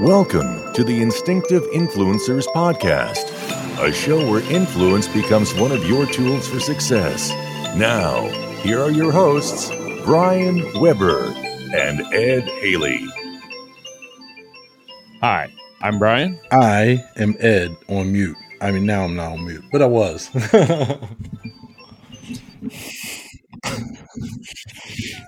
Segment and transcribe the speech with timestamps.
[0.00, 3.28] Welcome to the Instinctive Influencers Podcast,
[3.86, 7.28] a show where influence becomes one of your tools for success.
[7.76, 8.22] Now,
[8.62, 9.68] here are your hosts,
[10.06, 11.26] Brian Weber
[11.74, 13.06] and Ed Haley.
[15.20, 15.52] Hi,
[15.82, 16.40] I'm Brian.
[16.50, 18.38] I am Ed on mute.
[18.62, 20.30] I mean, now I'm not on mute, but I was.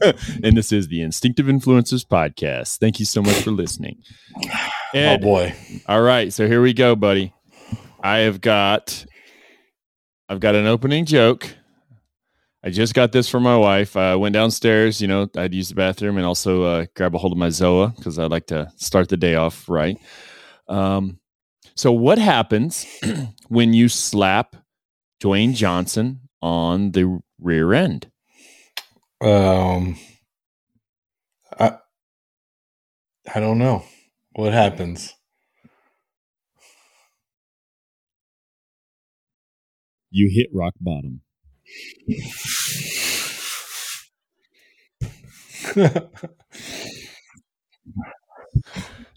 [0.42, 2.78] and this is the Instinctive Influencers Podcast.
[2.78, 4.02] Thank you so much for listening.
[4.94, 5.54] oh boy.
[5.86, 7.32] All right, so here we go, buddy.
[8.02, 9.04] I have got
[10.28, 11.54] I've got an opening joke.
[12.64, 13.96] I just got this from my wife.
[13.96, 17.32] I went downstairs, you know, I'd use the bathroom and also uh, grab a hold
[17.32, 19.98] of my Zoa because I like to start the day off right.
[20.68, 21.18] Um,
[21.74, 22.86] so, what happens
[23.48, 24.56] when you slap
[25.22, 28.11] Dwayne Johnson on the rear end?
[29.22, 29.96] Um,
[31.58, 31.78] I
[33.34, 33.84] I don't know
[34.34, 35.12] what happens.
[40.12, 41.22] You hit rock bottom.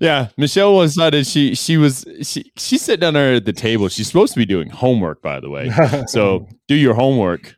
[0.05, 3.89] yeah, Michelle was decided she she was she she's sitting down there at the table.
[3.89, 5.71] She's supposed to be doing homework, by the way.
[6.07, 7.53] So do your homework.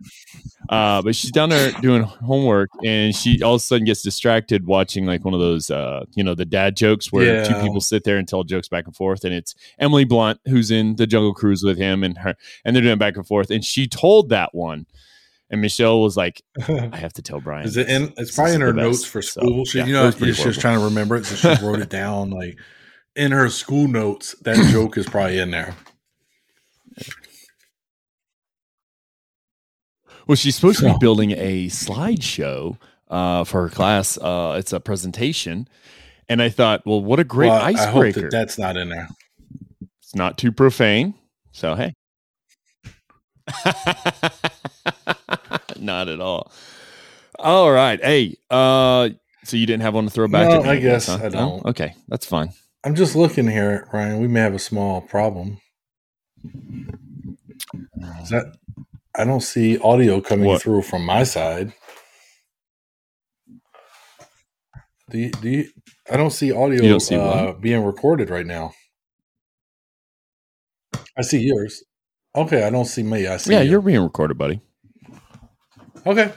[0.70, 4.66] Uh, but she's down there doing homework, and she all of a sudden gets distracted
[4.66, 7.44] watching like one of those, uh, you know, the dad jokes where Yeah.
[7.44, 10.70] two people sit there and tell jokes back and forth, and it's Emily Blunt who's
[10.72, 13.64] in the Jungle Cruise with him, and her, and they're doing back and forth, and
[13.64, 14.86] she told that one,
[15.50, 18.14] and Michelle was like, "I have to tell Brian." Is it in?
[18.18, 19.66] It's probably in her notes best." for So, school.
[19.66, 21.90] she, yeah, you know, was she's just trying to remember it, so she wrote it
[21.90, 22.30] down.
[22.32, 22.58] Like
[23.16, 25.76] in her school notes, that joke is probably in there.
[30.28, 32.78] Well, she's supposed to be building a slideshow
[33.10, 34.18] uh, for her class.
[34.18, 35.70] Uh, it's a presentation,
[36.28, 38.22] and I thought, well, what a great Well, I hope icebreaker!
[38.24, 39.08] that that's not in there.
[40.02, 41.14] it's not too profane,
[41.54, 41.94] so hey,
[45.80, 46.52] not at all.
[47.40, 49.10] All right, hey, uh,
[49.44, 50.50] so you didn't have one to throw back?
[50.50, 51.20] No, at me, I guess huh?
[51.24, 51.66] I don't.
[51.66, 52.52] Okay, that's fine.
[52.84, 54.20] I'm just looking here, Ryan.
[54.20, 55.60] We may have a small problem.
[58.22, 58.56] Is that
[59.16, 60.62] I don't see audio coming What?
[60.62, 61.74] through from my side.
[65.10, 65.70] Do you, do you,
[66.12, 68.74] I don't see audio don't see uh, being recorded right now.
[71.18, 71.84] I see yours.
[72.38, 73.26] Okay, I don't see me.
[73.28, 73.72] I see Yeah, you.
[73.72, 74.62] you're being recorded, buddy.
[76.06, 76.32] okay.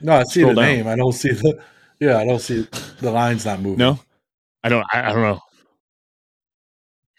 [0.00, 0.70] No, I see Scroll the down.
[0.70, 0.86] name.
[0.86, 1.60] I don't see the.
[2.00, 2.66] Yeah, I don't see
[3.00, 3.78] the lines not moving.
[3.78, 3.98] No,
[4.64, 4.84] I don't.
[4.92, 5.40] I, I don't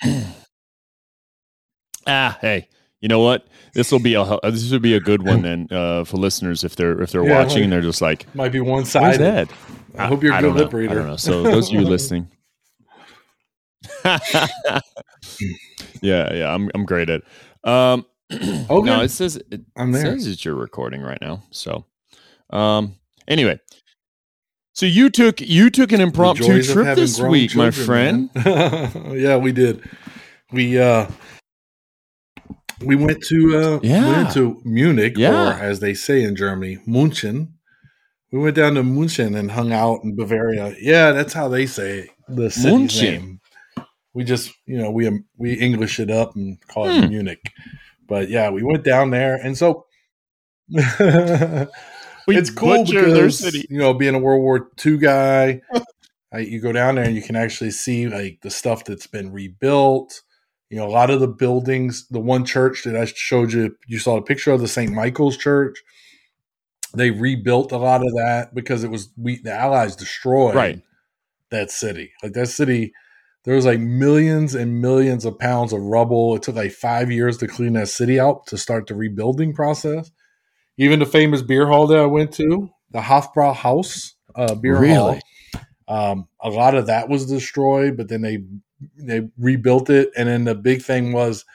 [0.04, 0.24] know.
[2.08, 2.68] ah, hey,
[3.02, 3.48] you know what?
[3.74, 6.76] This will be a this would be a good one then uh, for listeners if
[6.76, 9.22] they're if they're Yeah, watching like- and they're just like, Might be one "Where's sided.
[9.22, 9.50] Ed?"
[9.98, 10.92] I hope you're a good lip reader.
[10.92, 11.16] I don't know.
[11.18, 12.28] So those of you listening,
[16.03, 17.24] yeah, yeah, I'm I'm great at.
[17.64, 18.86] Um, Okay.
[18.86, 20.02] no, it says it I'm there.
[20.03, 21.44] says that you're recording right now.
[21.52, 21.86] So,
[22.50, 22.96] um,
[23.28, 23.59] anyway,
[24.74, 28.30] so you took you took an impromptu trip this week, my friend.
[28.36, 29.84] yeah, we did.
[30.52, 31.08] We uh
[32.84, 34.08] we went to uh we Yeah.
[34.24, 35.52] went to Munich Yeah.
[35.52, 37.50] or as they say in Germany, München.
[38.31, 40.75] We went down to München and hung out in Bavaria.
[40.81, 43.02] Yeah, that's how they say it, the city's München.
[43.12, 43.40] name.
[44.13, 47.03] We just, you know, we we English it up and call Hmm.
[47.03, 47.51] it Munich.
[48.07, 49.85] But yeah, we went down there and so
[50.69, 53.66] it's cool because their city.
[53.69, 55.62] you know being a World War II guy,
[56.34, 59.31] uh, you go down there and you can actually see like the stuff that's been
[59.31, 60.22] rebuilt.
[60.69, 62.07] You know, a lot of the buildings.
[62.09, 64.91] The one church that I showed you, you saw a picture of the St.
[64.91, 65.84] Michael's Church.
[66.96, 70.81] They rebuilt a lot of that because it was we the Allies destroyed Right.
[71.52, 72.12] that city.
[72.23, 72.94] Like that city,
[73.44, 76.36] there was like millions and millions of pounds of rubble.
[76.36, 80.12] It took like five years to clean that city out to start the rebuilding process.
[80.78, 84.96] Even the famous beer hall that I went to, the Hofbrau House uh, beer Really?
[84.96, 85.20] hall,
[85.88, 88.44] um, a lot of that was destroyed, but then they
[88.97, 90.09] they rebuilt it.
[90.17, 91.46] And then the big thing was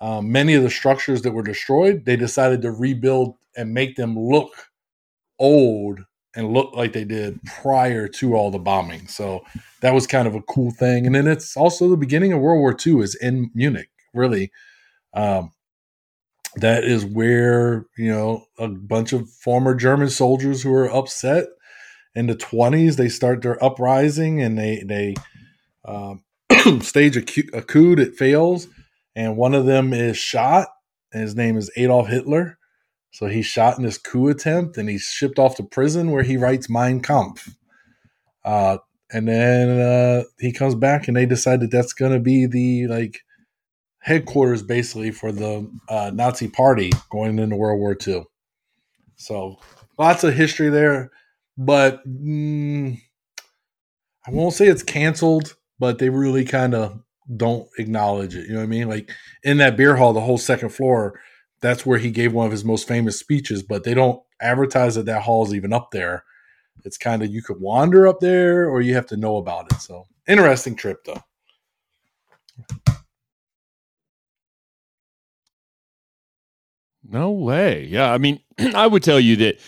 [0.00, 4.18] um, many of the structures that were destroyed, they decided to rebuild and make them
[4.18, 4.52] look
[5.38, 6.00] old
[6.34, 9.06] and look like they did prior to all the bombing.
[9.08, 9.42] So
[9.86, 11.06] that was kind of a cool thing.
[11.06, 14.50] And then it's also the beginning of World War II is in Munich, really.
[15.14, 15.52] Um,
[16.56, 21.44] that is where, you know, a bunch of former German soldiers who are upset
[22.16, 25.14] in the 20s, they start their uprising and they, they
[25.84, 26.24] um,
[26.82, 28.66] stage a coup, a coup that fails.
[29.14, 30.66] And one of them is shot,
[31.12, 32.58] and his name is Adolf Hitler.
[33.12, 36.36] So he's shot in this coup attempt and he's shipped off to prison where he
[36.36, 37.54] writes Mein Kampf.
[38.44, 38.78] Uh,
[39.12, 42.86] and then uh, he comes back, and they decide that that's going to be the
[42.88, 43.20] like
[44.00, 48.24] headquarters, basically, for the uh, Nazi Party going into World War II.
[49.16, 49.58] So
[49.98, 51.10] lots of history there,
[51.56, 52.98] but mm,
[54.26, 57.00] I won't say it's canceled, but they really kind of
[57.34, 58.46] don't acknowledge it.
[58.46, 58.88] You know what I mean?
[58.88, 59.10] Like
[59.42, 61.20] in that beer hall, the whole second floor,
[61.60, 65.06] that's where he gave one of his most famous speeches, but they don't advertise that
[65.06, 66.24] that hall is even up there.
[66.84, 69.80] It's kind of you could wander up there or you have to know about it.
[69.80, 71.22] So interesting trip though.
[77.08, 77.84] No way.
[77.84, 78.40] Yeah, I mean,
[78.74, 79.58] I would tell you that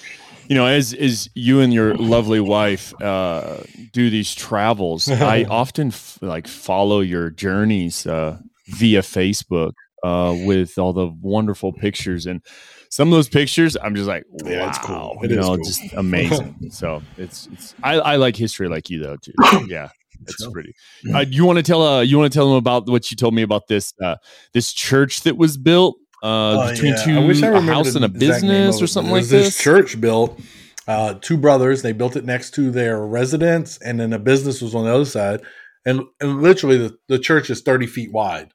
[0.49, 3.58] you know, as as you and your lovely wife uh,
[3.93, 9.72] do these travels, I often f- like follow your journeys uh, via Facebook
[10.04, 12.42] uh, with all the wonderful pictures and
[12.90, 13.76] some of those pictures.
[13.76, 15.18] I'm just like, wow, Yeah, it's cool.
[15.22, 15.64] It you is know, cool.
[15.64, 16.56] just amazing.
[16.70, 19.32] so it's it's I, I like history like you though too.
[19.68, 19.88] Yeah.
[20.22, 20.72] It's So- pretty.
[21.14, 23.34] Uh, you want to tell uh you want to tell them about what you told
[23.34, 24.16] me about this uh
[24.52, 26.26] this church that was built uh
[26.66, 27.04] Oh, between yeah.
[27.04, 29.56] two I I a house and a business or something like this.
[29.58, 30.40] church built.
[30.88, 31.82] Uh, two brothers.
[31.82, 35.04] They built it next to their residence, and then a business was on the other
[35.04, 35.42] side.
[35.84, 38.52] And and literally, the, the church is thirty feet wide.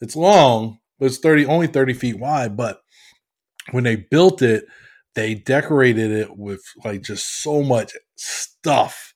[0.00, 2.56] It's long, but it's thirty only thirty feet wide.
[2.56, 2.80] But
[3.70, 4.64] when they built it,
[5.14, 9.14] they decorated it with like just so much stuff.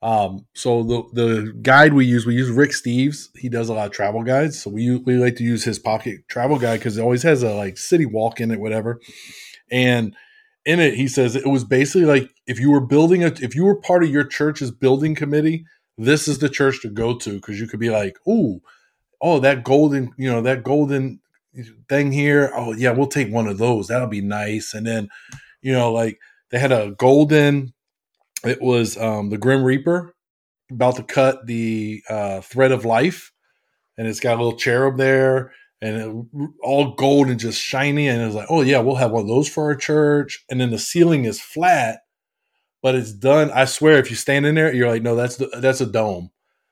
[0.00, 3.28] Um, so the the guide we use, we use Rick Steves.
[3.36, 6.20] He does a lot of travel guides, so we we like to use his pocket
[6.28, 9.00] travel guide because it always has a like city walk in it, whatever.
[9.70, 10.14] And
[10.64, 13.64] in it, he says it was basically like if you were building a, if you
[13.64, 15.64] were part of your church's building committee,
[15.96, 18.60] this is the church to go to because you could be like, ooh,
[19.20, 21.20] oh that golden, you know that golden
[21.88, 22.52] thing here.
[22.54, 23.88] Oh yeah, we'll take one of those.
[23.88, 24.74] That'll be nice.
[24.74, 25.08] And then,
[25.62, 26.18] you know, like
[26.50, 27.74] they had a golden.
[28.44, 30.14] It was um, the Grim Reaper
[30.70, 33.32] about to cut the uh, thread of life,
[33.96, 38.08] and it's got a little cherub there, and it, all gold and just shiny.
[38.08, 40.44] And it's like, oh yeah, we'll have one of those for our church.
[40.50, 42.00] And then the ceiling is flat,
[42.82, 43.50] but it's done.
[43.50, 46.30] I swear, if you stand in there, you're like, no, that's the, that's a dome.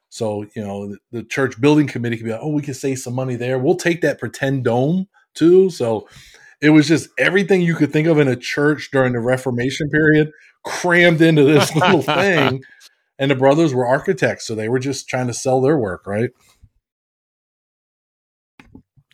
[0.08, 2.98] So you know the, the church building committee could be like, oh, we could save
[2.98, 3.58] some money there.
[3.58, 5.70] We'll take that pretend dome too.
[5.70, 6.08] So
[6.60, 10.30] it was just everything you could think of in a church during the Reformation period
[10.64, 12.62] crammed into this little thing.
[13.18, 16.30] And the brothers were architects, so they were just trying to sell their work, right?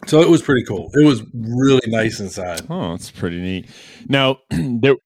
[0.06, 0.91] So it was pretty cool.
[0.94, 2.62] It was really nice inside.
[2.69, 3.71] Oh, that's pretty neat.
[4.09, 4.97] Now there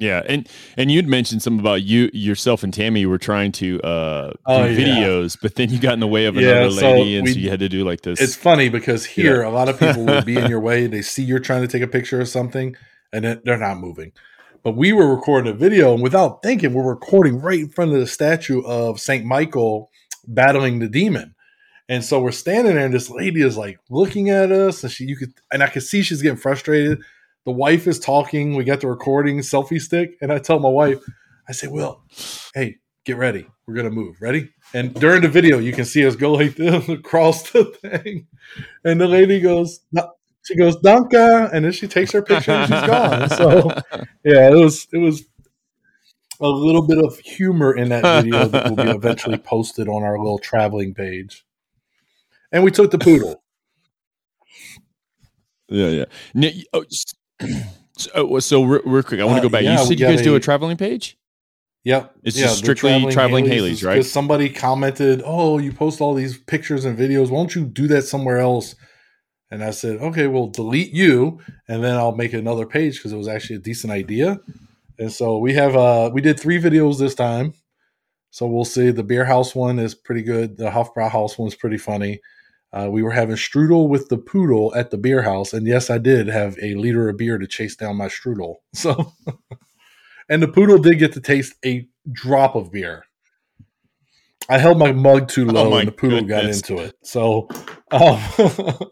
[0.00, 4.30] Yeah, and and you'd mentioned something about you yourself and Tammy were trying to uh
[4.30, 4.76] do Oh, yeah.
[4.76, 7.34] videos, but then you got in the way of Yeah, another so lady and so
[7.38, 8.20] you had to do like this.
[8.20, 10.86] It's funny because here a lot of people will be in your way.
[10.86, 12.74] They see you're trying to take a picture of something,
[13.12, 14.12] and then they're not moving.
[14.62, 17.98] But we were recording a video, and without thinking, we're recording right in front of
[18.00, 19.90] the statue of Saint Michael
[20.26, 21.34] battling the demon.
[21.88, 25.04] And so we're standing there, and this lady is like looking at us, and she
[25.04, 27.00] you could and I could see she's getting frustrated.
[27.44, 28.54] The wife is talking.
[28.54, 30.98] We got the recording selfie stick, and I tell my wife,
[31.48, 32.02] I say, "Will,
[32.54, 33.46] hey, get ready.
[33.66, 34.16] We're gonna move.
[34.20, 38.26] Ready?" And during the video, you can see us go like this across the thing,
[38.84, 39.80] and the lady goes,
[40.44, 43.28] she goes, "Danka," and then she takes her picture and she's gone.
[43.30, 43.70] So
[44.24, 45.24] yeah, it was it was
[46.40, 50.18] a little bit of humor in that video that will be eventually posted on our
[50.18, 51.44] little traveling page.
[52.52, 53.42] And we took the poodle.
[55.68, 56.50] yeah, yeah.
[56.72, 56.84] Oh,
[57.96, 59.62] So, oh, so re- real quick, I want to Uh, go back.
[59.62, 61.18] yeah, you said you guys do a- a traveling page?
[61.84, 62.14] Yep.
[62.24, 63.96] It's Yeah, just strictly traveling Haley's, is- right?
[63.96, 67.30] 'cause somebody commented, "Oh, you post all these pictures and videos.
[67.30, 68.74] Why don't you do that somewhere else?"
[69.50, 73.16] And I said, "Okay, well, delete you, and then I'll make another page because it
[73.16, 74.38] was actually a decent idea."
[74.98, 77.54] And so we have uh we did three videos this time.
[78.30, 78.90] So we'll see.
[78.92, 80.56] The beer house one is pretty good.
[80.58, 82.20] The Hofbrau house one's pretty funny.
[82.72, 85.98] Uh, we were having strudel with the poodle at the beer house, and yes, I
[85.98, 88.56] did have a liter of beer to chase down my strudel.
[88.74, 89.12] So,
[90.28, 93.04] and the poodle did get to taste a drop of beer.
[94.48, 96.62] I held my mug too low, Oh and the poodle goodness.
[96.62, 96.96] got into it.
[97.02, 97.48] So,
[97.90, 98.20] um,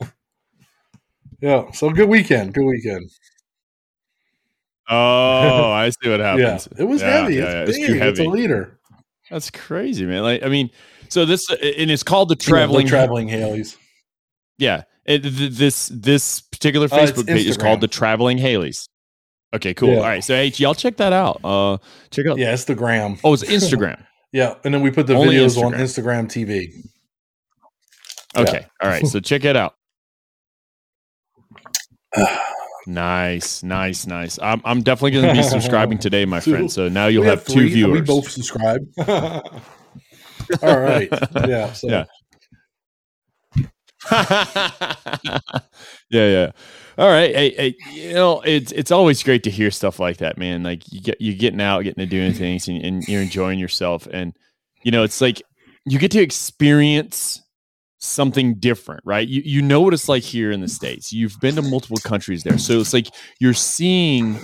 [1.40, 1.70] yeah.
[1.72, 2.54] So good weekend.
[2.54, 3.08] Good weekend.
[4.88, 6.68] Oh, I see what happens.
[6.72, 7.34] Yeah, it was Yeah, heavy.
[7.36, 8.02] yeah, it's yeah, big.
[8.02, 8.80] it's It's a liter.
[9.30, 10.22] That's crazy, man.
[10.22, 10.70] Like, I mean,
[11.10, 12.86] so this and it's called the Yeah, the traveling.
[12.86, 13.76] traveling Haleys.
[14.58, 18.88] Yeah, it, this this particular Uh, it's Facebook page is called the Traveling Haleys.
[19.54, 19.90] Okay, cool.
[19.90, 19.96] Yeah.
[19.96, 21.40] All right, so hey, y'all check that out.
[21.42, 21.78] Uh,
[22.10, 22.38] check out.
[22.38, 23.18] Yeah, it's the gram.
[23.24, 24.04] Oh, it's Instagram.
[24.30, 26.26] Yeah, and then we put the Only videos on Instagram.
[26.26, 26.86] Instagram TV.
[28.36, 29.06] Okay, all right.
[29.06, 29.74] So check it out.
[32.86, 34.38] Nice, nice, nice.
[34.40, 36.72] I'm, I'm definitely going to be subscribing today, my friend.
[36.72, 38.00] So now you'll We have, two viewers.
[38.00, 38.80] We both subscribe.
[40.62, 41.08] All right.
[41.46, 41.72] Yeah.
[41.72, 42.04] So Yeah.
[44.10, 45.40] yeah,
[46.10, 46.50] yeah.
[46.96, 47.34] All right.
[47.34, 50.62] Hey, hey, you know, it's it's always great to hear stuff like that, man.
[50.62, 54.06] Like you get you getting out, getting to doing things, and, and you're enjoying yourself.
[54.10, 54.34] And
[54.82, 55.42] you know, it's like
[55.84, 57.42] you get to experience
[57.98, 59.26] something different, right?
[59.26, 61.12] You you know what it's like here in the states.
[61.12, 63.08] You've been to multiple countries there, so it's like
[63.40, 64.36] you're seeing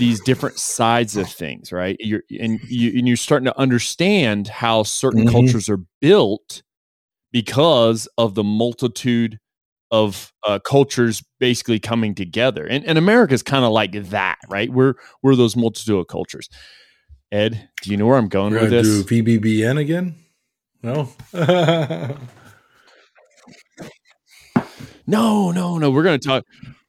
[0.00, 1.96] these different sides of things, right?
[2.00, 5.30] You're and you and you're starting to understand how certain Mhm.
[5.30, 6.62] cultures are built
[7.32, 9.38] because of the multitude
[9.92, 12.66] of uh, cultures basically coming together.
[12.66, 14.70] And, and America's kind of like that, right?
[14.70, 16.48] We're we're those multitude of cultures.
[17.32, 18.86] Ed, do you know where I'm going We're with this?
[18.88, 20.16] do VBBN again.
[20.82, 21.08] No.
[25.06, 25.90] No, no, no.
[25.90, 26.44] We're going to talk.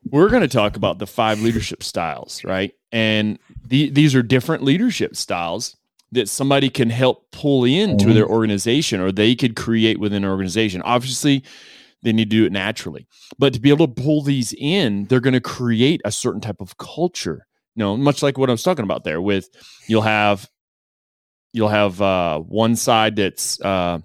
[0.10, 2.72] We're going to talk about the five leadership styles, right?
[2.92, 5.76] And the, these are different leadership styles
[6.12, 8.14] that somebody can help pull into Mhm.
[8.16, 10.82] their organization, or they could create within an organization.
[10.82, 11.44] Obviously,
[12.04, 15.20] they need to do it naturally, but to be able to pull these in, they're
[15.22, 17.46] going to create a certain type of culture.
[17.76, 19.22] You know, much like what I was talking about there.
[19.22, 19.48] With
[19.88, 20.50] you'll have
[21.54, 24.00] you'll have uh, one side that's uh,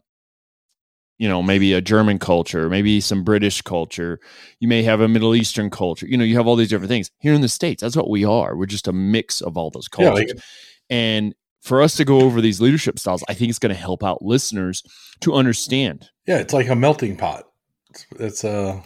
[1.19, 4.21] you know maybe a german culture maybe some british culture
[4.61, 7.11] you may have a middle eastern culture you know you have all these different things
[7.19, 9.89] here in the states that's what we are we're just a mix of all those
[9.99, 10.43] Yeah, cultures like-
[10.91, 14.05] and for us to go over these leadership styles i think it's going to help
[14.05, 14.83] out listeners
[15.21, 17.45] to understand yeah, it's like a melting pot.
[17.91, 18.81] It's, it's uh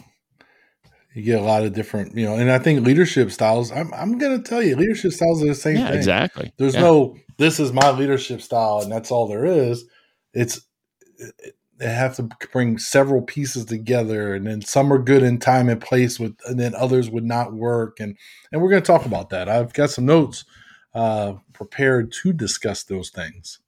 [1.13, 3.71] you get a lot of different, you know, and I think leadership styles.
[3.71, 5.97] I'm I'm gonna tell you, leadership styles are the same yeah thing.
[5.97, 6.81] exactly There's Yeah.
[6.81, 9.83] no this is my leadership style and that's all there is.
[10.33, 10.61] It's
[11.17, 15.67] it, they have to bring several pieces together and then some are good in time
[15.67, 18.15] and place with and then others would not work and
[18.51, 19.49] and we're going to talk about that.
[19.49, 20.45] I've got some notes
[20.93, 23.59] uh prepared to discuss those things.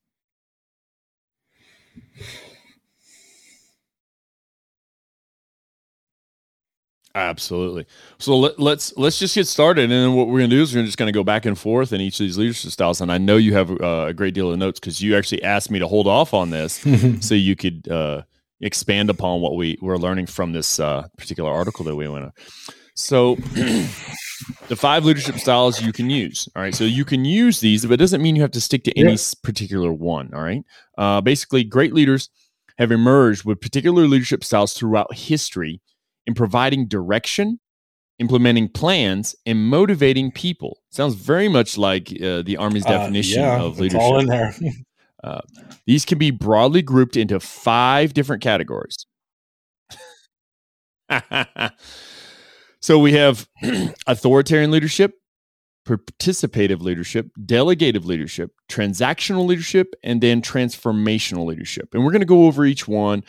[7.16, 7.86] Absolutely.
[8.18, 10.74] So let, let's let's just get started, and then what we're going to do is
[10.74, 13.02] we're just going to go back and forth in each of these leadership styles.
[13.02, 15.70] And I know you have uh, a great deal of notes because you actually asked
[15.70, 16.84] me to hold off on this
[17.22, 18.24] so you could uh,
[18.62, 22.32] expand upon what we were learning from this uh, particular article that we went on.
[22.96, 23.36] So
[24.68, 26.50] the five leadership styles you can use.
[26.56, 28.84] All right, so you can use these, but it doesn't mean you have to stick
[28.86, 30.34] to any particular one.
[30.34, 30.64] All right,
[30.98, 32.30] uh, basically, great leaders
[32.80, 35.80] have emerged with particular leadership styles throughout history
[36.28, 37.60] in providing direction,
[38.20, 40.80] implementing plans, and motivating people.
[40.92, 44.62] Sounds very much like uh, the Army's Uh, definition yeah, of it's all in leadership.
[45.24, 45.42] there.
[45.88, 49.06] These can be broadly grouped into five different categories.
[52.82, 53.48] so we have
[54.08, 55.14] authoritarian leadership,
[55.88, 61.90] participative leadership, delegative leadership, transactional leadership, and then transformational leadership.
[61.94, 63.24] And we're going to go over each one,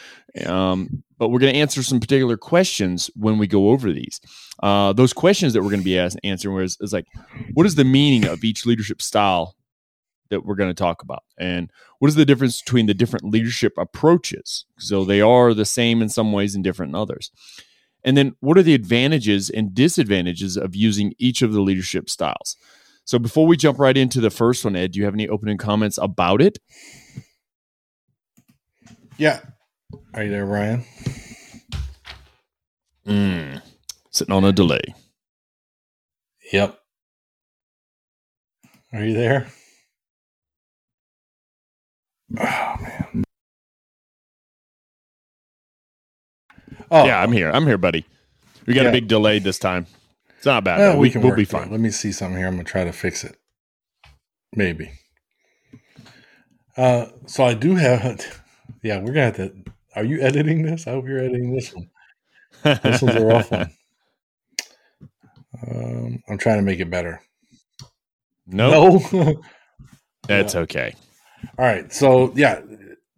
[0.46, 4.20] um, but we're going to answer some particular questions when we go over these.
[4.62, 7.06] Uh, those questions that we're going to be ask, answering is, is like,
[7.54, 9.56] what is the meaning of each leadership style
[10.28, 11.22] that we're going to talk about?
[11.38, 14.66] And what is the difference between the different leadership approaches?
[14.78, 17.30] So they are the same in some ways and different in others.
[18.04, 22.58] And then what are the advantages and disadvantages of using each of the leadership styles?
[23.06, 25.56] So before we jump right into the first one, Ed, do you have any opening
[25.56, 26.58] comments about it?
[29.16, 29.40] Yeah.
[30.14, 30.84] Are you there, Ryan?
[33.06, 33.62] Mm,
[34.10, 34.82] sitting on a delay.
[36.52, 36.78] Yep.
[38.92, 39.48] Are you there?
[42.38, 43.24] Oh man.
[46.90, 47.50] Oh yeah, I'm here.
[47.50, 48.04] I'm here, buddy.
[48.66, 48.88] We got Yeah.
[48.88, 49.86] a big delay this time.
[50.36, 50.78] It's not bad.
[50.78, 51.48] well, we we, can will be it.
[51.48, 51.70] fine.
[51.70, 52.46] Let me see something here.
[52.46, 53.36] I'm gonna try to fix it.
[54.54, 54.92] Maybe.
[56.76, 58.40] Uh, so I do have.
[58.82, 59.54] Yeah, we're gonna have to.
[59.96, 60.86] Are you editing this?
[60.86, 61.90] I hope you're editing this one.
[62.82, 63.70] This one's a rough one.
[65.66, 67.22] Um, I'm trying to make it better.
[68.46, 69.40] Nope, No.
[70.28, 70.94] that's okay.
[71.58, 71.92] All right.
[71.92, 72.60] So yeah,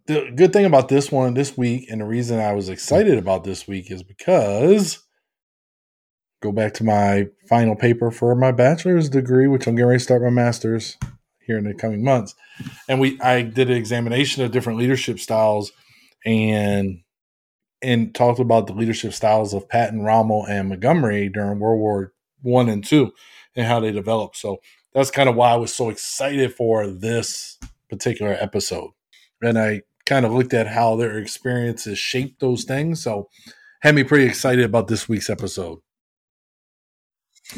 [0.05, 3.43] the good thing about this one this week, and the reason I was excited about
[3.43, 4.99] this week is because
[6.41, 10.03] go back to my final paper for my bachelor's degree, which I'm getting ready to
[10.03, 10.97] start my master's
[11.45, 12.35] here in the coming months.
[12.87, 15.71] And we I did an examination of different leadership styles
[16.25, 17.01] and
[17.81, 22.69] and talked about the leadership styles of Patton, Rommel, and Montgomery during World War One
[22.69, 23.11] and Two
[23.55, 24.37] and how they developed.
[24.37, 24.57] So
[24.93, 27.57] that's kind of why I was so excited for this
[27.89, 28.91] particular episode.
[29.41, 33.03] And I kind of looked at how their experiences shaped those things.
[33.03, 33.29] So
[33.81, 35.79] had me pretty excited about this week's episode.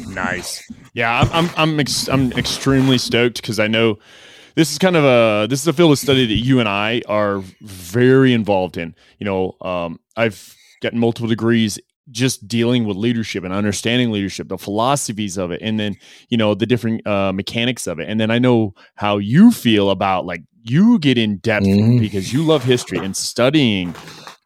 [0.08, 0.70] Nice.
[0.94, 3.98] Yeah, I'm I'm I'm, ex- I'm extremely stoked because I know
[4.54, 7.02] this is kind of a this is a field of study that you and I
[7.08, 8.94] are very involved in.
[9.18, 11.78] You know, um, I've gotten multiple degrees
[12.10, 15.96] just dealing with leadership and understanding leadership, the philosophies of it, and then
[16.28, 18.08] you know the different uh, mechanics of it.
[18.08, 21.98] And then I know how you feel about like you get in depth mm-hmm.
[21.98, 23.94] because you love history and studying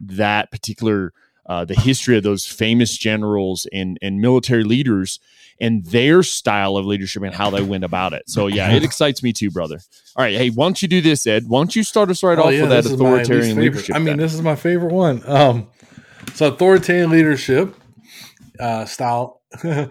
[0.01, 1.13] that particular
[1.47, 5.19] uh, the history of those famous generals and and military leaders
[5.61, 8.29] and their style of leadership and how they went about it.
[8.29, 9.79] So yeah, it excites me too, brother.
[10.17, 11.45] All right, hey, why don't you do this, Ed?
[11.47, 13.95] Why don't you start us right oh, off yeah, with that authoritarian leadership?
[13.95, 15.23] I mean, this is my favorite one.
[15.27, 15.69] Um,
[16.35, 17.75] so authoritarian leadership
[18.59, 19.41] uh, style.
[19.63, 19.89] so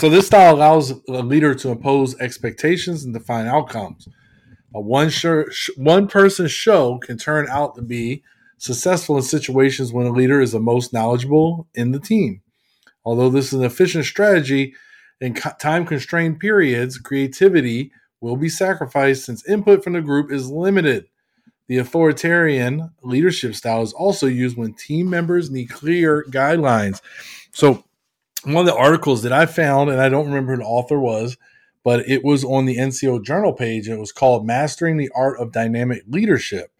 [0.00, 4.08] this style allows a leader to impose expectations and define outcomes.
[4.74, 5.46] A one sure,
[5.76, 8.22] one person show can turn out to be
[8.58, 12.42] successful in situations when a leader is the most knowledgeable in the team.
[13.06, 14.74] Although this is an efficient strategy
[15.20, 21.06] in time constrained periods, creativity will be sacrificed since input from the group is limited.
[21.68, 27.00] The authoritarian leadership style is also used when team members need clear guidelines.
[27.52, 27.84] So,
[28.42, 31.36] one of the articles that I found, and I don't remember who the author was,
[31.84, 35.38] but it was on the NCO journal page, and it was called Mastering the Art
[35.40, 36.70] of Dynamic Leadership.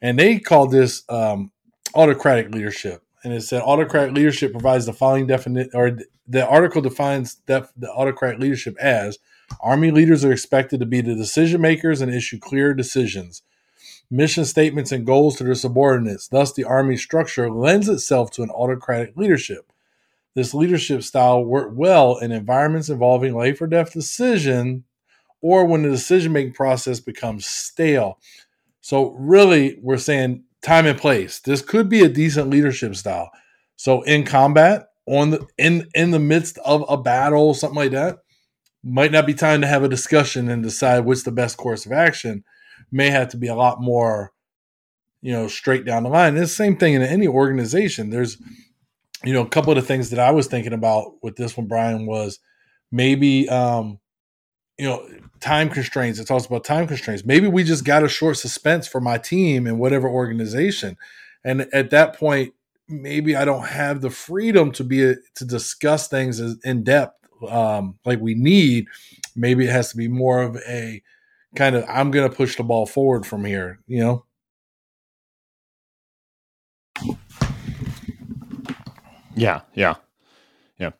[0.00, 1.50] And they called this um,
[1.94, 3.02] autocratic leadership.
[3.28, 7.92] And it said autocratic leadership provides the following definition, or the article defines def- the
[7.92, 9.18] autocratic leadership as
[9.60, 13.42] Army leaders are expected to be the decision makers and issue clear decisions
[14.10, 16.26] mission statements and goals to their subordinates.
[16.26, 19.70] Thus, the Army structure lends itself to an autocratic leadership.
[20.34, 24.84] This leadership style worked well in environments involving life or death decision
[25.42, 28.18] or when the decision making process becomes stale.
[28.80, 31.40] So, really, we're saying time and place.
[31.40, 33.30] This could be a decent leadership style.
[33.76, 38.18] So, in combat, on the in in the midst of a battle, something like that,
[38.84, 41.92] might not be time to have a discussion and decide what's the best course of
[41.92, 42.44] action
[42.90, 44.32] may have to be a lot more,
[45.20, 46.36] you know, straight down the line.
[46.36, 48.10] it's the same thing in any organization.
[48.10, 48.40] There's,
[49.24, 51.66] you know, a couple of the things that I was thinking about with this one,
[51.66, 52.38] Brian, was
[52.90, 53.98] maybe, um,
[54.78, 55.06] you know,
[55.40, 56.18] time constraints.
[56.18, 57.24] It talks about time constraints.
[57.24, 60.96] Maybe we just got a short suspense for my team in whatever organization.
[61.44, 62.54] And at that point,
[62.88, 67.14] maybe I don't have the freedom to be a, to discuss things in depth
[67.48, 68.86] um, like we need.
[69.36, 71.02] Maybe it has to be more of a
[71.54, 74.24] kind of I'm going to push the ball forward from here, you know.
[79.36, 79.94] Yeah, yeah.
[80.78, 80.90] Yeah.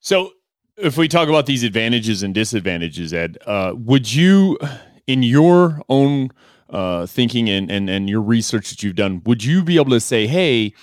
[0.00, 0.32] So
[0.78, 4.58] if we talk about these advantages and disadvantages, Ed, uh, would you,
[5.06, 6.30] in your own
[6.70, 10.00] uh, thinking and, and and your research that you've done, would you be able to
[10.00, 10.74] say, hey,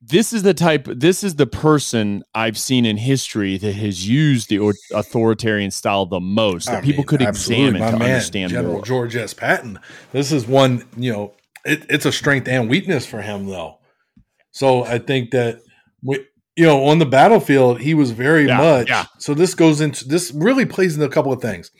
[0.00, 4.48] this is the type this is the person i've seen in history that has used
[4.48, 8.74] the authoritarian style the most that I people mean, could examine to man, understand general
[8.74, 8.84] more.
[8.84, 9.34] george s.
[9.34, 9.78] Patton.
[10.12, 11.34] This is one you know
[11.64, 13.78] it, it's a strength and weakness for him though.
[14.52, 15.60] So i think that
[16.02, 16.24] we,
[16.58, 19.06] you know on the battlefield he was very yeah, much yeah.
[19.18, 21.70] so this goes into this really plays into a couple of things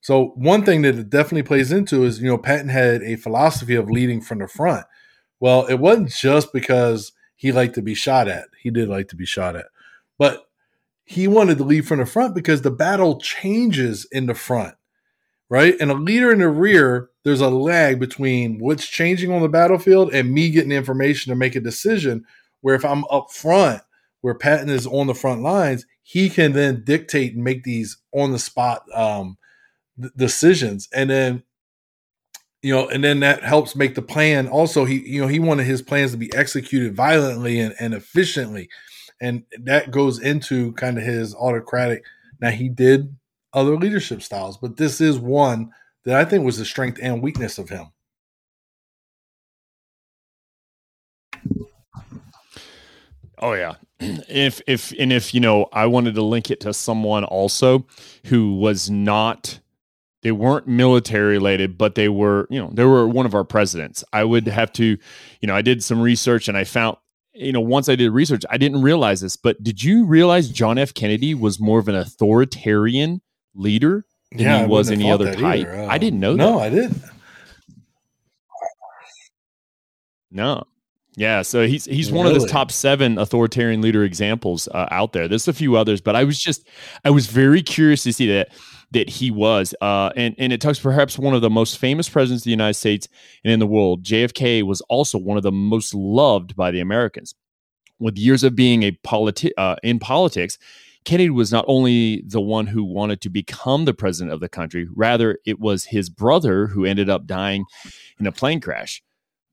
[0.00, 3.74] so one thing that it definitely plays into is you know patton had a philosophy
[3.74, 4.86] of leading from the front
[5.40, 8.48] well it wasn't just because he liked to be shot at.
[8.60, 9.66] He did like to be shot at.
[10.18, 10.48] But
[11.04, 14.74] he wanted to lead from the front because the battle changes in the front,
[15.48, 15.74] right?
[15.78, 20.12] And a leader in the rear, there's a lag between what's changing on the battlefield
[20.12, 22.24] and me getting information to make a decision.
[22.62, 23.82] Where if I'm up front,
[24.26, 28.32] where Patton is on the front lines, he can then dictate and make these on
[28.32, 29.38] the spot um,
[30.16, 30.88] decisions.
[30.92, 31.44] And then
[32.60, 34.48] you know, and then that helps make the plan.
[34.48, 38.68] Also, he, you know, he wanted his plans to be executed violently and, and efficiently,
[39.20, 42.02] and that goes into kind of his autocratic.
[42.40, 43.14] Now, he did
[43.52, 45.70] other leadership styles, but this is one
[46.04, 47.92] that I think was the strength and weakness of him.
[53.38, 53.76] Oh yeah.
[53.98, 57.86] If if and if you know, I wanted to link it to someone also
[58.26, 59.60] who was not
[60.26, 64.02] they weren't military related, but they were, you know, they were one of our presidents.
[64.12, 66.96] I would have to, you know, I did some research and I found,
[67.32, 70.78] you know, once I did research, I didn't realize this, but did you realize John
[70.78, 70.92] F.
[70.94, 73.20] Kennedy was more of an authoritarian
[73.54, 75.68] leader than yeah, he was any other type?
[75.68, 76.64] Uh, I didn't know no, that.
[76.64, 77.02] I didn't.
[80.32, 80.64] No.
[81.16, 82.24] Yeah, so he's he's really?
[82.24, 85.28] one of the top seven authoritarian leader examples uh, out there.
[85.28, 86.68] There's a few others, but I was just
[87.04, 88.50] I was very curious to see that
[88.92, 89.74] that he was.
[89.80, 92.74] Uh, and, and it talks perhaps one of the most famous presidents of the United
[92.74, 93.08] States
[93.44, 94.04] and in the world.
[94.04, 97.34] JFK was also one of the most loved by the Americans.
[97.98, 100.58] with years of being a politi- uh, in politics,
[101.04, 104.86] Kennedy was not only the one who wanted to become the president of the country,
[104.94, 107.64] rather, it was his brother who ended up dying
[108.20, 109.02] in a plane crash.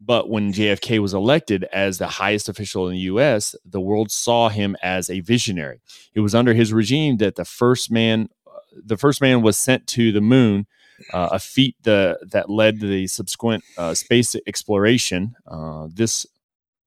[0.05, 4.49] But when JFK was elected as the highest official in the US, the world saw
[4.49, 5.79] him as a visionary.
[6.13, 8.29] It was under his regime that the first man
[8.75, 10.65] the first man was sent to the moon,
[11.13, 15.35] uh, a feat the, that led to the subsequent uh, space exploration.
[15.47, 16.25] Uh, this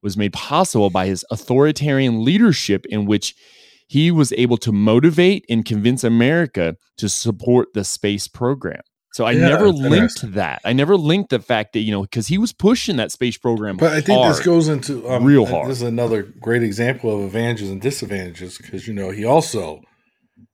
[0.03, 3.35] was made possible by his authoritarian leadership, in which
[3.89, 8.83] he was able to motivate and convince America to support the space program.
[9.17, 10.61] So I yeah, never linked that.
[10.63, 13.79] I never linked the fact that you know because he was pushing that space program.
[13.79, 15.71] But I think hard, this goes into um, real hard.
[15.71, 19.81] This is another great example of advantages and disadvantages because you know he also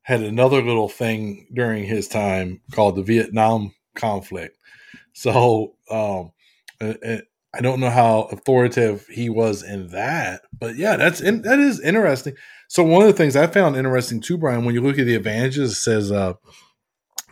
[0.02, 4.56] had another little thing during his time called the Vietnam conflict.
[5.12, 6.30] So um,
[6.80, 11.80] I don't know how authoritative he was in that, but yeah, that's in, that is
[11.80, 12.34] interesting.
[12.68, 15.16] So one of the things I found interesting too, Brian, when you look at the
[15.16, 16.34] advantages, it says uh,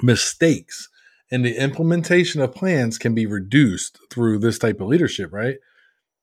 [0.02, 0.88] mistakes
[1.30, 5.58] in the implementation of plans can be reduced through this type of leadership, right?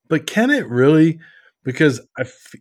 [0.09, 1.19] But can it really?
[1.63, 2.55] Because I, f-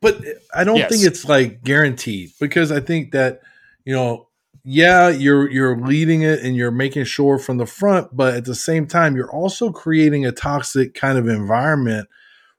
[0.00, 0.22] but
[0.54, 0.90] I don't yes.
[0.90, 3.40] think it's like guaranteed because I think that
[3.84, 4.28] you know,
[4.64, 8.54] yeah, you're you're leading it and you're making sure from the front, but at the
[8.54, 12.08] same time, you're also creating a toxic kind of environment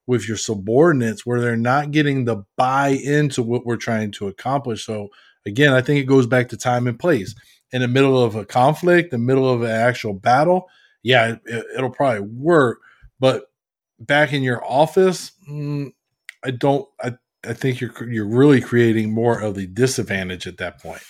[0.07, 4.85] with your subordinates where they're not getting the buy into what we're trying to accomplish.
[4.85, 5.09] So
[5.45, 7.33] again, I think it goes back to time and place.
[7.71, 10.69] In the middle of a conflict, the middle of an actual battle,
[11.03, 12.79] yeah, it, will probably work.
[13.19, 13.45] But
[13.99, 15.91] back in your office, mm,
[16.43, 16.87] I don't.
[17.01, 17.13] I
[17.47, 21.01] I think you're you're really creating more of the disadvantage at that point.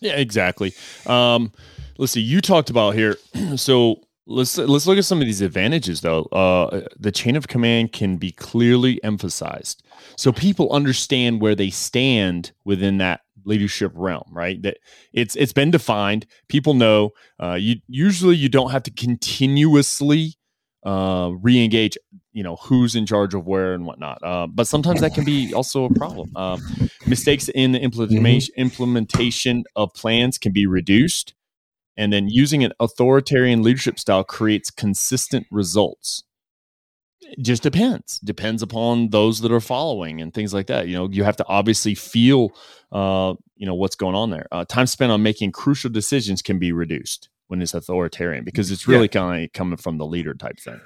[0.00, 0.74] Yeah, exactly.
[1.06, 1.52] Um,
[1.98, 2.20] let's see.
[2.20, 3.16] You talked about here.
[3.56, 6.24] so let's let's look at some of these advantages though.
[6.24, 9.82] Uh, the chain of command can be clearly emphasized,
[10.16, 14.30] so people understand where they stand within that leadership realm.
[14.30, 14.60] Right?
[14.62, 14.78] That
[15.12, 16.26] it's it's been defined.
[16.48, 17.10] People know.
[17.42, 20.34] Uh, you usually you don't have to continuously
[20.84, 21.96] uh, re-engage
[22.32, 25.54] you know who's in charge of where and whatnot uh, but sometimes that can be
[25.54, 26.60] also a problem um,
[27.06, 28.60] mistakes in the implementation mm-hmm.
[28.60, 31.32] implementation of plans can be reduced
[31.96, 36.24] and then using an authoritarian leadership style creates consistent results.
[37.22, 38.18] It just depends.
[38.20, 40.88] Depends upon those that are following and things like that.
[40.88, 42.50] You know you have to obviously feel
[42.92, 44.46] uh, you know what's going on there.
[44.52, 48.86] Uh, time spent on making crucial decisions can be reduced when it's authoritarian because it's
[48.86, 49.20] really yeah.
[49.20, 50.80] kind of coming from the leader type thing.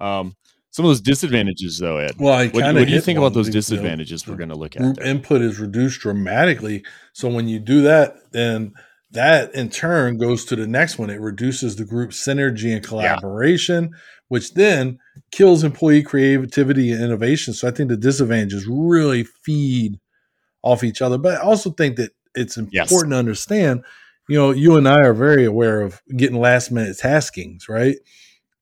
[0.00, 0.36] Um,
[0.70, 4.22] some of those disadvantages though ed well what, what do you think about those disadvantages
[4.22, 6.84] you know, we're going to look at input is reduced dramatically.
[7.12, 8.74] So when you do that then
[9.14, 11.10] that in turn goes to the next one.
[11.10, 13.98] It reduces the group synergy and collaboration, yeah.
[14.28, 14.98] which then
[15.30, 17.54] kills employee creativity and innovation.
[17.54, 19.98] So I think the disadvantages really feed
[20.62, 21.18] off each other.
[21.18, 23.10] But I also think that it's important yes.
[23.10, 23.84] to understand,
[24.28, 27.96] you know, you and I are very aware of getting last minute taskings, right?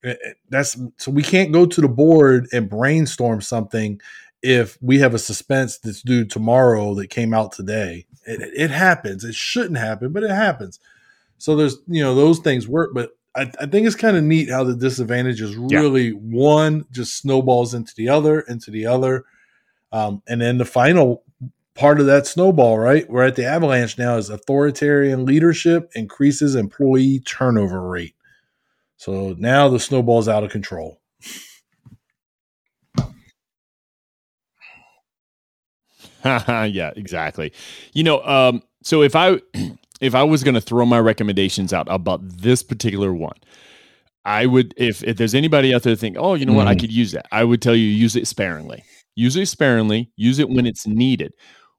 [0.05, 4.01] Eh, eh, that's so we can't go to the board and brainstorm something
[4.43, 8.07] if we have a suspense that's due tomorrow that came out today.
[8.25, 9.25] It, it happens.
[9.25, 10.79] It shouldn't happen, but it happens.
[11.39, 14.51] So there's you know those things work, but I, I think it's kind of neat
[14.51, 16.13] how the disadvantages really yeah.
[16.15, 19.25] one just snowballs into the other, into the other,
[19.91, 21.25] um, and then the final
[21.75, 23.09] part of that snowball, right?
[23.09, 28.15] We're at the avalanche now is authoritarian leadership increases employee turnover rate.
[28.97, 31.01] So now the snowball's out of control.
[36.25, 37.53] yeah, exactly.
[37.93, 39.41] You know, um, so if I
[40.01, 43.37] if I was going to throw my recommendations out about this particular one,
[44.25, 46.57] I would if if there's anybody out there think, oh, you know mm.
[46.57, 46.81] what, I mm-hmm.
[46.81, 47.27] could use that.
[47.33, 48.85] I would tell you use it sparingly.
[49.15, 50.11] Use it sparingly.
[50.17, 51.33] Use it when it's needed.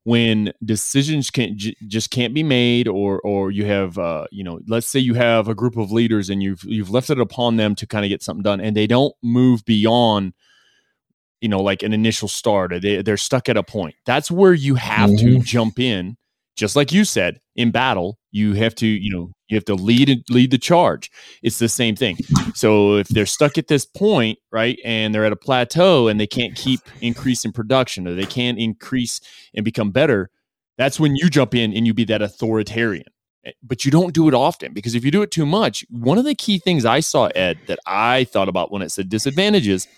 [0.06, 4.60] When decisions can't j- just can't be made, or or you have uh, you know,
[4.67, 7.75] let's say you have a group of leaders and you've you've left it upon them
[7.75, 10.34] to kind of get something done, and they don't move beyond
[11.43, 13.95] you know, like an initial start, or they, they're stuck at a point.
[14.06, 15.39] That's where you have mm-hmm.
[15.39, 16.15] to jump in,
[16.56, 18.17] just like you said in battle.
[18.32, 21.12] You have to, you know, you have to lead lead the charge.
[21.43, 22.17] It's the same thing.
[22.56, 26.25] So if they're stuck at this point, right, and they're at a plateau and they
[26.25, 29.19] can't keep increasing production, or they can't increase
[29.53, 30.29] and become better,
[30.77, 33.03] that's when you jump in and you be that authoritarian
[33.45, 36.17] eh, but you don't do it often because if you do it too much, one
[36.17, 39.89] of the key things I saw, Ed, that I thought about when it said disadvantages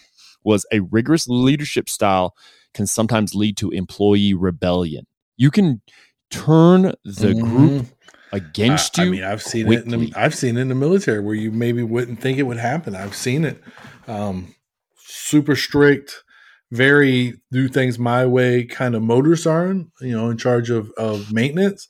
[0.45, 2.35] was a rigorous leadership style
[2.73, 5.07] can sometimes lead to employee rebellion.
[5.37, 5.81] You can
[6.29, 7.41] turn the mm-hmm.
[7.41, 7.85] group
[8.31, 9.09] against I, you.
[9.09, 9.91] I mean, I've seen quickly.
[9.91, 9.93] it.
[9.93, 12.57] In the, I've seen it in the military where you maybe wouldn't think it would
[12.57, 12.95] happen.
[12.95, 13.61] I've seen it.
[14.07, 14.55] Um,
[14.97, 16.23] super strict,
[16.71, 19.91] very do things my way kind of motor sergeant.
[20.01, 21.87] You know, in charge of of maintenance.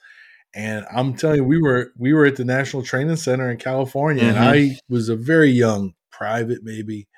[0.58, 4.24] And I'm telling you, we were we were at the National Training Center in California,
[4.24, 4.38] mm-hmm.
[4.38, 7.10] and I was a very young private, maybe,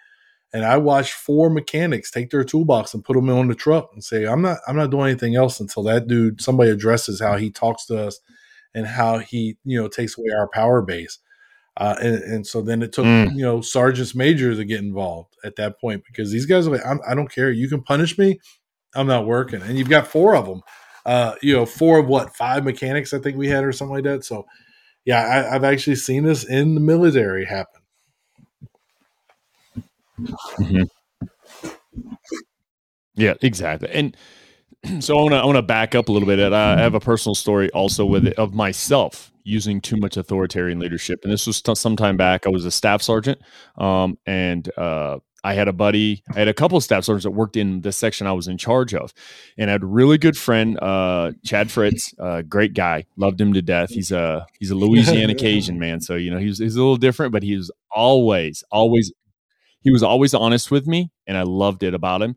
[0.53, 4.03] and I watched four mechanics take their toolbox and put them on the truck and
[4.03, 7.51] say, "I'm not, I'm not doing anything else until that dude somebody addresses how he
[7.51, 8.19] talks to us
[8.73, 11.19] and how he, you know, takes away our power base."
[11.75, 13.31] Uh, and, and, so then it took mm.
[13.35, 16.85] you know sergeants major to get involved at that point because these guys are like,
[16.85, 17.51] I'm, I do not care.
[17.51, 18.39] You can punish me.
[18.95, 19.61] I'm not working.
[19.61, 20.61] And you've got four of them.
[21.05, 24.05] Uh, you know, four of what five mechanics I think we had or something like
[24.05, 24.25] that.
[24.25, 24.47] So
[25.05, 27.81] yeah, I, I've actually seen this in the military happen.
[30.19, 30.83] Mm-hmm.
[33.15, 33.89] Yeah, exactly.
[33.91, 34.15] And
[34.99, 36.39] so I want to I want to back up a little bit.
[36.53, 41.19] I have a personal story also with it of myself using too much authoritarian leadership,
[41.23, 42.45] and this was t- some time back.
[42.45, 43.41] I was a staff sergeant,
[43.77, 46.21] um, and uh, I had a buddy.
[46.35, 48.57] I had a couple of staff sergeants that worked in the section I was in
[48.57, 49.13] charge of,
[49.57, 53.53] and I had a really good friend, uh, Chad Fritz, uh, great guy, loved him
[53.53, 53.89] to death.
[53.89, 57.31] He's a he's a Louisiana Cajun man, so you know he's he's a little different,
[57.31, 59.11] but he was always always
[59.87, 62.35] he was always honest with me, and I loved it about him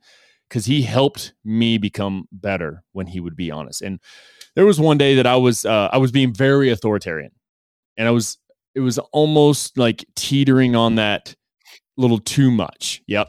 [0.49, 3.83] because he helped me become better when he would be honest.
[3.83, 3.99] And
[4.55, 7.33] there was one day that I was uh, I was being very authoritarian,
[7.97, 8.39] and I was
[8.77, 11.35] it was almost like teetering on that
[11.97, 13.03] little too much.
[13.09, 13.29] Yep.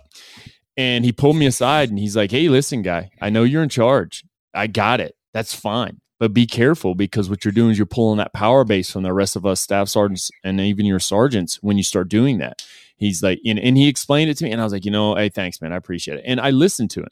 [0.78, 3.70] And he pulled me aside and he's like, "Hey, listen, guy, I know you're in
[3.70, 4.24] charge.
[4.54, 5.16] I got it.
[5.34, 8.90] That's fine." But be careful because what you're doing is you're pulling that power base
[8.90, 12.38] from the rest of us staff sergeants and even your sergeants when you start doing
[12.38, 12.64] that
[13.02, 15.16] he's like, and, and he explained it to me, and I was like, you know,
[15.16, 17.10] hey, thanks, man, I appreciate it, and I listened to him.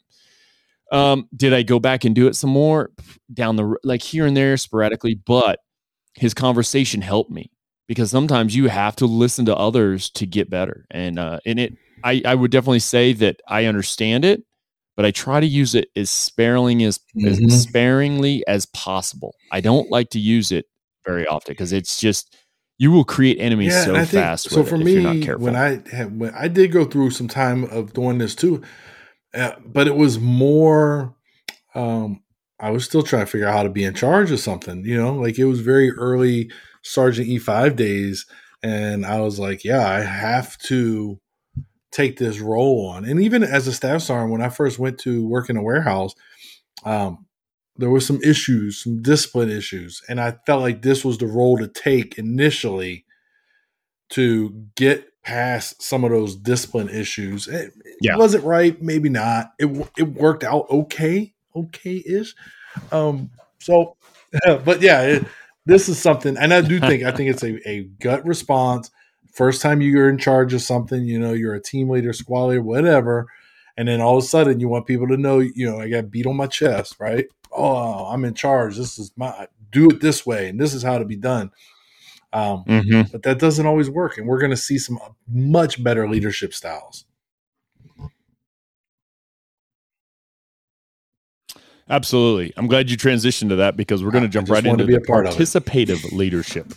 [0.92, 2.90] Um, did I go back and do it some more
[3.32, 5.14] down the like here and there sporadically?
[5.14, 5.60] But
[6.14, 7.52] his conversation helped me
[7.86, 11.76] because sometimes you have to listen to others to get better, and uh, and it,
[12.02, 14.42] I I would definitely say that I understand it,
[15.00, 17.46] but I try to use it as sparingly as, mm-hmm.
[17.46, 19.34] as sparingly as possible.
[19.50, 20.66] I don't like to use it
[21.06, 22.36] very often because it's just
[22.76, 24.50] you will create enemies yeah, so think, fast.
[24.50, 28.18] so for me, when I had, when I did go through some time of doing
[28.18, 28.60] this too,
[29.32, 31.16] uh, but it was more.
[31.74, 32.22] Um,
[32.60, 34.84] I was still trying to figure out how to be in charge of something.
[34.84, 36.50] You know, like it was very early
[36.82, 38.26] Sergeant E five days,
[38.62, 41.18] and I was like, yeah, I have to
[41.90, 43.04] take this role on.
[43.04, 46.14] And even as a staff sergeant, when I first went to work in a warehouse,
[46.84, 47.26] um,
[47.76, 51.58] there were some issues, some discipline issues, and I felt like this was the role
[51.58, 53.04] to take initially
[54.10, 57.48] to get past some of those discipline issues.
[57.48, 57.72] It,
[58.02, 58.16] yeah.
[58.16, 58.80] was it right?
[58.82, 59.52] Maybe not.
[59.58, 62.34] It it worked out okay, okay ish.
[62.92, 63.96] Um, so,
[64.64, 65.24] but yeah, it,
[65.66, 68.90] this is something, and I do think I think it's a, a gut response.
[69.32, 72.62] First time you're in charge of something, you know, you're a team leader, squad leader,
[72.62, 73.26] whatever,
[73.76, 76.10] and then all of a sudden you want people to know, you know, I got
[76.10, 77.26] beat on my chest, right?
[77.52, 78.76] oh, I'm in charge.
[78.76, 81.50] This is my do it this way, and this is how to be done.
[82.32, 83.02] Um, mm-hmm.
[83.12, 87.04] But that doesn't always work, and we're going to see some much better leadership styles.
[91.88, 94.86] Absolutely, I'm glad you transitioned to that because we're going to jump right into to
[94.86, 96.72] be a the participative leadership.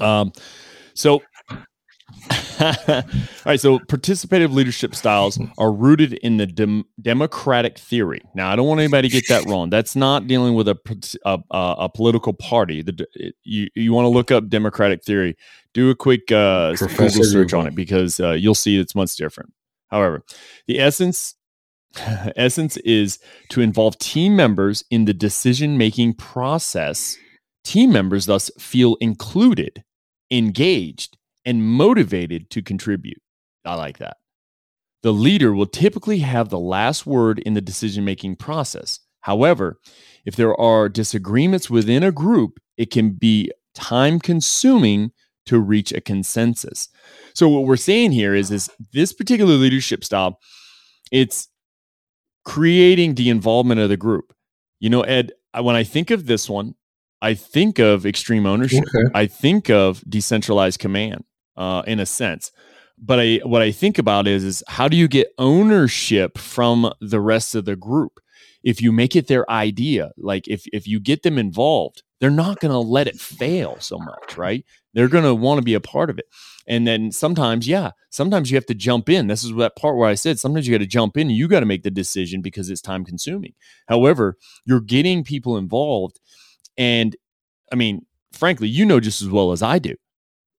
[0.00, 0.32] Um,
[0.94, 1.22] so
[2.60, 3.02] All
[3.46, 8.20] right, so participative leadership styles are rooted in the dem- democratic theory.
[8.34, 9.70] Now, I don't want anybody to get that wrong.
[9.70, 10.76] That's not dealing with a
[11.24, 12.82] a, a political party.
[12.82, 13.06] The,
[13.42, 15.36] you you want to look up democratic theory?
[15.74, 19.52] Do a quick uh, Google search on it because uh, you'll see it's much different.
[19.90, 20.22] However,
[20.66, 21.34] the essence
[22.36, 23.18] essence is
[23.50, 27.16] to involve team members in the decision making process.
[27.64, 29.84] Team members thus feel included,
[30.30, 33.20] engaged, and motivated to contribute.
[33.64, 34.16] I like that.
[35.02, 39.00] The leader will typically have the last word in the decision making process.
[39.20, 39.78] However,
[40.24, 45.12] if there are disagreements within a group, it can be time consuming
[45.46, 46.88] to reach a consensus.
[47.34, 50.38] So what we're saying here is is this particular leadership style
[51.10, 51.48] it's
[52.44, 54.32] creating the involvement of the group.
[54.80, 56.74] You know, Ed, when I think of this one,
[57.20, 58.84] I think of extreme ownership.
[58.84, 59.10] Okay.
[59.14, 61.24] I think of decentralized command
[61.56, 62.52] uh, in a sense.
[62.98, 67.20] But I, what I think about is, is how do you get ownership from the
[67.20, 68.20] rest of the group?
[68.62, 72.60] If you make it their idea, like if, if you get them involved, they're not
[72.60, 74.64] going to let it fail so much, right?
[74.94, 76.26] They're going to want to be a part of it.
[76.68, 79.26] And then sometimes, yeah, sometimes you have to jump in.
[79.26, 81.60] This is that part where I said sometimes you got to jump in you got
[81.60, 83.54] to make the decision because it's time consuming.
[83.88, 86.20] However, you're getting people involved.
[86.76, 87.16] And
[87.72, 89.96] I mean, frankly, you know just as well as I do.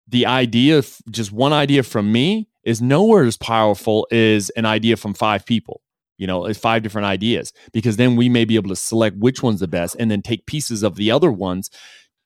[0.08, 5.14] The idea, just one idea from me, is nowhere as powerful as an idea from
[5.14, 5.80] five people.
[6.18, 9.58] You know, five different ideas, because then we may be able to select which one's
[9.58, 11.68] the best, and then take pieces of the other ones,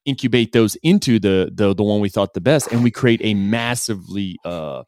[0.05, 3.33] incubate those into the the the one we thought the best, and we create a
[3.33, 4.83] massively uh,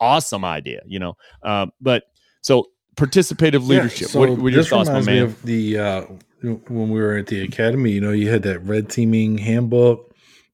[0.00, 0.82] awesome idea.
[0.86, 2.04] You know, uh, but
[2.42, 2.66] so
[2.96, 4.02] participative leadership.
[4.02, 5.22] Yeah, so what, what are your thoughts, my man?
[5.22, 6.02] of the uh,
[6.42, 7.92] when we were at the academy.
[7.92, 10.11] You know, you had that red teaming handbook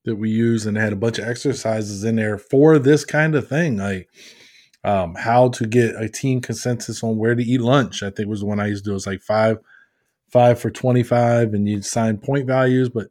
[0.09, 3.49] that we use, and had a bunch of exercises in there for this kind of
[3.49, 4.09] thing, like
[4.85, 8.03] um, how to get a team consensus on where to eat lunch.
[8.03, 8.93] I think was the one I used to do.
[8.93, 9.59] It was like five,
[10.31, 12.89] five for twenty five, and you'd sign point values.
[12.89, 13.09] But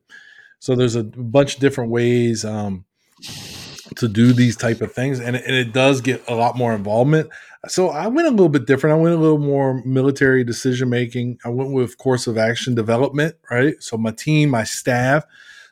[0.60, 2.44] so there's a bunch of different ways.
[2.44, 2.86] Um,
[3.96, 7.30] to do these type of things and, and it does get a lot more involvement
[7.68, 11.38] so i went a little bit different i went a little more military decision making
[11.46, 15.26] i went with course of action development right so my team my staff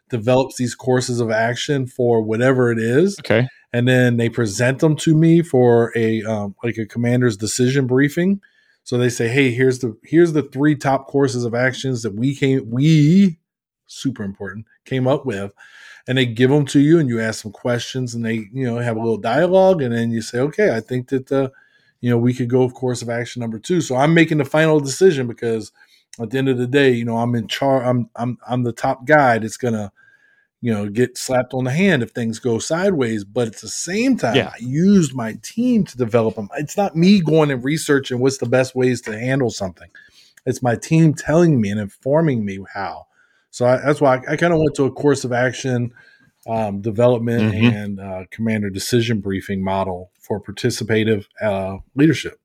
[0.09, 3.17] develops these courses of action for whatever it is.
[3.19, 3.47] Okay.
[3.73, 8.41] And then they present them to me for a um, like a commander's decision briefing.
[8.83, 12.35] So they say hey here's the here's the three top courses of actions that we
[12.35, 13.37] came we
[13.87, 15.51] super important came up with.
[16.07, 18.77] And they give them to you and you ask them questions and they you know
[18.77, 21.49] have a little dialogue and then you say okay i think that uh,
[21.99, 23.81] you know we could go of course of action number two.
[23.81, 25.71] So i'm making the final decision because
[26.19, 28.71] at the end of the day you know i'm in charge i'm i'm i'm the
[28.71, 29.91] top guy that's gonna
[30.61, 34.17] you know get slapped on the hand if things go sideways but at the same
[34.17, 34.51] time yeah.
[34.53, 38.45] i used my team to develop them it's not me going and researching what's the
[38.45, 39.89] best ways to handle something
[40.45, 43.05] it's my team telling me and informing me how
[43.51, 45.93] so I, that's why I, I kind of went to a course of action
[46.47, 47.75] um, development mm-hmm.
[47.75, 52.39] and uh, commander decision briefing model for participative uh, leadership.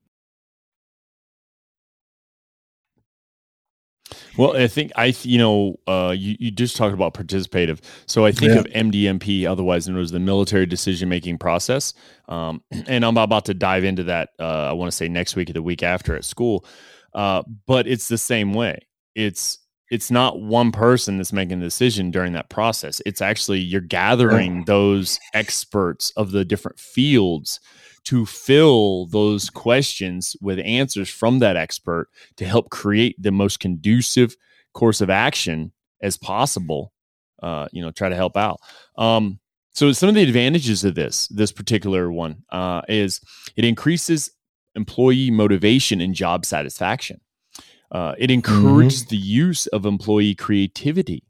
[4.41, 7.81] Well, I think I, you know, uh, you, you just talked about participative.
[8.07, 8.61] So I think yeah.
[8.61, 11.93] of MDMP, otherwise known as the military decision making process.
[12.27, 14.31] Um, and I'm about to dive into that.
[14.39, 16.65] Uh, I want to say next week or the week after at school.
[17.13, 18.79] Uh, but it's the same way.
[19.15, 19.59] It's
[19.91, 23.03] it's not one person that's making the decision during that process.
[23.05, 27.61] It's actually you're gathering those experts of the different fields
[28.05, 34.37] to fill those questions with answers from that expert to help create the most conducive
[34.73, 36.93] course of action as possible.
[37.43, 38.61] Uh, you know, try to help out.
[38.97, 39.41] Um,
[39.73, 43.21] so some of the advantages of this, this particular one, uh, is
[43.57, 44.31] it increases
[44.75, 47.21] employee motivation and job satisfaction.
[47.91, 49.11] Uh, it encourages mm-hmm.
[49.11, 51.25] the use of employee creativity.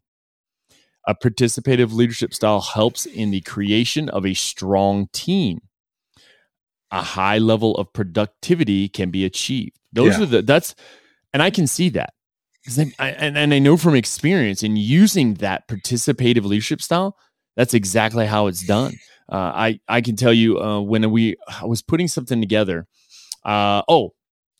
[1.07, 5.61] A participative leadership style helps in the creation of a strong team.
[6.91, 9.77] A high level of productivity can be achieved.
[9.93, 10.23] Those yeah.
[10.23, 10.75] are the that's,
[11.33, 12.13] and I can see that
[12.61, 17.17] because I, and, and I know from experience in using that participative leadership style,
[17.55, 18.93] that's exactly how it's done.
[19.31, 22.87] Uh, I I can tell you uh, when we I was putting something together.
[23.43, 24.13] Uh, oh,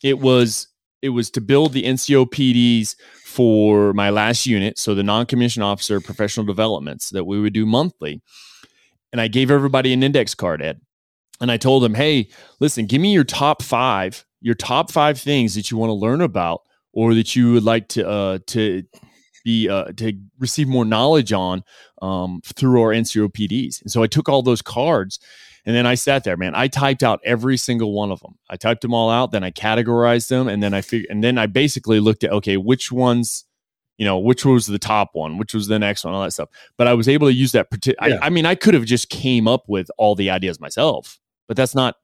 [0.03, 0.67] it was
[1.01, 6.45] it was to build the NCOPDs for my last unit, so the non-commissioned officer professional
[6.45, 8.21] developments that we would do monthly.
[9.11, 10.79] And I gave everybody an index card, Ed.
[11.41, 15.55] And I told him, hey, listen, give me your top five, your top five things
[15.55, 16.61] that you want to learn about
[16.93, 18.83] or that you would like to uh, to
[19.43, 21.63] be uh, to receive more knowledge on
[22.01, 23.81] um, through our NCOPDs.
[23.81, 25.19] And so I took all those cards
[25.65, 26.55] and then I sat there, man.
[26.55, 28.37] I typed out every single one of them.
[28.49, 29.31] I typed them all out.
[29.31, 32.57] Then I categorized them, and then I figured, and then I basically looked at okay,
[32.57, 33.45] which ones,
[33.97, 36.49] you know, which was the top one, which was the next one, all that stuff.
[36.77, 37.67] But I was able to use that.
[37.85, 37.93] yeah.
[37.99, 41.19] I, I mean, I could have just came up with all the ideas myself,
[41.51, 41.95] but that's not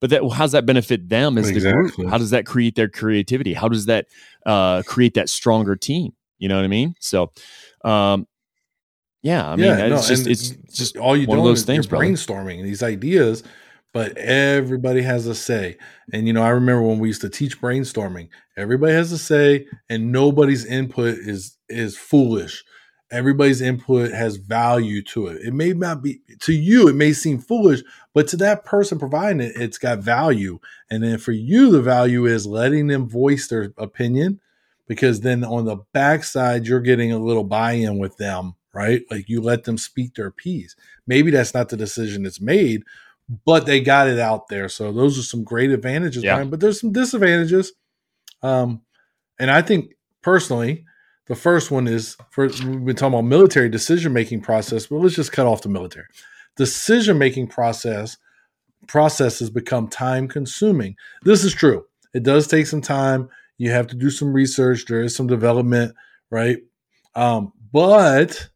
[0.00, 1.82] but that how's that benefit them as exactly.
[1.86, 4.06] the group how does that create their creativity how does that
[4.44, 7.30] uh, create that stronger team you know what i mean so
[7.84, 8.26] um,
[9.22, 11.86] yeah, I mean, yeah, it's no, just it's just all you one of those things,
[11.86, 13.42] brainstorming these ideas,
[13.92, 15.76] but everybody has a say.
[16.12, 19.66] And you know, I remember when we used to teach brainstorming, everybody has a say,
[19.88, 22.64] and nobody's input is is foolish.
[23.10, 25.40] Everybody's input has value to it.
[25.42, 27.82] It may not be to you, it may seem foolish,
[28.12, 30.58] but to that person providing it, it's got value.
[30.90, 34.40] And then for you, the value is letting them voice their opinion,
[34.86, 39.02] because then on the backside, you're getting a little buy-in with them right?
[39.10, 40.76] Like you let them speak their piece.
[41.06, 42.84] Maybe that's not the decision that's made,
[43.44, 44.68] but they got it out there.
[44.68, 46.34] So those are some great advantages, yeah.
[46.34, 47.72] Brian, but there's some disadvantages.
[48.42, 48.82] Um,
[49.38, 50.84] and I think personally,
[51.28, 55.14] the first one is for we've been talking about military decision making process, but let's
[55.14, 56.06] just cut off the military.
[56.56, 58.16] Decision making process
[58.86, 60.96] processes become time consuming.
[61.22, 61.84] This is true.
[62.14, 63.28] It does take some time.
[63.58, 64.86] You have to do some research.
[64.86, 65.94] There is some development,
[66.30, 66.58] right?
[67.14, 68.48] Um, but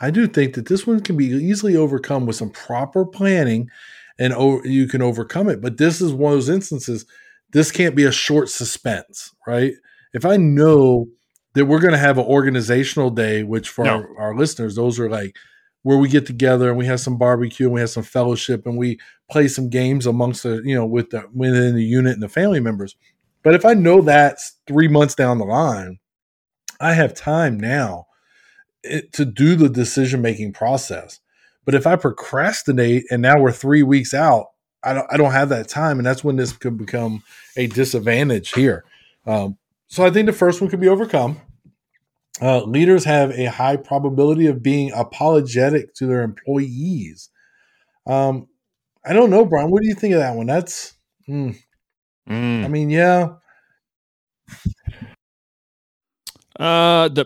[0.00, 3.70] I do think that this one can be easily overcome with some proper planning
[4.18, 5.60] and o- you can overcome it.
[5.60, 7.06] But this is one of those instances,
[7.52, 9.74] this can't be a short suspense, right?
[10.12, 11.08] If I know
[11.54, 13.94] that we're going to have an organizational day, which for No.
[13.94, 15.36] our, our listeners, those are like
[15.82, 18.76] where we get together and we have some barbecue and we have some fellowship and
[18.76, 18.98] we
[19.30, 22.60] play some games amongst the, you know, with the within the unit and the family
[22.60, 22.96] members.
[23.42, 25.98] But if I know that's three months down the line,
[26.80, 28.06] I have time now
[28.82, 31.20] it, to do the decision making process.
[31.64, 34.46] But if I procrastinate and now we're three weeks out,
[34.82, 37.22] I don't I don't have that time, and that's when this could become
[37.56, 38.84] a disadvantage here.
[39.26, 39.58] Um,
[39.90, 41.40] so I think the first one could be overcome.
[42.40, 47.28] Uh, leaders have a high probability of being apologetic to their employees.
[48.06, 48.48] Um,
[49.04, 49.70] I don't know, Brian.
[49.70, 50.46] What do you think of that one?
[50.46, 50.94] That's,
[51.28, 51.56] mm,
[52.28, 52.64] Mm.
[52.64, 53.30] I mean, yeah,
[56.58, 57.24] Uh, the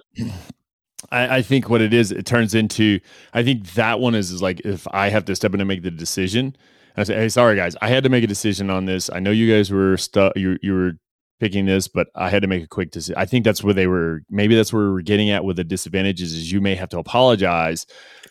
[1.11, 3.01] I, I think what it is, it turns into.
[3.33, 5.83] I think that one is, is like if I have to step in and make
[5.83, 6.57] the decision.
[6.97, 9.11] I say, hey, sorry guys, I had to make a decision on this.
[9.13, 10.37] I know you guys were stuck.
[10.37, 10.93] You you were
[11.41, 13.17] picking this, but I had to make a quick decision.
[13.19, 14.23] I think that's where they were.
[14.31, 16.33] Maybe that's where we're getting at with the disadvantages.
[16.33, 17.87] Is you may have to apologize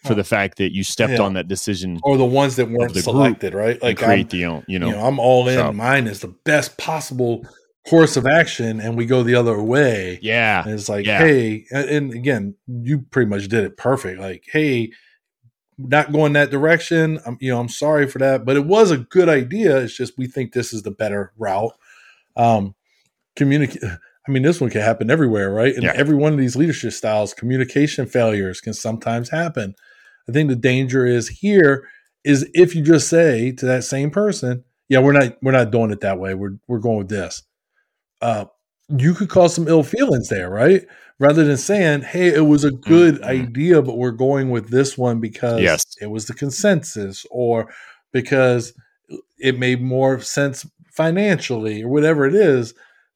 [0.05, 1.21] for the fact that you stepped Yeah.
[1.21, 3.81] on that decision or the ones that weren't selected, right?
[3.81, 4.63] Like I'm, create the own.
[4.67, 5.55] You know, you know, I'm all in.
[5.55, 7.45] so- Mine is the best possible
[7.87, 10.17] course of action, and we go the other way.
[10.21, 11.19] yeah, And it's like, Yeah.
[11.19, 14.19] hey, and, and again, you pretty much did it perfect.
[14.21, 14.91] Like, hey,
[15.77, 17.19] not going that direction.
[17.25, 19.77] I'm, you know, I'm sorry for that, but it was a good idea.
[19.79, 21.73] It's just we think this is the better route.
[22.37, 22.73] Um,
[23.35, 23.83] communicate.
[24.27, 25.73] I mean, this one can happen everywhere, right?
[25.73, 25.93] And Yeah.
[25.95, 29.75] every one of these leadership styles, communication failures can sometimes happen.
[30.29, 31.85] I think the danger is here
[32.23, 35.91] is if you just say to that same person, "Yeah, we're not we're not doing
[35.91, 36.33] it that way.
[36.35, 37.43] We're we're going with this."
[38.21, 38.45] Uh,
[38.97, 40.85] you could cause some ill feelings there, right?
[41.19, 43.23] Rather than saying, "Hey, it was a good Mhm.
[43.25, 45.83] idea, but we're going with this one because Yes.
[46.01, 47.69] it was the consensus, or
[48.13, 48.73] because
[49.39, 52.73] it made more sense financially, or whatever it is."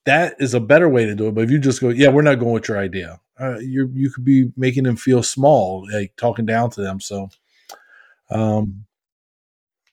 [0.07, 1.35] That is a better way to do it.
[1.35, 4.09] But if you just go, "Yeah, we're not going with your idea," uh, you you
[4.09, 6.99] could be making them feel small, like talking down to them.
[6.99, 7.29] So,
[8.31, 8.85] um,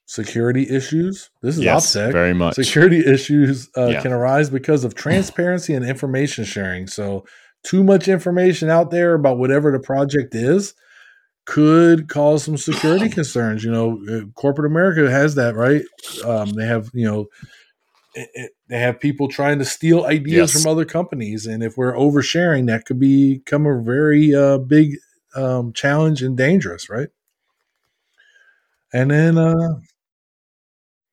[0.07, 1.31] security issues.
[1.43, 2.13] This is yes, OPSEC.
[2.13, 2.55] very much.
[2.55, 4.03] Security issues uh, Yeah.
[4.03, 6.87] can arise because of transparency and information sharing.
[6.87, 7.25] So,
[7.65, 10.75] too much information out there about whatever the project is
[11.47, 13.65] could cause some security concerns.
[13.65, 15.83] You know, uh, corporate America has that, right?
[16.25, 17.27] Um, they have, you know,
[18.69, 20.63] they have people trying to steal ideas Yes.
[20.63, 24.97] from other companies, and if we're oversharing, that could become a very uh, big
[25.37, 27.09] um, challenge and dangerous, right?
[28.93, 29.81] And then, uh,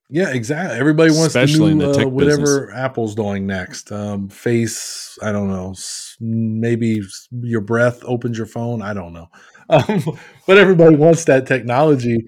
[0.09, 0.77] yeah, exactly.
[0.77, 3.91] Everybody wants Especially to know uh, whatever Apple's doing next.
[3.91, 5.73] Um, face, I don't know.
[6.19, 8.81] Maybe your breath opens your phone.
[8.81, 9.29] I don't know.
[9.71, 10.03] Um,
[10.47, 12.27] but everybody wants that technology.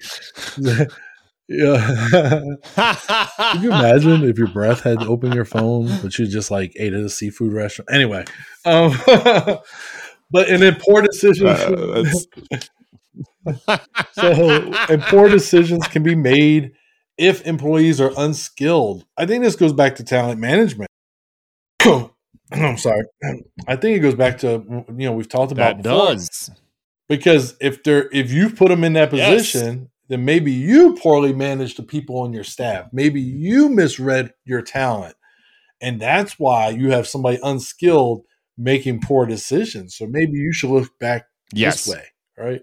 [1.47, 2.39] yeah.
[3.53, 6.93] Could you imagine if your breath had opened your phone, but you just like ate
[6.93, 7.89] at a seafood restaurant?
[7.91, 8.25] Anyway,
[8.65, 11.49] um, but and then poor decisions.
[11.49, 12.05] Uh,
[14.13, 16.71] so and poor decisions can be made
[17.17, 19.05] if employees are unskilled.
[19.17, 20.89] I think this goes back to talent management.
[21.81, 23.03] I'm sorry.
[23.67, 24.63] I think it goes back to
[24.95, 26.13] you know we've talked about that before.
[26.13, 26.49] does.
[27.09, 29.53] because if they're if you put them in that Yes.
[30.13, 32.85] Then maybe you poorly manage the people on your staff.
[32.93, 35.15] Maybe you misread your talent,
[35.81, 38.23] and that's why you have somebody unskilled
[38.57, 39.95] making poor decisions.
[39.95, 41.85] So maybe you should look back Yes.
[41.85, 42.03] this way,
[42.37, 42.61] right?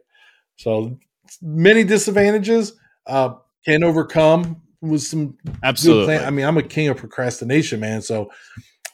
[0.57, 0.99] So
[1.43, 2.73] many disadvantages
[3.07, 3.35] uh,
[3.65, 6.17] can overcome with some Absolutely.
[6.17, 8.03] I mean, I'm a king of procrastination, man.
[8.03, 8.31] So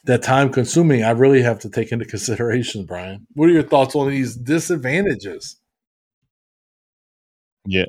[0.05, 3.27] that time consuming, I really have to take into consideration, Brian.
[3.33, 5.57] What are your thoughts on these disadvantages?
[7.65, 7.85] Yeah.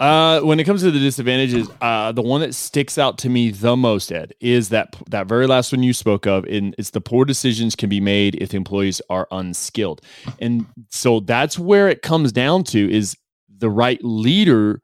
[0.00, 3.50] Uh, when it comes to the disadvantages, uh, the one that sticks out to me
[3.50, 6.44] the most, Ed, is that that very last one you spoke of.
[6.46, 10.00] In it's the poor decisions can be made if employees are unskilled,
[10.40, 13.16] and so that's where it comes down to is
[13.56, 14.80] the right leader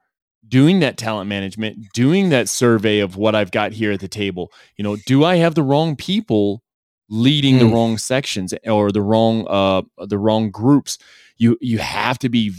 [0.46, 4.52] doing that talent management, doing that survey of what I've got here at the table.
[4.76, 6.62] You know, do I have the wrong people
[7.08, 7.72] leading the Mm.
[7.72, 10.98] wrong sections or the wrong uh the wrong groups?
[11.36, 12.52] You you have to be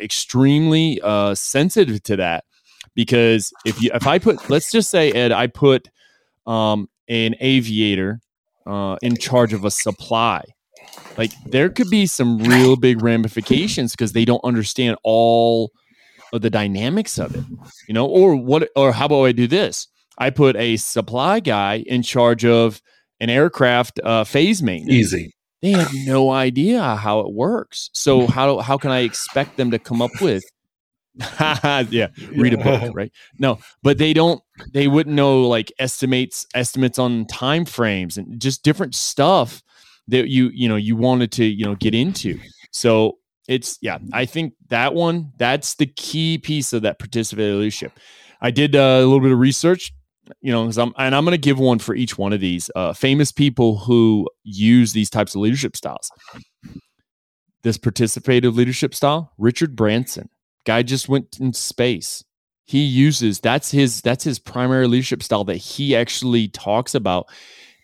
[0.00, 2.44] extremely uh sensitive to that
[2.94, 5.88] because if you if I put let's just say Ed I put
[6.46, 8.20] um an aviator
[8.66, 10.42] uh in charge of a supply
[11.16, 15.70] like there could be some real big ramifications because they don't understand all
[16.32, 17.44] of the dynamics of it
[17.86, 19.88] you know or what or how about i do this
[20.18, 22.82] i put a supply guy in charge of
[23.20, 25.32] an aircraft uh phase maintenance Easy.
[25.66, 27.90] They have no idea how it works.
[27.92, 30.44] So how how can I expect them to come up with
[31.40, 33.10] yeah, read a book, right?
[33.38, 34.42] No, but they don't
[34.72, 39.62] they wouldn't know like estimates estimates on time frames and just different stuff
[40.08, 42.38] that you you know you wanted to, you know, get into.
[42.70, 47.92] So it's yeah, I think that one that's the key piece of that participative leadership.
[48.40, 49.92] I did uh, a little bit of research,
[50.40, 52.70] you know, because I'm, and I'm going to give one for each one of these
[52.74, 56.10] uh, famous people who use these types of leadership styles.
[57.62, 60.28] This participative leadership style, Richard Branson,
[60.64, 62.24] guy just went in space.
[62.64, 67.28] He uses that's his that's his primary leadership style that he actually talks about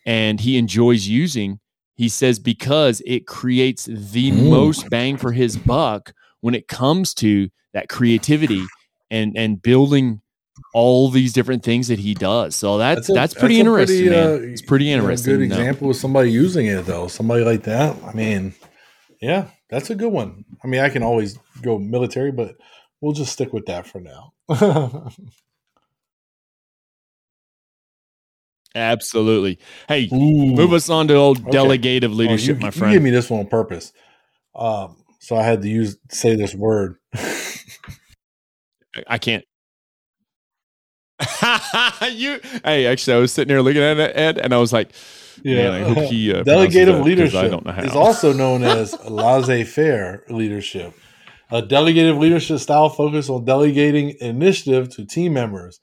[0.04, 1.60] and he enjoys using.
[1.94, 4.50] He says because it creates the mm.
[4.50, 8.64] most bang for his buck when it comes to that creativity
[9.10, 10.21] and and building
[10.74, 12.54] all these different things that he does.
[12.54, 14.20] So that's that's, a, that's pretty that's interesting, pretty.
[14.20, 15.34] Uh, it's pretty interesting.
[15.34, 17.08] good example of somebody using it though.
[17.08, 17.96] Somebody like that.
[18.04, 18.54] I mean,
[19.20, 20.44] yeah, that's a good one.
[20.62, 22.56] I mean, I can always go military, but
[23.00, 24.32] we'll just stick with that for now.
[28.74, 29.58] Absolutely.
[29.86, 30.54] Hey, Ooh.
[30.54, 31.50] move us on to old okay.
[31.50, 32.92] delegative leadership, oh, you, my friend.
[32.92, 33.92] You give me this one on purpose.
[34.54, 36.96] Um, so I had to use say this word.
[39.06, 39.44] I can't.
[42.12, 44.90] you hey, actually, I was sitting there looking at it, Ed, and I was like,
[45.42, 47.82] "Yeah, I hope he uh, delegative leadership I don't know how.
[47.82, 50.94] is also known as laissez-faire leadership,
[51.50, 55.80] a delegative leadership style focused on delegating initiative to team members.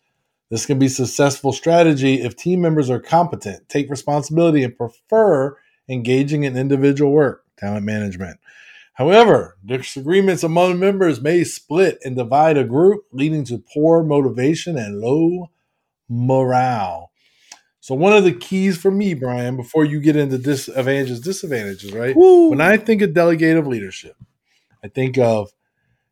[0.49, 5.55] This can be successful strategy if team members are competent, take responsibility, and prefer
[5.87, 8.39] engaging in individual work, talent management.
[8.99, 14.99] However, disagreements among members may split and divide a group, leading to poor motivation and
[14.99, 15.51] low
[16.09, 17.09] morale.
[17.79, 22.13] So, one of the keys for me, Brian, before you get into disadvantages, disadvantages, right?
[22.13, 22.49] Woo.
[22.49, 24.17] When I think of delegative leadership,
[24.83, 25.49] I think of,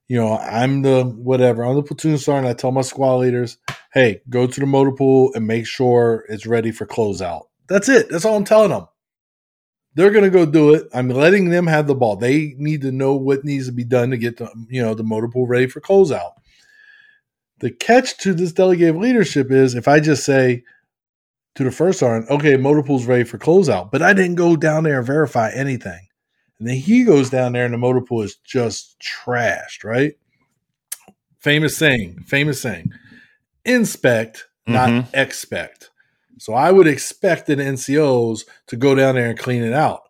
[0.07, 2.47] you know, I'm the whatever, I'm the platoon sergeant.
[2.47, 3.57] I tell my squad leaders,
[3.93, 7.47] hey, go to the motor pool and make sure it's ready for closeout.
[7.67, 8.09] That's it.
[8.09, 8.87] That's all I'm telling them.
[9.97, 10.87] They're going to go do it.
[10.93, 12.17] I'm letting them have the ball.
[12.17, 15.03] They need to know what needs to be done to get the you know the
[15.03, 16.33] motor pool ready for closeout.
[17.61, 20.63] The catch to this delegated leadership is if I just say
[21.55, 24.83] to the first sergeant, okay, motor pool's ready for closeout, but I didn't go down
[24.83, 26.07] there and verify anything.
[26.59, 30.13] And then he goes down there and the motor pool is just trashed, right?
[31.39, 32.91] Famous saying, famous saying.
[33.65, 35.15] Inspect, not mm-hmm.
[35.15, 35.86] expect.
[36.39, 40.03] So I would expect the NCOs to go down there and clean it out.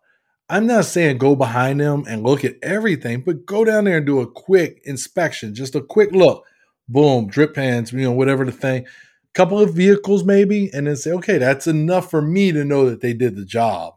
[0.50, 4.06] I'm not saying go behind them and look at everything, but go down there and
[4.06, 6.44] do a quick inspection, just a quick look.
[6.88, 8.86] Boom, drip pans, you know, whatever the thing.
[9.34, 13.02] Couple of vehicles maybe, and then say, okay, that's enough for me to know that
[13.02, 13.94] they did the job.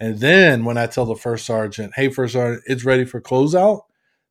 [0.00, 3.82] And then when I tell the first sergeant, hey, first sergeant, it's ready for closeout,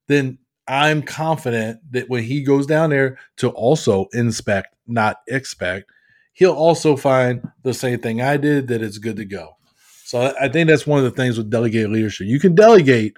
[0.10, 0.38] then
[0.68, 5.90] I'm confident that when he goes down there to also inspect, not expect,
[6.34, 9.58] he'll also find the same thing I did that it's good to go.
[10.06, 12.28] So I think that's one of the things with delegated leadership.
[12.28, 13.16] You can delegate,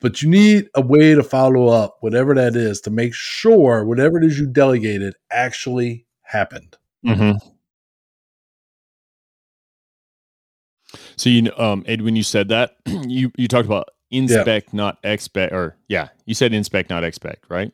[0.00, 4.18] but you need a way to follow up, whatever that is, to make sure whatever
[4.18, 6.76] it is you delegated actually happened.
[7.06, 7.38] Mm-hmm.
[11.16, 14.76] So you um Ed, when you said that, you you talked about inspect, yeah.
[14.76, 17.72] not expect, or yeah, you said inspect, not expect, right?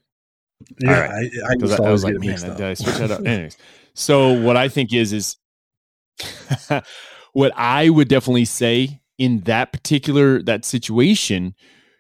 [0.79, 1.11] Yeah, right.
[1.11, 3.21] I, I, I, I was like, man, did I switch that up?
[3.27, 3.57] Anyways,
[3.95, 5.37] so what I think is is
[7.33, 11.55] what I would definitely say in that particular that situation,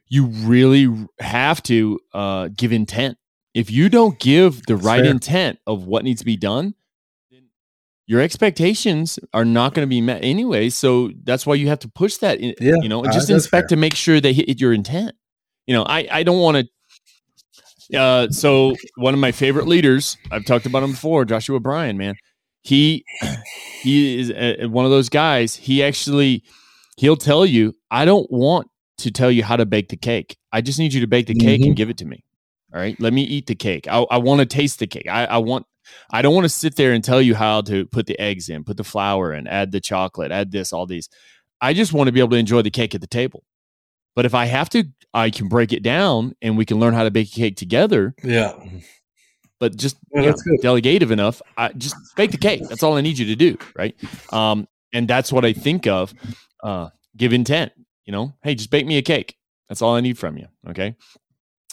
[0.08, 0.88] you really
[1.20, 3.18] have to uh, give intent.
[3.54, 5.10] If you don't give the That's right fair.
[5.10, 6.74] intent of what needs to be done,
[8.06, 10.68] your expectations are not going to be met anyway.
[10.68, 12.40] So that's why you have to push that.
[12.40, 13.76] In, yeah, you know, uh, just inspect fair.
[13.76, 15.14] to make sure they hit your intent.
[15.66, 16.68] You know, I I don't want to
[17.94, 22.14] uh, so one of my favorite leaders, I've talked about him before, Joshua Bryan, man.
[22.62, 23.04] He
[23.82, 25.56] he is a, one of those guys.
[25.56, 26.44] He actually
[26.96, 28.68] he'll tell you, I don't want
[28.98, 30.36] to tell you how to bake the cake.
[30.52, 31.68] I just need you to bake the cake mm-hmm.
[31.68, 32.24] and give it to me.
[32.72, 33.88] All right, let me eat the cake.
[33.88, 35.08] I, I want to taste the cake.
[35.08, 35.66] I, I want.
[36.12, 38.62] I don't want to sit there and tell you how to put the eggs in,
[38.62, 41.08] put the flour in, add the chocolate, add this, all these.
[41.60, 43.42] I just want to be able to enjoy the cake at the table.
[44.14, 44.84] But if I have to,
[45.14, 48.14] I can break it down and we can learn how to bake a cake together.
[48.22, 48.52] Yeah.
[49.58, 52.62] But just yeah, know, delegative enough, I just bake the cake.
[52.68, 53.94] That's all I need you to do, right?
[54.32, 56.14] Um, and that's what I think of.
[56.62, 57.72] Uh, give intent.
[58.06, 59.36] You know, hey, just bake me a cake.
[59.68, 60.46] That's all I need from you.
[60.68, 60.96] Okay.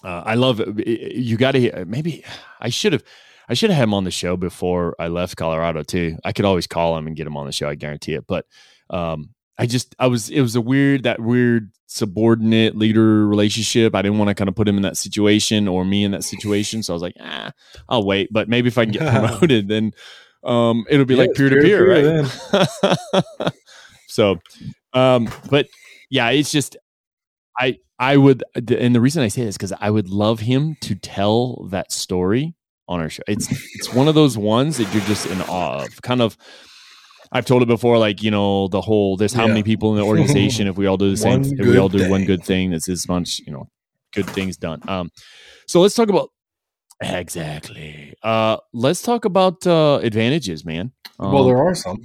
[0.04, 0.88] Uh, I love it.
[1.16, 2.24] You got to maybe
[2.60, 3.04] I should have.
[3.50, 6.18] I should have had him on the show before I left Colorado too.
[6.26, 7.70] I could always call him and get him on the show.
[7.70, 8.28] I guarantee it.
[8.28, 8.46] But
[8.90, 13.96] um, I just I was it was a weird that weird subordinate leader relationship.
[13.96, 16.24] I didn't want to kind of put him in that situation or me in that
[16.24, 16.84] situation.
[16.84, 17.52] So I was like, ah,
[17.90, 18.30] I'll wait.
[18.32, 19.94] But maybe if I can get promoted, then
[20.44, 23.52] um, it'll be Yeah, like peer to peer, right?
[24.08, 24.38] so,
[24.94, 25.68] um, but
[26.10, 26.78] yeah, it's just
[27.58, 30.96] I I would, and the reason I say this because I would love him to
[30.96, 32.54] tell that story
[32.88, 33.24] on our show.
[33.28, 36.02] It's it's one of those ones that you're just in awe of.
[36.02, 36.38] Kind of,
[37.32, 39.18] I've told it before, like you know the whole.
[39.18, 39.54] There's how Yeah.
[39.54, 40.68] many people in the organization.
[40.68, 43.08] if we all do the same, if we all do one good thing, that's this
[43.08, 43.70] much you know
[44.14, 44.82] good things done.
[44.88, 45.12] Um,
[45.68, 46.30] so let's talk about
[47.02, 48.14] exactly.
[48.24, 50.92] Uh, let's talk about uh advantages, man.
[51.20, 51.98] well, Um, there are some.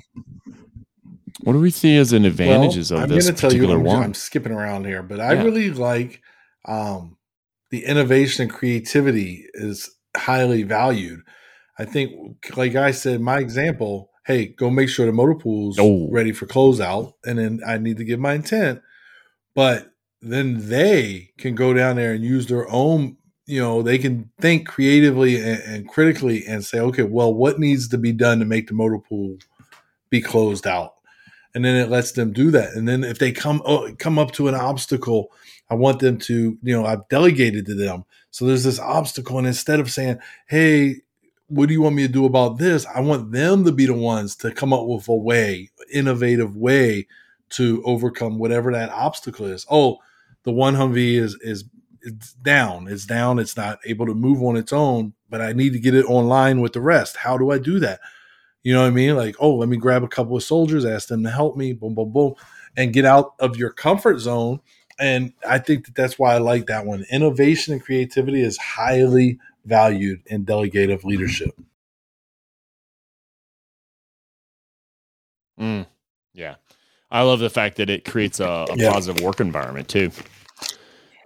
[1.45, 3.79] what do we see as an advantages well, of I'm this gonna tell you, particular
[3.79, 4.03] I'm, one?
[4.05, 5.43] I'm skipping around here, but I Yeah.
[5.43, 6.21] really like
[6.67, 7.17] um,
[7.71, 11.21] the innovation and creativity is highly valued.
[11.79, 12.13] I think,
[12.57, 16.09] like I said, my example, hey, go make sure the motor pool's Oh.
[16.11, 18.81] ready for closeout, and then I need to give my intent.
[19.55, 23.17] But then they can go down there and use their own,
[23.47, 27.89] you know, they can think creatively and, and critically and say, okay, well, what needs
[27.89, 29.37] to be done to make the motor pool
[30.11, 30.95] be closed out?
[31.55, 32.73] and then it lets them do that.
[32.73, 35.31] And then if they come oh, come up to an obstacle,
[35.69, 38.07] I want them to, you know, I've delegated to them.
[38.31, 40.17] So there's this obstacle, and instead of saying,
[40.49, 41.03] "Hey,
[41.53, 43.95] what do you want me to do about this?" I want them to be the
[43.95, 47.07] ones to come up with a way, innovative way
[47.51, 49.67] to overcome whatever that obstacle is.
[49.71, 49.99] Oh,
[50.45, 51.65] the one Humvee is is
[52.03, 52.89] it's down.
[52.89, 53.39] It's down.
[53.39, 56.61] It's not able to move on its own, but I need to get it online
[56.61, 57.17] with the rest.
[57.19, 58.01] How do I do that?
[58.63, 59.17] You know what I mean?
[59.17, 61.95] Like, oh, let me grab a couple of soldiers, ask them to help me, boom,
[61.95, 62.35] boom, boom,
[62.77, 64.61] and get out of your comfort zone.
[64.99, 67.05] And I think that that's why I like that one.
[67.11, 71.55] Innovation and creativity is highly valued in delegative leadership.
[75.61, 75.87] Mm,
[76.33, 76.57] yeah,
[77.11, 78.93] I love the fact that it creates a, a Yeah.
[78.93, 80.11] positive work environment too.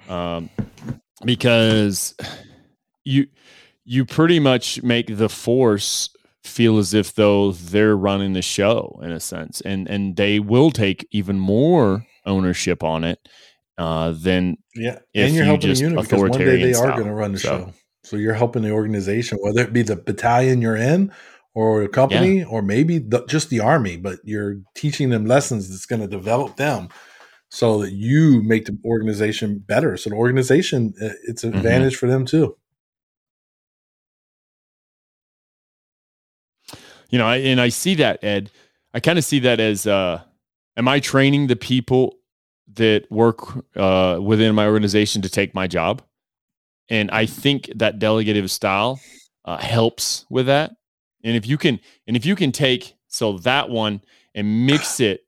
[0.08, 0.50] Um,
[1.24, 2.14] because
[3.04, 3.26] you
[3.84, 6.10] you pretty much make the force
[6.44, 10.70] feel as if though they're running the show in a sense, and and they will
[10.70, 13.20] take even more ownership on it
[13.78, 17.06] uh, than Yeah, and you're you helping the unit because one day they are going
[17.06, 17.72] to run the So- show.
[18.06, 21.12] So you're helping the organization, whether it be the battalion you're in,
[21.54, 23.96] or a company, or maybe the, just the army.
[23.96, 26.88] But you're teaching them lessons that's going to develop them,
[27.48, 29.96] so that you make the organization better.
[29.96, 31.56] So the organization, uh, it's an Mhm.
[31.56, 32.56] advantage for them too.
[37.10, 38.50] you know, I, and I see that Ed.
[38.94, 40.22] I kind of see that as, uh,
[40.76, 42.18] am I training the people
[42.74, 46.02] that work uh, within my organization to take my job?
[46.88, 49.00] And I think that delegative style
[49.44, 50.72] uh, helps with that.
[51.24, 54.02] And if you can, and if you can take so that one
[54.34, 55.26] and mix it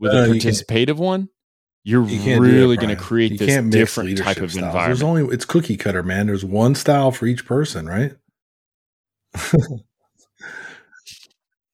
[0.00, 1.28] with No, a you participative one,
[1.84, 4.56] you're You can't do that, really going to create You this different type of styles.
[4.56, 4.86] environment.
[4.86, 6.26] There's only it's cookie cutter, man.
[6.26, 8.12] There's one style for each person, right?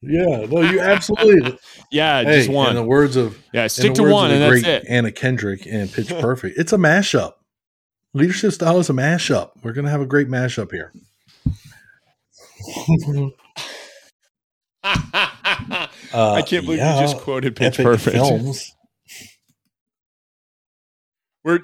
[0.02, 1.58] yeah, no, you absolutely.
[1.90, 2.70] yeah, hey, just one.
[2.70, 4.84] In the words of yeah, stick to one, and that's great it.
[4.88, 6.58] Anna Kendrick and Pitch Perfect.
[6.58, 7.34] It's a mashup.
[8.14, 9.50] Leadership style is a mashup.
[9.62, 10.92] We're gonna have a great mashup here.
[14.84, 18.16] I Uh, can't believe yeah, you just quoted Pitch Epic Perfect.
[18.16, 18.72] Films.
[21.42, 21.60] We're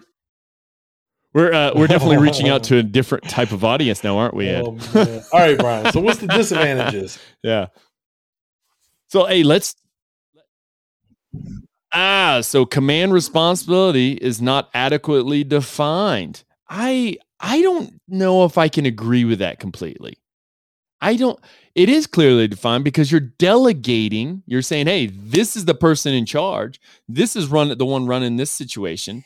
[1.32, 4.48] we're uh, we're definitely reaching out to a different type of audience now, aren't we,
[4.48, 4.64] Ed?
[4.66, 5.22] Oh.
[5.32, 5.92] All right, Brian.
[5.92, 7.18] So what's the disadvantages?
[7.44, 7.66] yeah.
[9.08, 9.74] So hey, let's
[11.92, 12.40] ah.
[12.42, 16.44] So command responsibility is not adequately defined.
[16.68, 20.18] I I don't know if I can agree with that completely.
[21.00, 21.38] I don't.
[21.74, 24.42] It is clearly defined because you're delegating.
[24.46, 26.80] You're saying, "Hey, this is the person in charge.
[27.08, 29.24] This is run the one running this situation."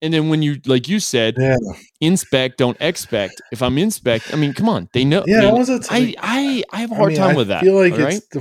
[0.00, 1.56] And then when you, like you said, Yeah,
[2.00, 3.40] inspect, don't expect.
[3.52, 5.22] If I'm inspect, I mean, come on, they know.
[5.28, 5.36] yeah.
[5.36, 7.48] I, I mean, was a I, I, I have a hard mean, time I with
[7.48, 7.62] that.
[7.62, 8.14] I feel like all right?
[8.14, 8.40] it's the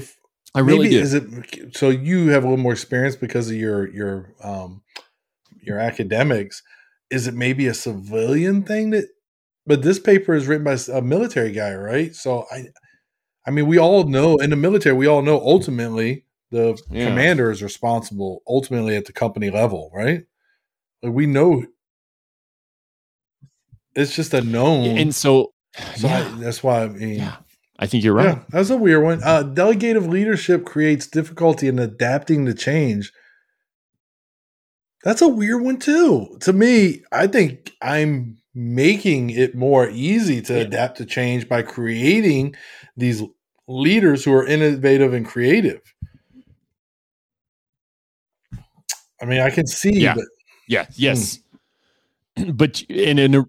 [0.53, 0.99] I really maybe do.
[1.01, 4.81] is it so you have a little more experience because of your your um
[5.61, 6.61] your academics.
[7.09, 9.05] Is it maybe a civilian thing that
[9.65, 12.15] but this paper is written by a military guy right?
[12.15, 12.65] So i
[13.45, 17.05] i mean we all know in the military we all know ultimately the Yeah.
[17.05, 20.23] commander is responsible ultimately at the company level right?
[21.03, 21.65] Like we know
[23.95, 25.53] it's just a known and so,
[25.95, 27.37] so I, that's why i mean yeah,
[27.81, 28.25] I think you're right.
[28.37, 29.21] yeah, that's a weird one.
[29.23, 33.11] Uh, delegative leadership creates difficulty in adapting to change.
[35.03, 36.37] That's a weird one too.
[36.41, 40.59] To me, I think I'm making it more easy to Yeah.
[40.59, 42.55] adapt to change by creating
[42.95, 43.23] these
[43.67, 45.81] leaders who are innovative and creative.
[49.19, 50.13] I mean, I can see, Yeah.
[50.15, 50.25] but
[50.67, 50.85] Yeah.
[50.95, 51.39] Yes.
[52.53, 53.45] but and in a,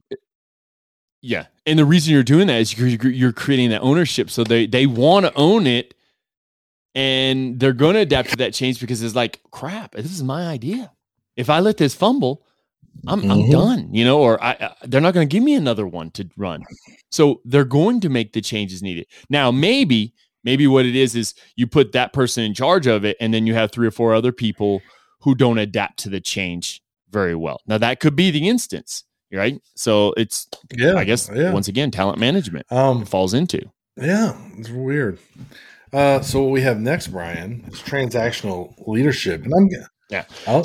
[1.20, 4.67] yeah, and the reason you're doing that is you're you're creating that ownership, so they
[4.67, 5.95] they want to own it,
[6.95, 9.93] and they're going to adapt to that change because it's like crap.
[9.93, 10.93] This is my idea.
[11.37, 12.45] If I let this fumble,
[13.07, 13.51] I'm I'm Mhm.
[13.51, 13.89] done.
[13.95, 16.63] You know, or I, I they're not going to give me another one to run.
[17.11, 19.07] So they're going to make the changes needed.
[19.31, 23.17] Now, maybe maybe what it is is you put that person in charge of it,
[23.21, 24.83] and then you have three or four other people
[25.21, 27.61] who don't adapt to the change very well.
[27.67, 29.61] Now that could be the instance, right?
[29.74, 31.53] So it's yeah, I guess yeah.
[31.53, 33.61] once again talent management um, falls into.
[33.97, 35.18] Yeah, it's weird.
[35.93, 39.68] Uh, so what we have next, Brian, is transactional leadership, and I'm
[40.09, 40.24] Yeah.
[40.47, 40.64] Oh,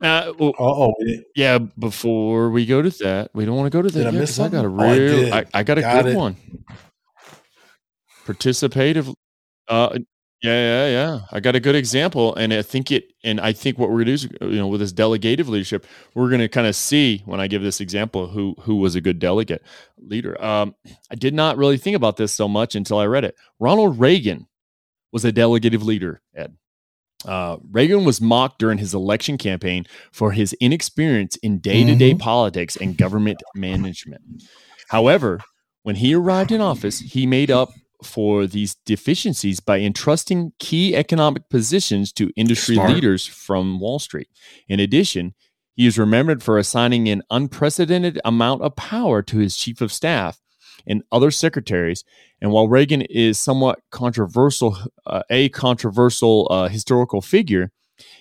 [0.00, 0.94] Uh, well, oh,
[1.34, 1.58] yeah.
[1.58, 4.20] Before we go to that, we don't want to go to that Did I yet
[4.20, 4.80] miss 'cause I got a something?
[4.80, 5.34] Oh, I real.
[5.34, 6.16] I, I got a Got good it.
[6.16, 6.36] one.
[8.26, 9.12] Participative.
[9.66, 9.98] Uh,
[10.42, 11.20] yeah, yeah, yeah.
[11.32, 13.12] I got a good example, and I think it.
[13.24, 15.84] And I think what we're gonna do is, you know, with this delegative leadership,
[16.14, 19.18] we're gonna kind of see when I give this example who who was a good
[19.18, 19.62] delegate
[19.98, 20.40] leader.
[20.42, 20.76] Um,
[21.10, 23.34] I did not really think about this so much until I read it.
[23.58, 24.46] Ronald Reagan
[25.12, 26.20] was a delegative leader.
[26.36, 26.56] Ed.
[27.24, 32.14] Uh, Reagan was mocked during his election campaign for his inexperience in day to day
[32.14, 34.22] politics and government management.
[34.88, 35.40] However,
[35.82, 37.70] when he arrived in office, he made up
[38.02, 42.92] for these deficiencies by entrusting key economic positions to industry Smart.
[42.92, 44.28] leaders from Wall Street.
[44.68, 45.34] In addition,
[45.74, 50.40] he is remembered for assigning an unprecedented amount of power to his chief of staff
[50.86, 52.04] and other secretaries.
[52.40, 54.76] And while Reagan is somewhat controversial,
[55.06, 57.70] uh, a controversial uh, historical figure,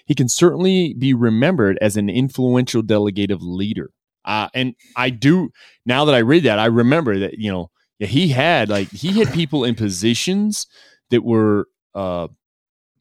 [0.05, 3.91] he can certainly be remembered as an influential delegative leader.
[4.25, 5.49] Uh, and I do
[5.85, 9.19] now that I read that, I remember that you know yeah, he had like he
[9.19, 10.67] had people in positions
[11.09, 12.27] that were uh,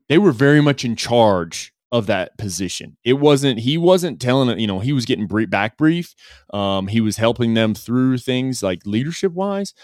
[0.08, 2.96] they were very much in charge of that position.
[3.04, 6.14] It wasn't he wasn't telling you know, he was getting brief, back brief.
[6.52, 9.74] Um, he was helping them through things like leadership wise,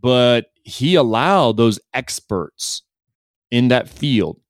[0.00, 2.82] but he allowed those experts
[3.50, 4.40] in that field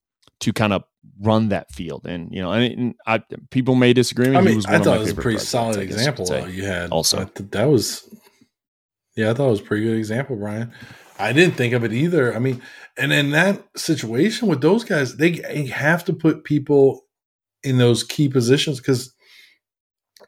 [0.40, 0.84] to kind of
[1.20, 2.06] run that field.
[2.06, 4.26] And you know, and, I, people may disagree.
[4.30, 4.38] with me.
[4.38, 6.64] I mean, I thought it was a pretty solid I guess you could example you
[6.64, 6.90] had.
[6.90, 7.24] Also.
[7.24, 8.08] Th- that was,
[9.16, 10.72] yeah, I thought it was a pretty good example, Brian.
[11.18, 12.34] I didn't think of it either.
[12.34, 12.62] I mean,
[12.96, 15.32] and in that situation with those guys, they
[15.66, 17.04] have to put people
[17.62, 19.12] in those key positions because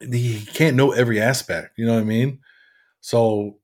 [0.01, 1.79] he can't know every aspect.
[1.79, 2.41] You know what I mean?
[3.01, 3.59] So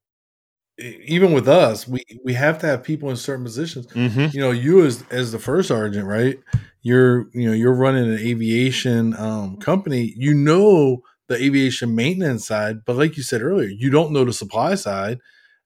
[0.79, 4.33] even with us, we we have to have people in certain positions Mhm.
[4.33, 6.39] you know you as as the first sergeant right
[6.83, 12.85] you're you know you're running an aviation um, company you know the aviation maintenance side
[12.85, 15.18] but like you said earlier you don't know the supply side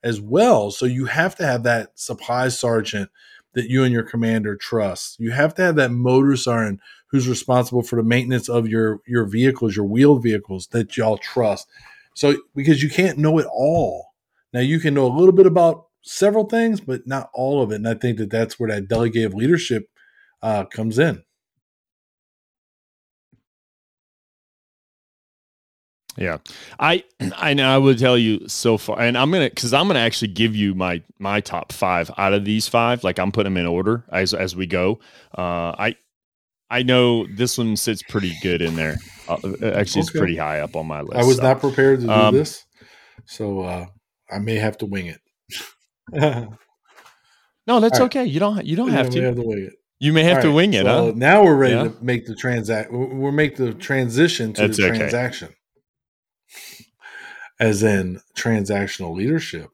[0.03, 3.11] as well so you have to have that supply sergeant
[3.55, 7.83] that you and your commander trust you have to have that motor sergeant who's responsible
[7.83, 11.69] for the maintenance of your your vehicles your wheeled vehicles that y'all trust
[12.15, 14.09] so because you can't know it all
[14.53, 17.77] now you can know a little bit about several things, but not all of it.
[17.77, 19.89] And I think that that's where that delegative leadership
[20.43, 21.23] uh, comes in.
[26.17, 26.39] Yeah,
[26.79, 27.05] I
[27.37, 30.29] I know I would tell you so far, and I'm gonna because I'm gonna actually
[30.29, 33.03] give you my my top five out of these five.
[33.05, 35.01] Like I'm putting them in order as as we go.
[35.37, 35.97] Uh, I
[36.71, 38.97] I know this one sits pretty good in there.
[39.29, 39.37] Uh,
[39.75, 41.17] actually, it's pretty high up on my list.
[41.17, 41.43] I was so.
[41.43, 42.65] not prepared to do um, this,
[43.25, 43.87] so uh,
[44.31, 45.21] I may have to wing it.
[47.67, 48.07] No, that's right.
[48.07, 48.25] okay.
[48.25, 49.23] You don't you don't Yeah, have to.
[49.23, 49.73] have to wing it.
[50.01, 50.85] you may have All to right, wing it.
[50.85, 51.13] so huh?
[51.15, 51.85] Now we're ready Yeah.
[51.85, 52.93] to make the transact.
[52.93, 54.99] We're make the transition to That's the okay.
[54.99, 55.51] transaction,
[57.63, 59.71] as in transactional leadership.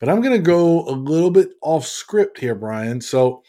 [0.00, 3.00] But I'm going to go a little bit off script here, Brian.
[3.00, 3.44] So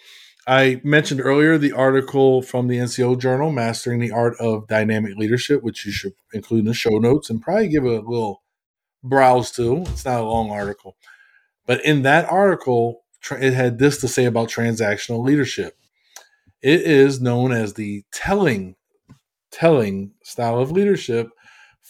[0.46, 5.64] I mentioned earlier the article from the NCO Journal, Mastering the Art of Dynamic Leadership,
[5.64, 8.44] which you should include in the show notes and probably give a little
[9.04, 9.78] browse to.
[9.88, 10.96] It's not a long article.
[11.66, 13.02] But in that article,
[13.32, 15.76] it had this to say about transactional leadership.
[16.62, 18.76] It is known as the telling
[19.50, 21.30] telling style of leadership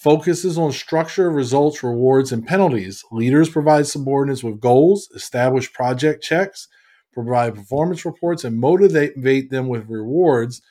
[0.04, 3.04] focuses on structure, results, rewards, and penalties.
[3.12, 6.68] Leaders provide subordinates with goals, establish project checks,
[7.14, 10.62] provide performance reports, and motivate them with rewards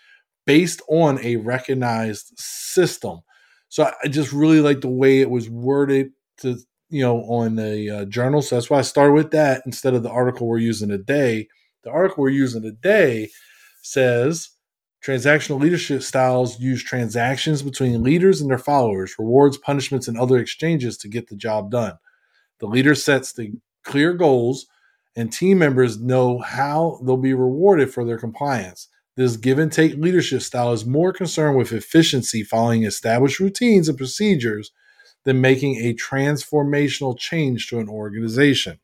[0.46, 3.20] based on a recognized system.
[3.68, 6.58] So I- just really like the way it was worded to
[6.90, 8.42] you know on the uh, journal.
[8.42, 11.48] So that's why I started with that instead of the article we're using today.
[11.84, 13.30] The article we're using today
[13.82, 14.50] says
[15.04, 20.96] transactional leadership styles use transactions between leaders and their followers, rewards, punishments, and other exchanges
[20.98, 21.94] to get the job done.
[22.60, 24.66] The leader sets the clear goals,
[25.16, 28.88] and team members know how they'll be rewarded for their compliance.
[29.16, 33.98] This give and take leadership style is more concerned with efficiency following established routines and
[33.98, 34.70] procedures
[35.24, 38.78] than making a transformational change to an organization.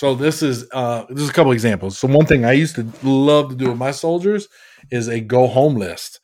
[0.00, 1.98] So this is uh this is a couple examples.
[1.98, 4.48] So one thing I used to love to do with my soldiers
[4.90, 6.20] is a go home list.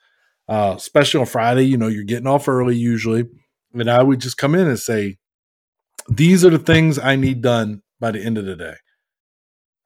[0.49, 3.27] Uh, especially on Friday, you know, you're getting off early usually.
[3.75, 5.19] And I would just come in and say,
[6.09, 8.77] These are the things I need done by the end of the day.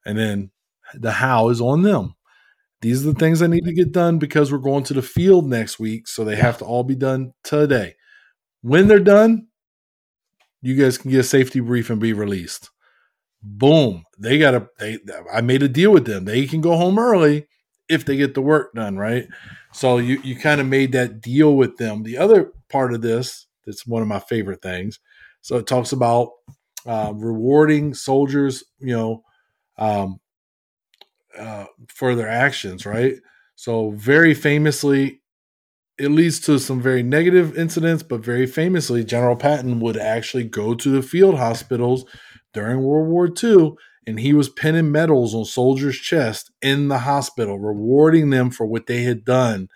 [0.07, 0.53] And then
[0.95, 2.15] the how is on them.
[2.83, 5.49] These are the things I need to get done because we're going to the field
[5.49, 6.07] next week.
[6.07, 7.97] So they have to all be done today.
[8.63, 9.49] When they're done,
[10.63, 12.71] you guys can get a safety brief and be released.
[13.43, 14.05] Boom.
[14.19, 14.99] They got to, they,
[15.33, 16.25] I made a deal with them.
[16.25, 17.47] They can go home early
[17.89, 19.27] if they get the work done, right?
[19.73, 22.03] So you, you kind of made that deal with them.
[22.03, 24.99] The other part of this, that's one of my favorite things.
[25.43, 26.33] So it talks about
[26.87, 29.23] uh, rewarding soldiers, you know,
[29.79, 30.21] um,
[31.39, 33.15] uh, for their actions, right?
[33.55, 35.21] So, very famously,
[35.99, 40.75] it leads to some very negative incidents, but very famously, General Patton would actually go
[40.75, 42.05] to the field hospitals
[42.53, 43.75] during World War II
[44.07, 48.87] and he was pinning medals on soldiers' chest in the hospital, rewarding them for what
[48.87, 49.69] they had done.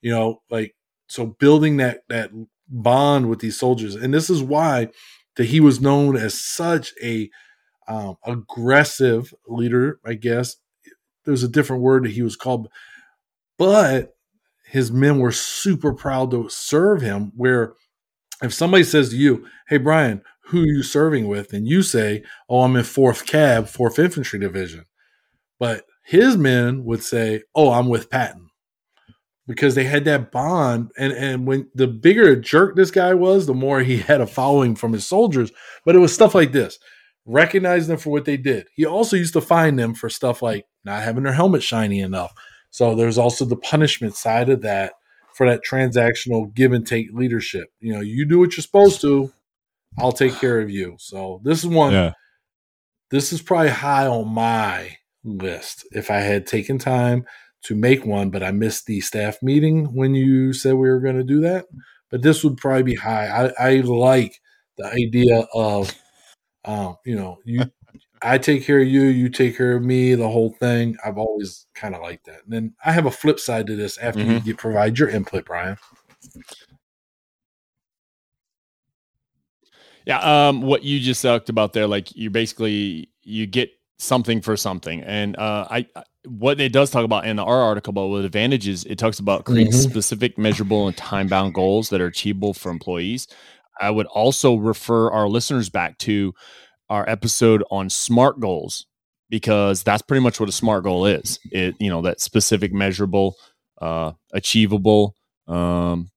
[0.00, 0.74] You know, like
[1.08, 2.30] so building that that
[2.68, 3.94] bond with these soldiers.
[3.94, 4.88] And this is why
[5.36, 7.30] that he was known as such a
[7.88, 10.56] um, aggressive leader, I guess,
[11.24, 12.68] there's a different word that he was called,
[13.58, 14.14] but
[14.66, 17.32] his men were super proud to serve him.
[17.36, 17.74] Where
[18.42, 20.22] if somebody says to you, Hey, Brian,
[20.52, 21.52] who are you serving with?
[21.52, 24.84] And you say, Oh, I'm in 4th Cab, 4th Infantry Division.
[25.58, 28.50] But his men would say, Oh, I'm with Patton
[29.46, 30.92] because they had that bond.
[30.98, 34.26] And, and when the bigger a jerk this guy was, the more he had a
[34.26, 35.50] following from his soldiers.
[35.84, 36.78] But it was stuff like this
[37.24, 38.66] recognize them for what they did.
[38.74, 42.34] He also used to find them for stuff like not having their helmet shiny enough.
[42.70, 44.94] So there's also the punishment side of that
[45.34, 47.68] for that transactional give and take leadership.
[47.80, 49.32] You know, you do what you're supposed to,
[49.98, 50.96] I'll take care of you.
[50.98, 51.92] So this is one.
[51.92, 52.12] Yeah.
[53.10, 57.24] This is probably high on my list if I had taken time
[57.64, 61.18] to make one, but I missed the staff meeting when you said we were going
[61.18, 61.66] to do that.
[62.10, 63.52] But this would probably be high.
[63.58, 64.40] I, I like
[64.76, 65.94] the idea of
[66.64, 67.64] um, you know, you
[68.22, 70.96] I take care of you, you take care of me, the whole thing.
[71.04, 72.44] I've always kind of liked that.
[72.44, 74.32] And then I have a flip side to this after mm-hmm.
[74.32, 75.76] you get, provide your input, Brian.
[80.06, 84.56] Yeah, um, what you just talked about there, like you basically you get something for
[84.56, 85.86] something, and uh, I
[86.24, 89.72] what it does talk about in our article about what advantages it talks about creating
[89.72, 89.90] mm-hmm.
[89.90, 93.26] specific, measurable, and time bound goals that are achievable for employees.
[93.80, 96.34] I would also refer our listeners back to
[96.88, 98.86] our episode on SMART goals
[99.30, 101.38] because that's pretty much what a SMART goal is.
[101.50, 103.36] It you know that specific, measurable,
[103.80, 105.16] uh, achievable.
[105.48, 106.10] Um,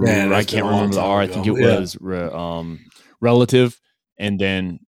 [0.00, 1.20] Man, I can't remember the R.
[1.20, 1.78] I think it yeah.
[1.78, 2.80] was re, um,
[3.20, 3.78] relative,
[4.18, 4.80] and then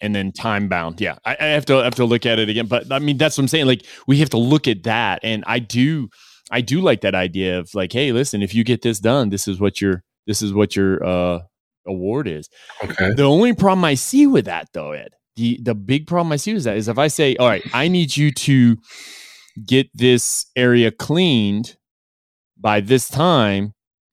[0.00, 1.00] and then time bound.
[1.00, 2.66] Yeah, I, I have to I have to look at it again.
[2.66, 3.66] But I mean, that's what I'm saying.
[3.66, 6.08] Like we have to look at that, and I do
[6.50, 9.48] I do like that idea of like, hey, listen, if you get this done, this
[9.48, 11.40] is what your this is what your uh,
[11.86, 12.48] award is.
[12.84, 13.14] Okay.
[13.14, 16.54] The only problem I see with that, though, Ed, the the big problem I see
[16.54, 18.76] with that is if I say, all right, I need you to
[19.66, 21.76] get this area cleaned
[22.58, 23.72] by this time,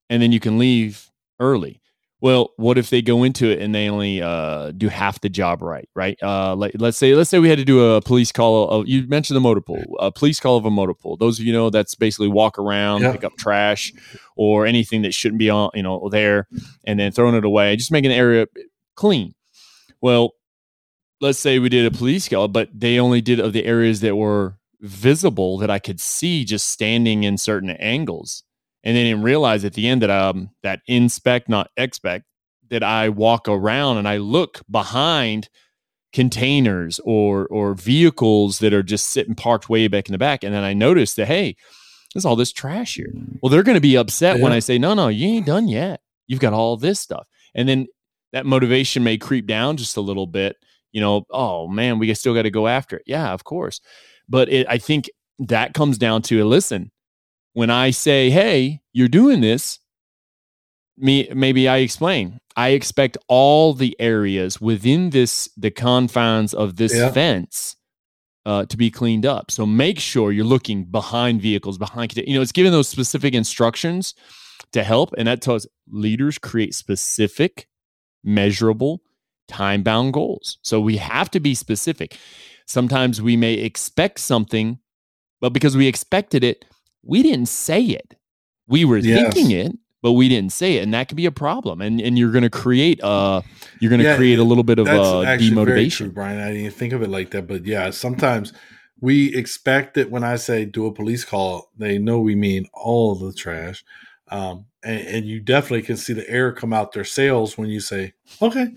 [0.09, 1.81] and then you can leave early.
[2.21, 5.61] Well, what if they go into it and they only uh, do half the job
[5.61, 5.87] right?
[5.95, 6.21] Right?
[6.21, 8.69] Uh, like, let's say let's say we had to do a police call.
[8.69, 11.15] Of, you mentioned the motor pool, a police call of a motor pool.
[11.15, 13.93] Those of you know that's basically walk around, pick up trash
[14.35, 16.49] or anything that shouldn't be on, you know, there,
[16.85, 18.47] and then throwing it away, just making the area
[18.95, 19.33] clean.
[20.01, 20.33] Well,
[21.21, 24.17] let's say we did a police call, but they only did of the areas that
[24.17, 28.43] were visible that I could see just standing in certain angles
[28.89, 32.25] and then didn't realize at the end that um that inspect not expect
[32.71, 35.47] that I walk around and I look behind
[36.11, 40.55] containers or or vehicles that are just sitting parked way back in the back and
[40.55, 41.55] then I notice that hey
[42.15, 43.13] there's all this trash here.
[43.43, 44.43] Well they're going to be upset yeah.
[44.43, 46.01] when I say no no you ain't done yet.
[46.25, 47.27] You've got all this stuff.
[47.53, 47.85] And then
[48.33, 50.55] that motivation may creep down just a little bit
[50.91, 53.03] you know oh man we still got to go after it.
[53.05, 53.81] Yeah of course.
[54.27, 56.91] But it, I think that comes down to listen
[57.59, 59.79] when I say, hey, you're doing this,
[60.95, 62.39] me maybe I explain.
[62.55, 67.11] I expect all the areas within this the confines of this yeah.
[67.11, 67.75] fence
[68.45, 69.51] uh, to be cleaned up.
[69.51, 74.13] So make sure you're looking behind vehicles, behind you know, it's giving those specific instructions
[74.71, 77.67] to help, and that tells leaders create specific,
[78.23, 79.01] measurable,
[79.49, 80.59] time bound goals.
[80.61, 82.17] So we have to be specific.
[82.67, 84.79] sometimes we may expect something,
[85.41, 86.63] but because we expected it,
[87.03, 88.15] we didn't say it.
[88.67, 89.33] We were Yes.
[89.33, 91.81] thinking it, but we didn't say it, and that can be a problem.
[91.81, 93.41] And and you're going to create uh
[93.79, 96.13] you're going to Yeah, create a little bit of uh, very true, demotivation.
[96.13, 96.39] Brian.
[96.39, 98.53] I didn't think of it like that, but yeah, sometimes
[99.01, 103.15] we expect that when I say do a police call, they know we mean all
[103.15, 103.83] the trash.
[104.29, 107.79] Um, and, and you definitely can see the air come out their sails when you
[107.79, 108.69] say, okay,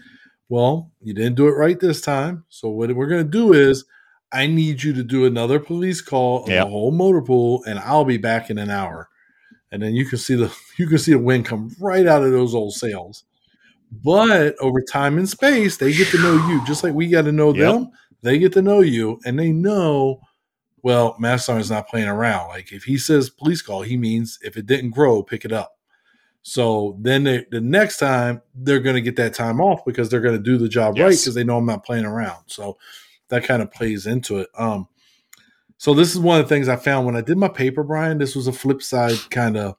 [0.48, 2.44] well, you didn't do it right this time.
[2.48, 3.84] So what we're going to do is
[4.32, 6.64] I need you to do another police call of Yep.
[6.64, 9.08] the whole motor pool and I'll be back in an hour.
[9.70, 12.32] And then you can see the you can see the wind come right out of
[12.32, 13.24] those old sails.
[14.02, 17.32] But over time and space, they get to know you just like we got to
[17.32, 17.74] know Yep.
[17.74, 17.90] them.
[18.22, 20.20] They get to know you, and they know.
[20.82, 22.48] Well, Master is not playing around.
[22.48, 25.76] Like if he says police call, he means if it didn't grow, pick it up.
[26.42, 30.20] So then they, the next time they're going to get that time off because they're
[30.20, 32.44] going to do the job right because they know I'm not playing around.
[32.48, 32.78] So
[33.32, 34.48] that kind of plays into it.
[34.58, 34.88] Um,
[35.78, 38.18] so this is one of the things I found when I did my paper, Brian.
[38.18, 39.76] This was a flip side kind of.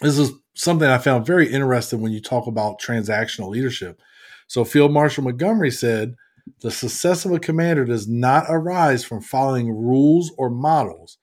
[0.00, 4.00] This is something I found very interesting when you talk about transactional leadership.
[4.46, 6.14] So Field Marshal Montgomery said
[6.62, 11.18] the success of a commander does not arise from following rules or models.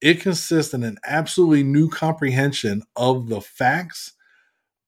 [0.00, 4.14] It consists in an absolutely new comprehension of the facts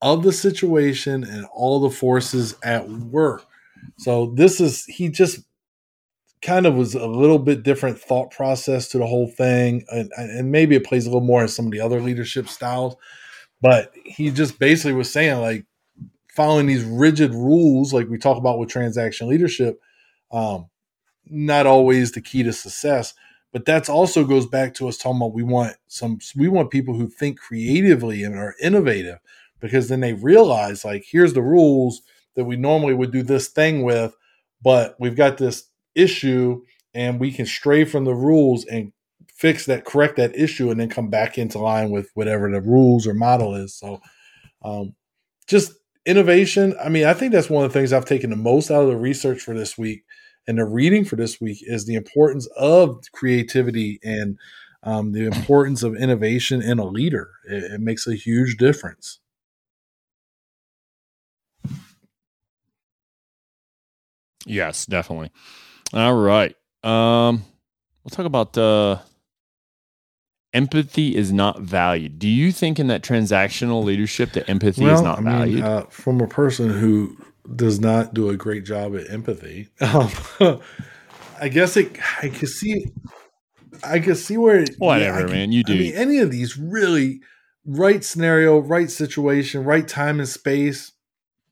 [0.00, 3.44] of the situation and all the forces at work.
[3.98, 5.40] So this is he just
[6.42, 10.50] kind of was a little bit different thought process to the whole thing and, and
[10.50, 12.96] maybe it plays a little more in some of the other leadership styles
[13.60, 15.64] but he just basically was saying like
[16.28, 19.80] following these rigid rules like we talk about with transaction leadership
[20.32, 20.66] um,
[21.26, 23.14] not always the key to success
[23.52, 26.94] but that's also goes back to us talking about we want some we want people
[26.94, 29.18] who think creatively and are innovative
[29.60, 32.02] because then they realize like here's the rules
[32.34, 34.16] that we normally would do this thing with
[34.62, 36.62] but we've got this issue
[36.94, 38.92] and we can stray from the rules and
[39.34, 43.06] fix that correct that issue and then come back into line with whatever the rules
[43.06, 43.74] or model is.
[43.74, 44.00] So
[44.62, 44.94] um,
[45.46, 45.72] just
[46.04, 48.82] innovation i mean i think that's one of the things i've taken the most out
[48.82, 50.02] of the research for this week
[50.46, 54.38] and the reading for this week is the importance of creativity and
[54.82, 57.30] um, the importance of innovation in a leader.
[57.48, 59.20] It, it makes a huge difference.
[64.44, 65.30] Yes, definitely.
[65.92, 66.54] All right.
[66.82, 67.44] Um,
[68.02, 68.98] we'll talk about uh,
[70.52, 72.18] empathy is not valued.
[72.18, 75.62] Do you think in that transactional leadership that empathy is not I mean, valued?
[75.64, 77.16] uh, from a person who
[77.56, 80.10] does not do a great job at empathy, um,
[81.40, 81.96] I guess it.
[82.22, 82.86] I can see.
[83.84, 84.60] I can see where.
[84.60, 85.52] It, Whatever, I can- man.
[85.52, 85.74] You do.
[85.74, 87.20] I mean, any of these really
[87.64, 90.92] right scenario, right situation, right time and space.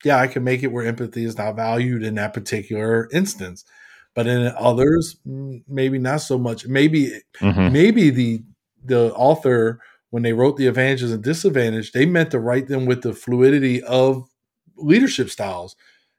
[0.02, 3.66] Yeah, I can make it where empathy is not valued in that particular instance,
[4.14, 6.66] but in others, mm, maybe not so much.
[6.66, 7.72] Maybe Mhm.
[7.72, 8.42] maybe the
[8.84, 9.80] the author
[10.10, 13.82] when they wrote the advantages and disadvantage they meant to write them with the fluidity
[13.82, 14.28] of
[14.76, 15.76] leadership styles.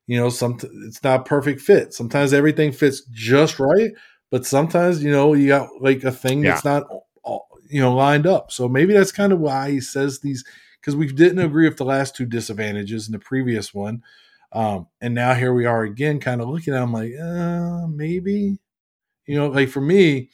[0.07, 1.93] You know some it's not perfect fit.
[1.93, 3.91] Sometimes everything fits just right
[4.31, 6.83] but sometimes you know you got like a thing that's not
[7.69, 8.51] you know lined up.
[8.51, 10.43] So maybe that's kind of why he says these
[10.79, 14.01] because we didn't agree with the last two disadvantages in the previous one
[14.53, 18.59] um, and now here we are again kind of looking at them like uh, maybe
[19.27, 20.29] you know like for me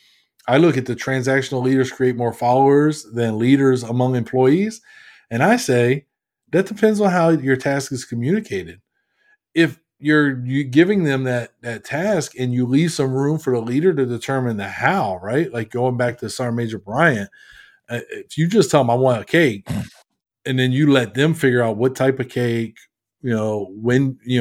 [0.47, 4.82] I look at the transactional leaders create more followers than leaders among employees.
[5.30, 6.05] And I say
[6.51, 8.80] that depends on how your task is communicated.
[9.53, 13.61] If you're you giving them that that task and you leave some room for the
[13.61, 15.51] leader to determine the how, right?
[15.51, 17.30] Like going back to Sergeant Major Bryant,
[17.89, 19.68] uh, if you just tell them I want a cake,
[20.45, 22.78] and then you let them figure out what type of cake,
[23.28, 24.39] you know, when you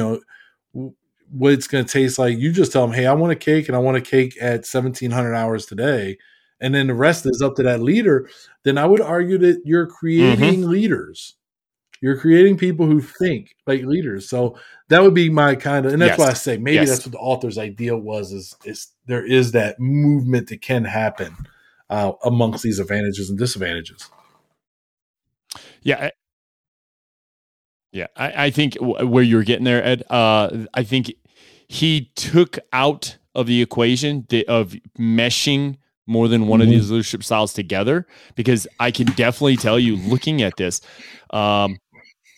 [0.73, 0.93] know
[1.29, 2.37] what it's going to taste like.
[2.37, 4.65] You just tell them, "Hey, I want a cake, and I want a cake at
[4.65, 6.17] seventeen hundred hours today,"
[6.61, 8.29] and then the rest is up to that leader.
[8.63, 11.35] Then I would argue that you're creating leaders.
[12.01, 14.29] You're creating people who think like leaders.
[14.29, 14.57] So
[14.87, 16.19] that would be my kind of, and that's Yes.
[16.19, 16.89] why I say maybe Yes.
[16.89, 18.31] that's what the author's idea was.
[18.31, 21.35] Is is there is that movement that can happen
[21.89, 24.09] uh, amongst these advantages and disadvantages.
[25.81, 26.11] Yeah.
[27.91, 30.03] Yeah, I, I think w- where you're getting there, Ed.
[30.09, 31.13] Uh, I think
[31.67, 36.71] he took out of the equation the, of meshing more than one of Mhm.
[36.71, 40.81] these leadership styles together, because I can definitely tell you, looking at this,
[41.31, 41.77] um,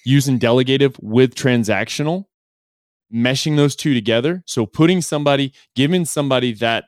[0.06, 2.26] using delegative with transactional,
[3.14, 4.44] meshing those two together.
[4.46, 6.86] So putting somebody, giving somebody that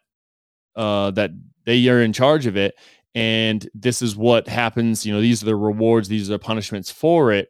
[0.75, 1.31] uh, that
[1.65, 2.73] they are in charge of it,
[3.13, 5.05] and this is what happens.
[5.05, 7.49] You know, these are the rewards, these are the punishments for it.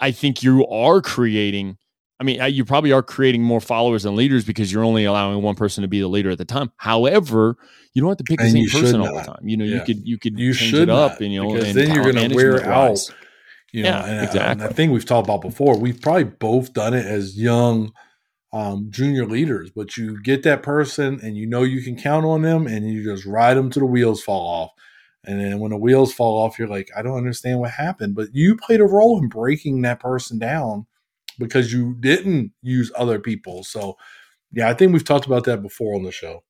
[0.00, 1.76] I- think you are creating
[2.20, 5.40] I mean, uh, you probably are creating more followers and leaders because you're only allowing
[5.40, 6.72] one person to be the leader at the time.
[6.76, 7.56] However,
[7.94, 9.40] you don't have to pick the And same person all the time.
[9.46, 11.52] You know, you could you could You change should it up not, and you know,
[11.52, 13.10] because and then you're gonna wear management-wise.
[13.10, 13.16] out.
[13.70, 14.50] You know, Yeah, and, exactly.
[14.52, 15.78] and I think we've talked about before.
[15.78, 17.92] We've probably both done it as young
[18.52, 22.42] um, junior leaders, but you get that person and you know you can count on
[22.42, 24.70] them, and you just ride them to the wheels fall off.
[25.28, 28.28] And then when the wheels fall off, you're like, I don't understand what happened, but
[28.32, 30.86] you played a role in breaking that person down
[31.38, 33.62] because you didn't use other people.
[33.62, 33.98] So,
[34.52, 36.44] yeah, I think we've talked about that before on the show.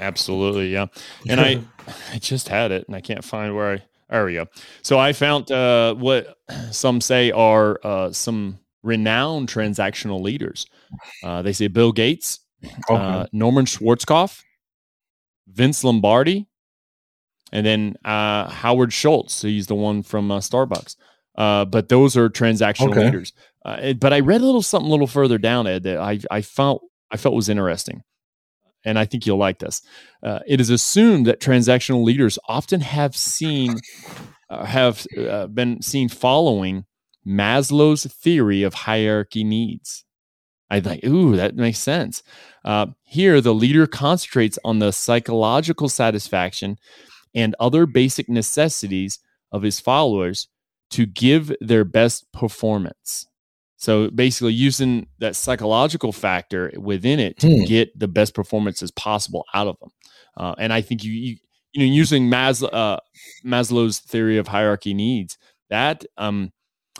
[0.00, 0.86] Absolutely, yeah.
[1.28, 1.60] And I
[2.12, 4.46] I just had it and I can't find where I there we go.
[4.82, 6.36] So I found uh what
[6.72, 10.66] some say are uh some renowned transactional leaders.
[11.22, 12.40] Uh they say Bill Gates,
[12.90, 13.02] Okay.
[13.02, 14.42] uh Norman Schwarzkopf,
[15.46, 16.46] Vince Lombardi,
[17.52, 19.34] and then uh Howard Schultz.
[19.34, 20.96] So he's the one from uh, Starbucks.
[21.36, 23.06] Uh, but those are transactional Okay.
[23.06, 23.32] leaders.
[23.64, 26.42] Uh, but I read a little something a little further down, Ed, that I I
[26.42, 28.02] felt I felt was interesting,
[28.84, 29.82] and I think you'll like this.
[30.22, 33.80] Uh, it is assumed that transactional leaders often have seen
[34.48, 36.84] uh, have uh, been seen following
[37.26, 40.04] Maslow's theory of hierarchy needs.
[40.70, 42.22] I think, ooh, that makes sense.
[42.64, 46.78] Uh, here, the leader concentrates on the psychological satisfaction
[47.34, 49.18] and other basic necessities
[49.52, 50.48] of his followers
[50.90, 53.26] to give their best performance.
[53.76, 57.64] So basically, using that psychological factor within it to Hmm.
[57.64, 59.90] get the best performance as possible out of them.
[60.36, 61.36] Uh, and I think you, you,
[61.72, 63.00] you know, using Maslow, uh,
[63.44, 65.36] Maslow's theory of hierarchy needs,
[65.68, 66.52] that um,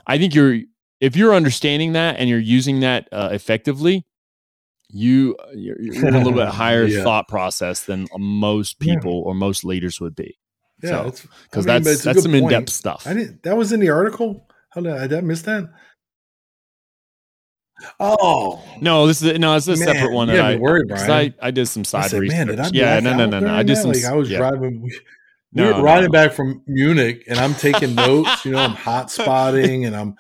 [0.06, 0.60] I think you're
[1.04, 4.06] if you're understanding that and you're using that uh, effectively,
[4.88, 7.02] you you're, you're in a little bit higher Yeah.
[7.02, 8.94] thought process than most Yeah.
[8.94, 10.38] people or most leaders would be.
[10.82, 13.06] yeah, so, it's- I Because mean, that's it's a that's some in depth stuff.
[13.06, 13.42] I didn't.
[13.42, 14.46] That was in the article.
[14.70, 15.64] How did I, did I miss that?
[17.98, 21.10] Oh No, this is no, it's a Man, separate one you that I, me Brian.
[21.10, 22.36] I I did some I side said, research.
[22.38, 23.52] man, did I yeah, no, no, no, no.
[23.54, 23.82] I did that?
[23.82, 23.92] some.
[23.92, 24.38] Like I was yeah.
[24.38, 24.80] driving.
[24.80, 24.98] We,
[25.52, 26.12] we were no, riding no.
[26.12, 28.44] back from Munich, and I'm taking notes.
[28.44, 30.14] You know, I'm hot spotting and I'm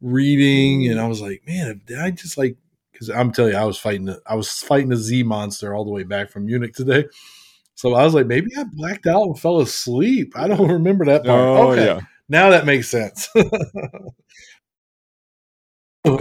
[0.00, 2.56] reading, and I was like, man, did I just like?
[2.92, 4.14] Because I'm telling you, I was fighting.
[4.26, 7.06] I was fighting a Z monster all the way back from Munich today.
[7.74, 10.34] So I was like, maybe I blacked out and fell asleep.
[10.36, 11.40] I don't remember that part.
[11.40, 12.00] Oh okay, yeah.
[12.28, 13.28] now that makes sense.
[16.04, 16.18] All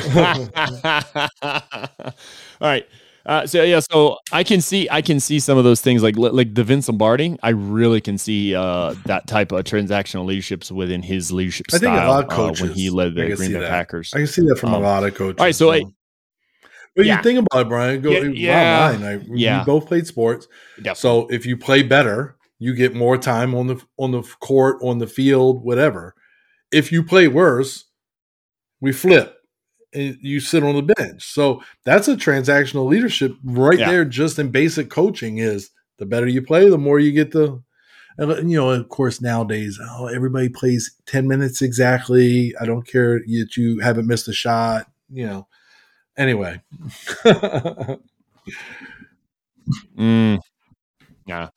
[2.61, 2.85] right.
[3.29, 6.17] Uh, so yeah, so I can see I can see some of those things like
[6.17, 7.37] like the Vince Lombardi.
[7.43, 11.93] I really can see uh, that type of transactional leaderships within his leadership I think
[11.93, 12.61] a lot of uh, coaches.
[12.61, 13.69] when he led the Green Bay that.
[13.69, 14.11] Packers.
[14.15, 15.39] I can see that from a Um, lot of coaches.
[15.39, 15.69] all right, so, so.
[15.69, 15.85] like-
[16.95, 17.17] but Yeah.
[17.17, 18.01] you think about it, Brian.
[18.01, 19.59] Go Yeah, yeah, I, yeah.
[19.59, 20.47] We both played sports,
[20.83, 20.97] Yep.
[20.97, 24.97] so if you play better, you get more time on the on the court, on
[24.97, 26.15] the field, whatever.
[26.71, 27.85] If you play worse,
[28.81, 29.35] we flip.
[29.93, 31.23] And you sit on the bench.
[31.33, 33.89] So that's a transactional leadership right Yeah.
[33.89, 35.37] there, just in basic coaching.
[35.39, 37.61] Is the better you play, the more you get the.
[38.17, 42.53] And you know, of course, nowadays, oh, everybody plays ten minutes exactly.
[42.59, 44.87] I don't care that you haven't missed a shot.
[45.09, 45.47] You know.
[46.17, 46.61] Anyway,
[49.97, 50.39] Mm.
[51.25, 51.49] Yeah.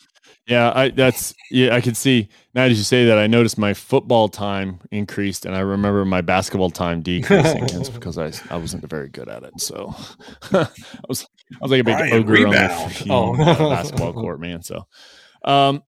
[0.53, 3.73] Yeah, I that's yeah, I can see now as you say that I noticed my
[3.73, 7.67] football time increased and I remember my basketball time decreasing.
[7.95, 9.59] Because I I wasn't very good at it.
[9.61, 9.95] So
[10.53, 10.69] I
[11.09, 12.57] was I was like a big Brian, ogre rebound.
[12.57, 13.11] on the field,
[13.41, 13.43] Oh.
[13.43, 14.63] uh, basketball court, man.
[14.63, 14.87] So
[15.45, 15.83] um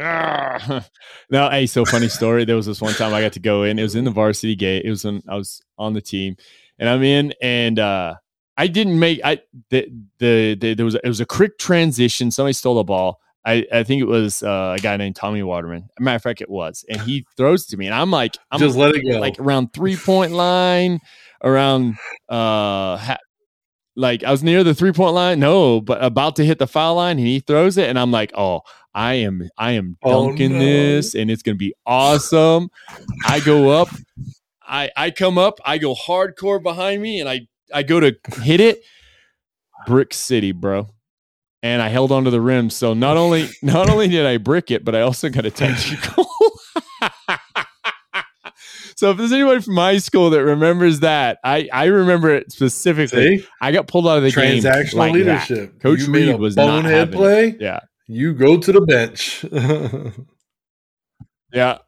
[0.00, 0.84] ah.
[1.30, 2.44] now hey, so funny story.
[2.44, 3.78] There was this one time I got to go in.
[3.78, 4.84] It was in the varsity gate.
[4.84, 6.36] It was in I was on the team
[6.80, 8.14] and I'm in and uh
[8.56, 9.38] I didn't make I
[9.70, 9.86] the,
[10.18, 12.30] the, the there was a, it was a quick transition.
[12.32, 13.20] Somebody stole the ball.
[13.46, 15.88] I, I think it was uh, a guy named Tommy Waterman.
[16.00, 18.58] Matter of fact, it was, and he throws it to me, and I'm like, I'm
[18.58, 19.20] just let it go.
[19.20, 20.98] like around three point line,
[21.44, 21.94] around
[22.28, 23.18] uh, ha-
[23.94, 25.38] like I was near the three point line.
[25.38, 28.32] No, but about to hit the foul line, and he throws it, and I'm like,
[28.36, 28.62] oh,
[28.92, 30.58] I am I am Oh, dunking no.
[30.58, 32.68] this, and it's gonna be awesome.
[33.28, 33.88] I go up,
[34.60, 38.58] I I come up, I go hardcore behind me, and I I go to hit
[38.60, 38.82] it,
[39.86, 40.88] brick city, bro.
[41.66, 42.70] And I held onto the rim.
[42.70, 46.24] So not only not only did I brick it, but I also got a technical.
[48.96, 53.38] so if there's anybody from high school that remembers that, I I remember it specifically.
[53.38, 55.18] See, I got pulled out of the game transactional like that.
[55.18, 55.80] leadership.
[55.80, 57.16] Coach you Reed was not bonehead having it.
[57.16, 57.56] play.
[57.58, 59.44] Yeah, You go to the bench.
[61.52, 61.78] yeah.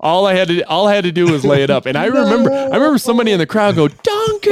[0.00, 2.06] All I had to all I had to do was lay it up, and I
[2.06, 4.50] remember I remember somebody in the crowd go dunk it,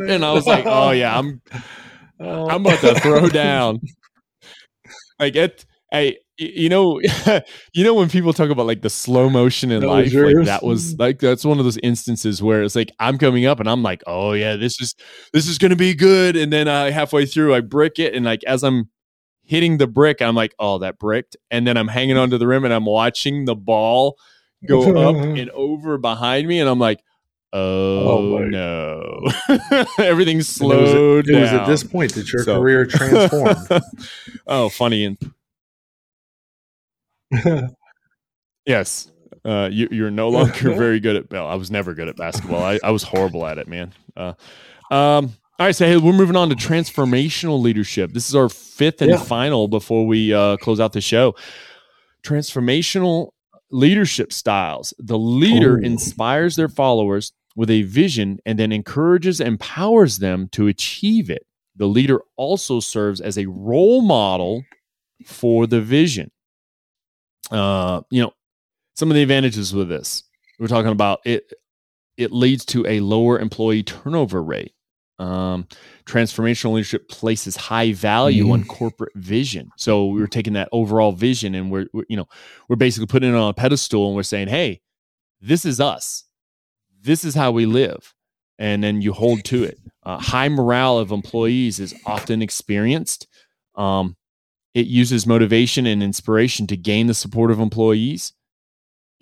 [0.00, 0.10] man.
[0.10, 1.40] and I was like, oh yeah, I'm
[2.22, 2.48] Oh.
[2.48, 3.80] I'm about to throw down.
[5.18, 7.00] Like it, hey, you know,
[7.74, 10.64] you know when people talk about like the slow motion in That life, like that
[10.64, 13.84] was like that's one of those instances where it's like I'm coming up and I'm
[13.84, 14.96] like, oh yeah, this is
[15.32, 18.42] this is gonna be good, and then uh, halfway through I brick it, and like
[18.44, 18.90] as I'm
[19.44, 22.64] hitting the brick, I'm like, oh that bricked, and then I'm hanging onto the rim
[22.64, 24.16] and I'm watching the ball
[24.66, 26.98] go up and over behind me, and I'm like.
[27.54, 28.44] Oh, my.
[28.46, 29.20] no!
[29.98, 32.86] Everything's And it was, slowed at, it was at this point that your So- career
[32.86, 33.82] transformed.
[34.46, 35.18] oh, funny and
[38.66, 39.10] Yes.
[39.44, 41.30] Uh, you, you're no longer very good at.
[41.30, 42.62] Well, I was never good at basketball.
[42.62, 43.92] I, I was horrible at it, man.
[44.16, 44.34] Uh,
[44.90, 48.12] um, all right, so hey, we're moving on to transformational leadership.
[48.12, 49.16] This is our fifth and Yeah.
[49.18, 51.34] final before we uh, close out the show.
[52.24, 53.30] Transformational
[53.70, 54.94] leadership styles.
[54.98, 55.82] The leader Ooh.
[55.82, 61.46] inspires their followers with a vision and then encourages and empowers them to achieve it.
[61.76, 64.62] The leader also serves as a role model
[65.26, 66.30] for the vision.
[67.50, 68.32] Uh, you know,
[68.94, 70.24] some of the advantages with this
[70.58, 71.52] we're talking about it
[72.16, 74.74] it leads to a lower employee turnover rate
[75.18, 75.68] um,
[76.04, 81.70] transformational leadership places high value on corporate vision so we're taking that overall vision and
[81.70, 82.26] we're, we're you know
[82.68, 84.80] we're basically putting it on a pedestal and we're saying hey
[85.40, 86.24] this is us
[87.02, 88.14] this is how we live
[88.58, 93.26] and then you hold to it uh, high morale of employees is often experienced
[93.74, 94.16] um,
[94.74, 98.32] it uses motivation and inspiration to gain the support of employees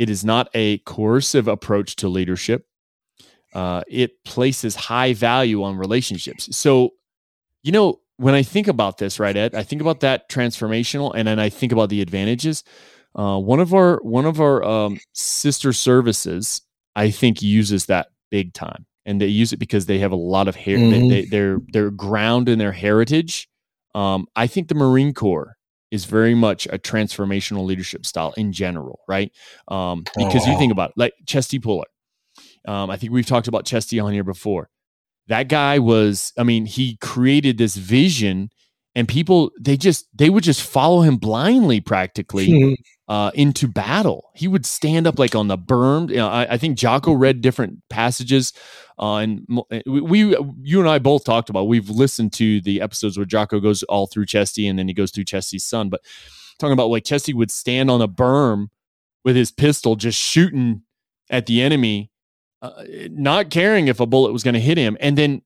[0.01, 2.67] it is not a coercive approach to leadership.
[3.53, 6.57] Uh, it places high value on relationships.
[6.57, 6.95] So,
[7.63, 11.29] you know, when I think about this, right, Ed, I think about that transformational, and
[11.29, 12.65] then I think about the advantages.
[13.15, 16.63] Uh, one of our one of our um, sister services,
[16.97, 20.49] I think, uses that big time, and they use it because they have a lot
[20.49, 20.77] of hair.
[20.79, 20.91] Mhm.
[20.91, 23.49] They, they, they're they're ground in their heritage.
[23.95, 25.57] Um, I think the Marine Corps
[25.91, 29.33] is very much a transformational leadership style in general, right?
[29.69, 30.59] Um, because you Oh.
[30.59, 31.87] think about it, like Chesty Puller.
[32.69, 34.69] Um, I think we've talked about Chesty on here before.
[35.27, 38.51] That guy was, I mean, he created this vision,
[38.95, 42.77] and people they just they would just follow him blindly, practically
[43.09, 44.31] uh, into battle.
[44.35, 46.11] He would stand up like on the berm.
[46.11, 48.53] You know, I, I think Jocko read different passages,
[48.99, 49.47] uh, and
[49.87, 51.69] we, we, you and I both talked about.
[51.69, 55.13] We've listened to the episodes where Jocko goes all through Chesty, and then he goes
[55.13, 55.89] through Chesty's son.
[55.89, 56.03] But
[56.59, 58.69] talking about like Chesty would stand on a berm
[59.25, 60.83] with his pistol, just shooting
[61.31, 62.11] at the enemy,
[62.61, 65.43] uh, not caring if a bullet was going to hit him, and then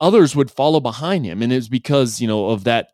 [0.00, 2.88] others would follow behind him, and it's because you know of that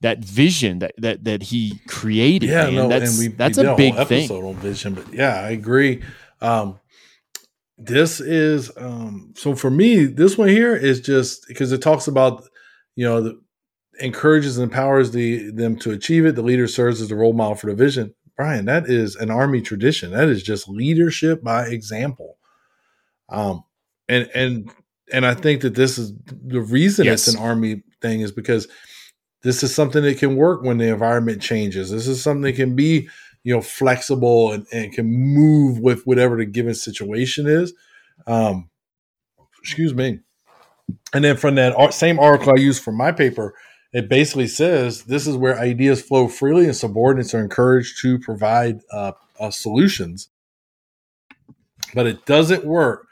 [0.00, 2.48] that vision that that that he created.
[2.48, 2.74] yeah, man.
[2.74, 4.44] no, that's and we that's we a big episode thing.
[4.44, 4.94] on vision.
[4.94, 6.02] But yeah, I agree.
[6.40, 6.80] Um,
[7.76, 10.04] this is um, so for me.
[10.04, 12.44] This one here is just because it talks about
[12.96, 13.40] you know the,
[14.00, 16.34] encourages and empowers the them to achieve it.
[16.34, 18.14] The leader serves as the role model for the vision.
[18.36, 20.12] Brian, that is an army tradition.
[20.12, 22.38] That is just leadership by example.
[23.28, 23.64] Um,
[24.08, 24.70] and and
[25.12, 27.26] and I think that this is the reason Yes.
[27.26, 28.68] it's an army thing is because
[29.42, 31.90] this is something that can work when the environment changes.
[31.90, 33.08] This is something that can be,
[33.42, 37.72] you know, flexible and, and can move with whatever the given situation is.
[38.26, 38.68] Um,
[39.60, 40.20] excuse me.
[41.14, 43.54] And then from that same article I used for my paper,
[43.92, 48.80] it basically says this is where ideas flow freely and subordinates are encouraged to provide
[48.92, 50.28] uh, uh, solutions.
[51.94, 53.06] But it doesn't work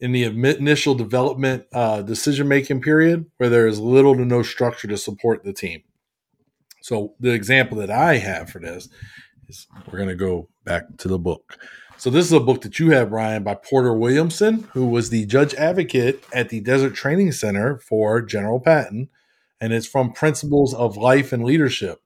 [0.00, 4.88] in the initial development uh, decision making period where there is little to no structure
[4.88, 5.82] to support the team.
[6.82, 8.88] So the example that I have for this
[9.48, 11.58] is we're going to go back to the book.
[11.98, 15.24] So this is a book that you have, Ryan, by Porter Williamson, who was the
[15.24, 19.08] judge advocate at the Desert Training Center for General Patton,
[19.60, 22.02] and it's from Principles of Life and Leadership.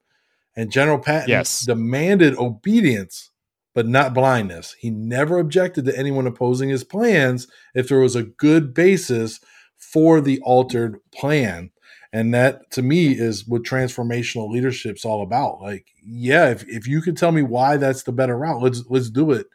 [0.55, 1.65] And General Patton Yes.
[1.65, 3.30] demanded obedience,
[3.73, 4.75] but not blindness.
[4.79, 9.39] He never objected to anyone opposing his plans if there was a good basis
[9.77, 11.71] for the altered plan.
[12.13, 15.61] And that to me is what transformational leadership's all about.
[15.61, 19.09] Like, yeah, if, if you can tell me why that's the better route, let's let's
[19.09, 19.47] do it.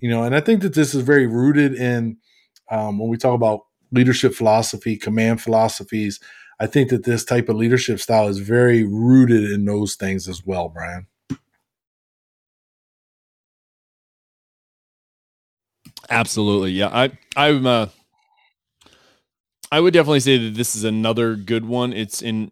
[0.00, 2.18] You know, and I think that this is very rooted in
[2.70, 3.60] um, when we talk about
[3.90, 6.20] leadership philosophy, command philosophies.
[6.60, 10.44] I think that this type of leadership style is very rooted in those things as
[10.44, 11.06] well, Brian.
[16.10, 16.88] Absolutely, yeah.
[16.88, 17.86] I I'm uh,
[19.70, 21.92] I would definitely say that this is another good one.
[21.92, 22.50] It's in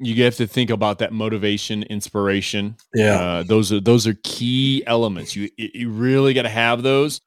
[0.00, 2.76] you have to think about that motivation, inspiration.
[2.94, 3.20] Yeah.
[3.20, 5.34] Uh, those are those are key elements.
[5.34, 7.20] You you really got to have those.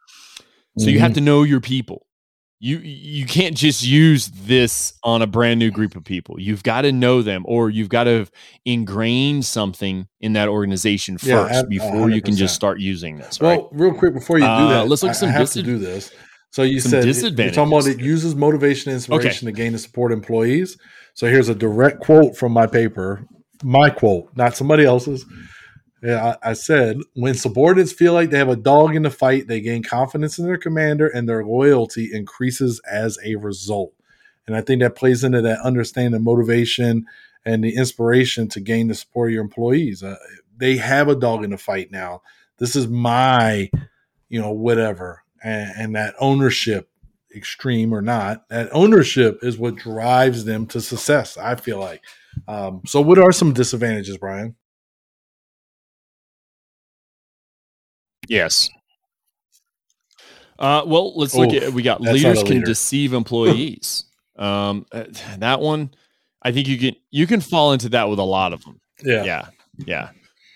[0.78, 2.08] So you have to know your people.
[2.64, 6.40] You you can't just use this on a brand new group of people.
[6.40, 8.28] You've got to know them, or you've got to
[8.66, 13.42] ingrain something in that organization first yeah, before you can just start using this.
[13.42, 13.60] Right?
[13.60, 15.30] Well, real quick before you do uh, that, let's look at some.
[15.30, 16.12] I have to do this.
[16.52, 19.56] So you said you're talking about it uses motivation and inspiration okay.
[19.56, 20.78] to gain and support employees.
[21.16, 23.26] So here's a direct quote from my paper,
[23.64, 25.26] my quote, not somebody else's.
[26.02, 29.48] Yeah, I, I said when subordinates feel like they have a dog in the fight,
[29.48, 33.94] they gain confidence in their commander, and their loyalty increases as a result.
[34.48, 37.06] And I think that plays into that understanding motivation
[37.46, 40.04] and the inspiration to gain the support of your employees.
[40.04, 40.18] Uh,
[40.58, 42.22] they have a dog in the fight now.
[42.58, 43.70] This is my,
[44.30, 46.90] you know, whatever, and, and that ownership,
[47.36, 51.38] extreme or not, that ownership is what drives them to success.
[51.38, 52.04] I feel like.
[52.48, 54.56] Um, so, what are some disadvantages, Brian?
[58.32, 58.70] Yes.
[60.58, 64.06] Uh, well, let's look Oof, at we got leaders can deceive employees.
[64.38, 65.04] um, uh,
[65.40, 65.92] that one,
[66.42, 68.80] I think you can you can fall into that with a lot of them.
[69.04, 69.48] Yeah, yeah,
[69.86, 70.10] yeah.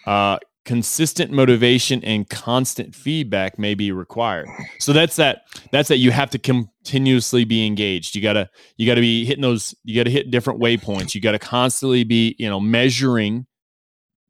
[0.06, 4.47] Uh, consistent motivation and constant feedback may be required.
[4.80, 5.41] So that's that.
[5.73, 5.97] That's that.
[5.97, 8.15] You have to continuously be engaged.
[8.15, 9.76] You gotta you gotta be hitting those.
[9.84, 11.14] You gotta hit different waypoints.
[11.14, 13.47] You gotta constantly be you know measuring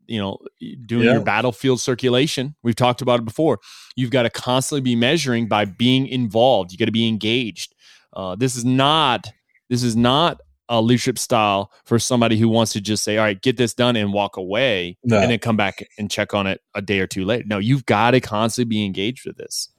[0.08, 0.38] you know
[0.86, 1.14] doing yeah.
[1.14, 2.56] your battlefield circulation.
[2.64, 3.60] We've talked about it before.
[3.96, 6.72] You've got to constantly be measuring by being involved.
[6.72, 7.76] You got to be engaged.
[8.14, 9.32] Uh, this is not
[9.70, 13.42] this is not a leadership style for somebody who wants to just say all right
[13.42, 15.20] get this done and walk away no.
[15.20, 17.44] and then come back and check on it a day or two later.
[17.46, 19.70] No you've got to constantly be engaged with this.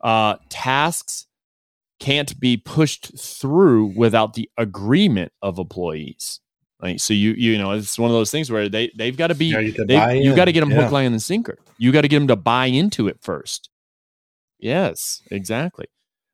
[0.00, 1.26] Uh, tasks
[1.98, 6.40] can't be pushed through without the agreement of employees
[6.82, 7.00] Right.
[7.00, 9.46] So you you know it's one of those things where they they've got to be
[9.46, 10.82] you, they, you got to get them yeah.
[10.82, 11.58] hook, line, and sinker.
[11.78, 13.70] You got to get them to buy into it first.
[14.58, 15.86] Yes, exactly.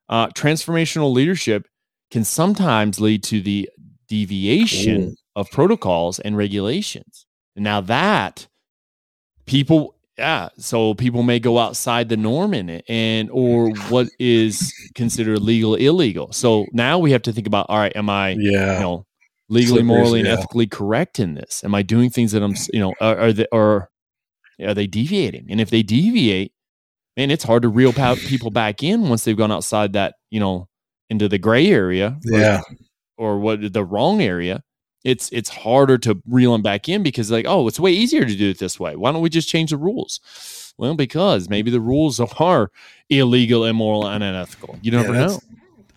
[0.09, 1.65] Uh, transformational leadership
[2.11, 3.69] can sometimes lead to the
[4.07, 5.15] deviation Ooh.
[5.35, 7.25] of protocols and regulations.
[7.55, 8.47] Now that
[9.45, 14.73] people yeah so people may go outside the norm in it and or what is
[14.95, 18.75] considered legal illegal so now we have to think about all right am i yeah
[18.75, 19.05] you know
[19.49, 21.63] legally, morally, and ethically correct in this?
[21.63, 23.89] Am I doing things that I'm, you know, are, are they are
[24.61, 25.47] are they deviating?
[25.49, 26.53] And if they deviate,
[27.17, 30.67] man, it's hard to reel people back in once they've gone outside that, you know,
[31.09, 32.61] into the gray area, yeah,
[33.17, 34.63] or, or what the wrong area.
[35.03, 38.35] It's it's harder to reel them back in because like, oh, it's way easier to
[38.35, 38.95] do it this way.
[38.95, 40.21] Why don't we just change the rules?
[40.77, 42.71] Well, because maybe the rules are
[43.09, 44.79] illegal, immoral, and unethical.
[44.81, 45.39] You never yeah, know.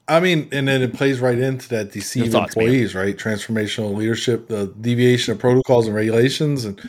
[0.09, 3.07] I mean, and then it plays right into that deceive thoughts, employees, man.
[3.07, 3.16] right?
[3.16, 6.81] Transformational leadership, the deviation of protocols and regulations, and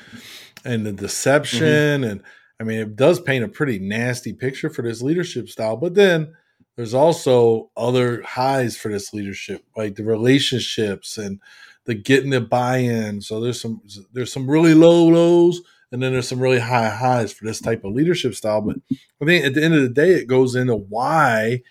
[0.63, 2.03] and the deception, mm-hmm.
[2.11, 2.23] and
[2.59, 5.77] I mean, it does paint a pretty nasty picture for this leadership style.
[5.77, 6.33] But then
[6.75, 11.39] there's also other highs for this leadership, like the relationships and
[11.85, 13.21] the getting the buy-in.
[13.21, 13.81] So there's some
[14.13, 15.61] there's some really low lows,
[15.91, 18.61] and then there's some really high highs for this type of leadership style.
[18.61, 18.77] But
[19.21, 21.63] I think at the end of the day, it goes into why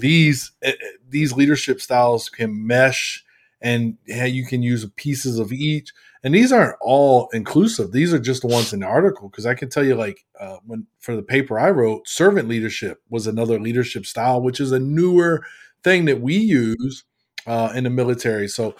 [0.00, 3.24] these eh, eh, these leadership styles can mesh
[3.60, 5.92] and you can use pieces of each.
[6.24, 7.92] And these aren't all inclusive.
[7.92, 9.28] These are just the ones in the article.
[9.28, 13.00] Because i can tell you like uh, when for the paper i wrote servant leadership
[13.08, 15.44] was another leadership style which is a newer
[15.84, 17.04] thing that we use
[17.46, 18.48] uh, in the military.
[18.48, 18.74] So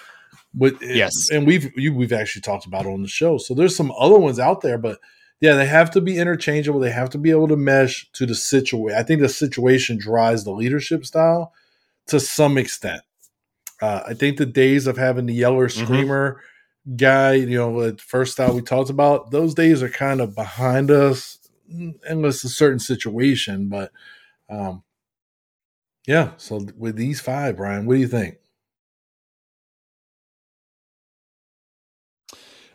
[0.54, 1.30] with eh, yes.
[1.30, 3.38] and we've we've actually talked about it on the show.
[3.38, 4.98] So there's some other ones out there but
[5.42, 6.78] yeah, they have to be interchangeable.
[6.78, 8.96] They have to be able to mesh to the situation.
[8.96, 11.52] I think the situation drives the leadership style
[12.06, 13.02] to some extent.
[13.80, 15.84] Uh, I think the days of having the yeller mm-hmm.
[15.84, 16.40] screamer
[16.86, 16.94] mm-hmm.
[16.94, 20.92] guy, you know, the first style we talked about, those days are kind of behind
[20.92, 21.38] us,
[22.06, 23.68] unless a certain situation.
[23.68, 23.90] But
[24.48, 24.84] um,
[26.06, 28.36] yeah, so with these five, Brian, what do you think?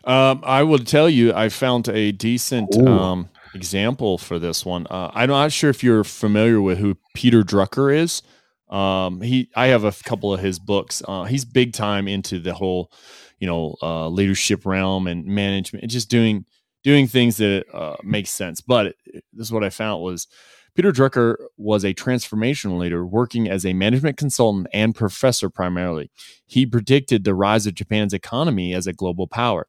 [0.08, 4.86] Um, I will tell you, I found a decent um, example for this one.
[4.88, 8.22] Uh, I'm not sure if you're familiar with who Peter Drucker is.
[8.70, 11.02] Um, he, I have a couple of his books.
[11.06, 12.90] Uh, he's big time into the whole,
[13.38, 16.46] you know, uh, leadership realm and management, and just doing
[16.82, 18.62] doing things that uh, make sense.
[18.62, 20.26] But this is what I found was
[20.74, 26.10] Peter Drucker was a transformational leader working as a management consultant and professor primarily.
[26.46, 29.66] He predicted the rise of Japan's economy as a global power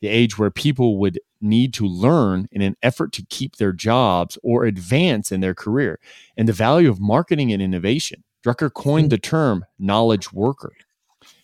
[0.00, 4.38] the age where people would need to learn in an effort to keep their jobs
[4.42, 5.98] or advance in their career,
[6.36, 8.22] and the value of marketing and innovation.
[8.44, 9.10] Drucker coined hmm.
[9.10, 10.72] the term knowledge worker.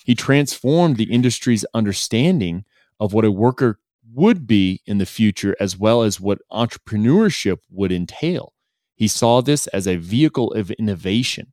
[0.05, 2.65] He transformed the industry's understanding
[3.01, 3.79] of what a worker
[4.13, 8.53] would be in the future, as well as what entrepreneurship would entail.
[8.95, 11.53] He saw this as a vehicle of innovation.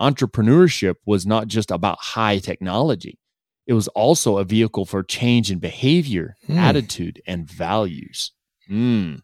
[0.00, 3.18] entrepreneurship was not just about high technology.
[3.66, 6.58] It was also a vehicle for change in behavior, Hmm.
[6.58, 8.32] attitude, and values.
[8.70, 9.22] Mm.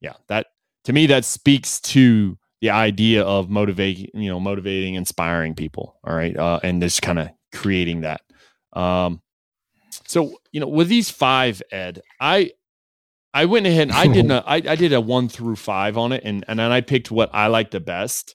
[0.00, 0.46] Yeah, that
[0.84, 5.96] to me that speaks to the idea of motivating, you know, motivating, inspiring people.
[6.04, 8.20] All right, uh, and just kind of creating that.
[8.72, 9.20] Um,
[10.06, 12.52] so you know, with these five, Ed, I
[13.32, 16.12] I went ahead and I did a I, I did a one through five on
[16.12, 18.34] it, and and then I picked what I like the best.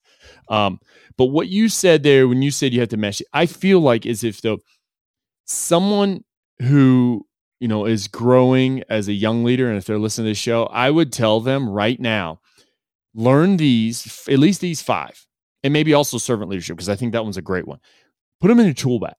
[0.49, 0.79] Um,
[1.17, 4.05] but what you said there when you said you have to mesh, I feel like
[4.05, 4.59] as if though
[5.49, 6.23] someone
[6.61, 7.25] who
[7.59, 10.65] you know is growing as a young leader, and if they're listening to this show,
[10.65, 12.39] I would tell them right now,
[13.13, 15.25] learn these at least these five,
[15.63, 17.79] and maybe also servant leadership because I think that one's a great one.
[18.39, 19.15] Put them in your tool bag,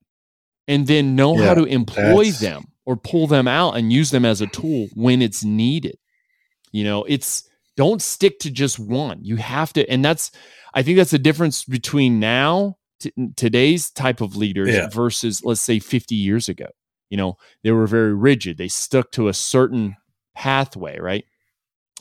[0.68, 4.24] and then know Yeah, how to employ them or pull them out and use them
[4.24, 5.96] as a tool when it's needed.
[6.72, 9.18] You know, it's don't stick to just one.
[9.22, 10.30] You have to, and that's
[10.72, 14.88] I think that's the difference between now t- today's type of leaders Yeah.
[14.88, 16.66] versus let's say 50 years ago.
[17.10, 18.56] You know, they were very rigid.
[18.58, 19.96] They stuck to a certain
[20.36, 21.24] pathway, right?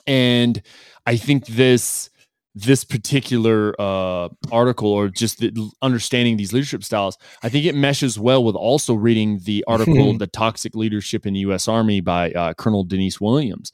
[0.07, 0.61] And
[1.05, 2.09] I think this
[2.55, 8.19] this particular uh, article or just the, understanding these leadership styles, I think it meshes
[8.19, 11.67] well with also reading the article "The Toxic Leadership in the U.S.
[11.67, 13.71] Army" by uh, Colonel Denise Williams,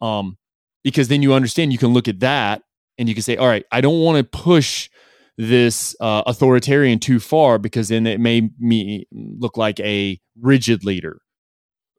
[0.00, 0.38] um,
[0.84, 2.62] because then you understand you can look at that
[2.98, 4.88] and you can say, "All right, I don't want to push."
[5.36, 11.20] This uh, authoritarian too far because then it may me look like a rigid leader.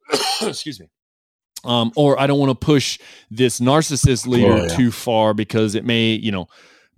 [0.41, 0.87] Excuse me.
[1.63, 2.99] Um, or I don't want to push
[3.31, 4.67] this narcissist leader Oh, yeah.
[4.75, 6.47] too far because it may, you know,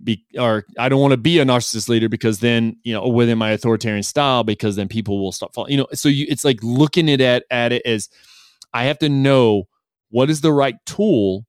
[0.04, 3.38] be or I don't want to be a narcissist leader because then, you know, within
[3.38, 5.72] my authoritarian style, because then people will stop following.
[5.72, 8.08] You know, so you it's like looking at it at it as
[8.72, 9.64] I have to know
[10.10, 11.46] what is the right tool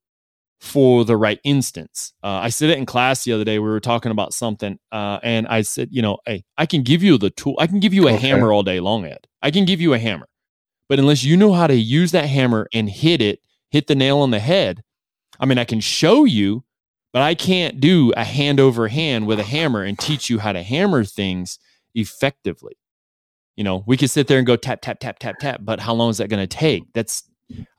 [0.59, 2.13] for the right instance.
[2.23, 3.59] Uh, I said it in class the other day.
[3.59, 7.01] We were talking about something, uh, and I said, you know, hey, I can give
[7.01, 7.55] you the tool.
[7.59, 8.27] I can give you a Okay.
[8.27, 9.25] hammer all day long, Ed.
[9.41, 10.27] I can give you a hammer,
[10.89, 13.39] but unless you know how to use that hammer and hit it,
[13.71, 14.83] hit the nail on the head.
[15.39, 16.65] I mean, I can show you,
[17.13, 20.51] but I can't do a hand over hand with a hammer and teach you how
[20.51, 21.57] to hammer things
[21.95, 22.73] effectively.
[23.55, 25.93] You know, we could sit there and go tap, tap, tap, tap, tap, but how
[25.93, 26.83] long is that going to take?
[26.93, 27.23] That's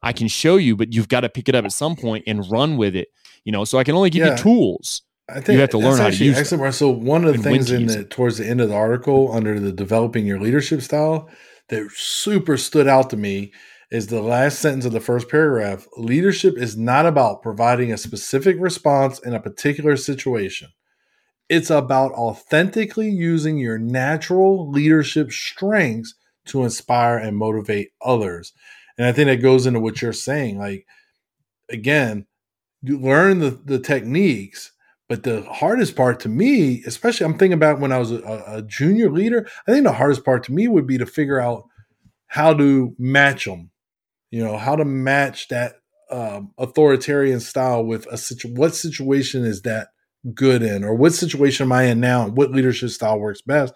[0.03, 2.51] I can show you, but you've got to pick it up at some point and
[2.51, 3.09] run with it.
[3.45, 4.37] You know, so I can only give Yeah.
[4.37, 5.03] you tools.
[5.29, 6.63] I think you have to learn how to use excellent.
[6.63, 6.75] Right.
[6.75, 9.73] So one of the things in the towards the end of the article under the
[9.73, 11.31] developing your leadership style
[11.69, 13.53] that super stood out to me
[13.93, 15.87] is the last sentence of the first paragraph.
[15.97, 20.69] Leadership is not about providing a specific response in a particular situation.
[21.49, 26.15] It's about authentically using your natural leadership strengths
[26.47, 28.53] to inspire and motivate others.
[29.01, 30.59] And I think that goes into what you're saying.
[30.59, 30.87] Like,
[31.71, 32.27] again,
[32.83, 34.73] you learn the, the techniques,
[35.09, 38.61] but the hardest part to me, especially I'm thinking about when I was a, a
[38.61, 41.65] junior leader, I think the hardest part to me would be to figure out
[42.27, 43.71] how to match them,
[44.31, 45.77] you know, how to match that
[46.11, 49.89] um, authoritarian style with a situ- what situation is that
[50.35, 53.73] good in, or what situation am I in now, what leadership style works best.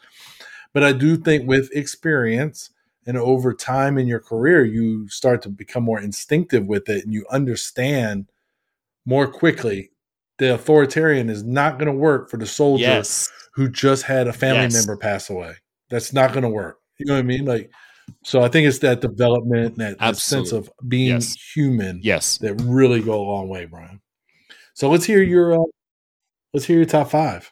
[0.74, 2.68] But I do think with experience
[3.06, 7.12] and over time in your career, you start to become more instinctive with it, and
[7.12, 8.26] you understand
[9.06, 9.90] more quickly
[10.39, 13.31] the authoritarian is not going to work for the soldier Yes.
[13.52, 14.72] who just had a family Yes.
[14.72, 15.55] member pass away.
[15.90, 16.81] That's not going to work.
[16.98, 17.44] You know what I mean?
[17.44, 17.70] Like,
[18.24, 21.36] so I think it's that development, that, that sense of being Yes.
[21.55, 22.39] human Yes.
[22.39, 24.01] that really go a long way, Brian.
[24.74, 25.64] So let's hear your uh,
[26.52, 27.51] let's hear your top five.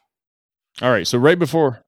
[0.81, 1.07] All right.
[1.07, 1.85] So right before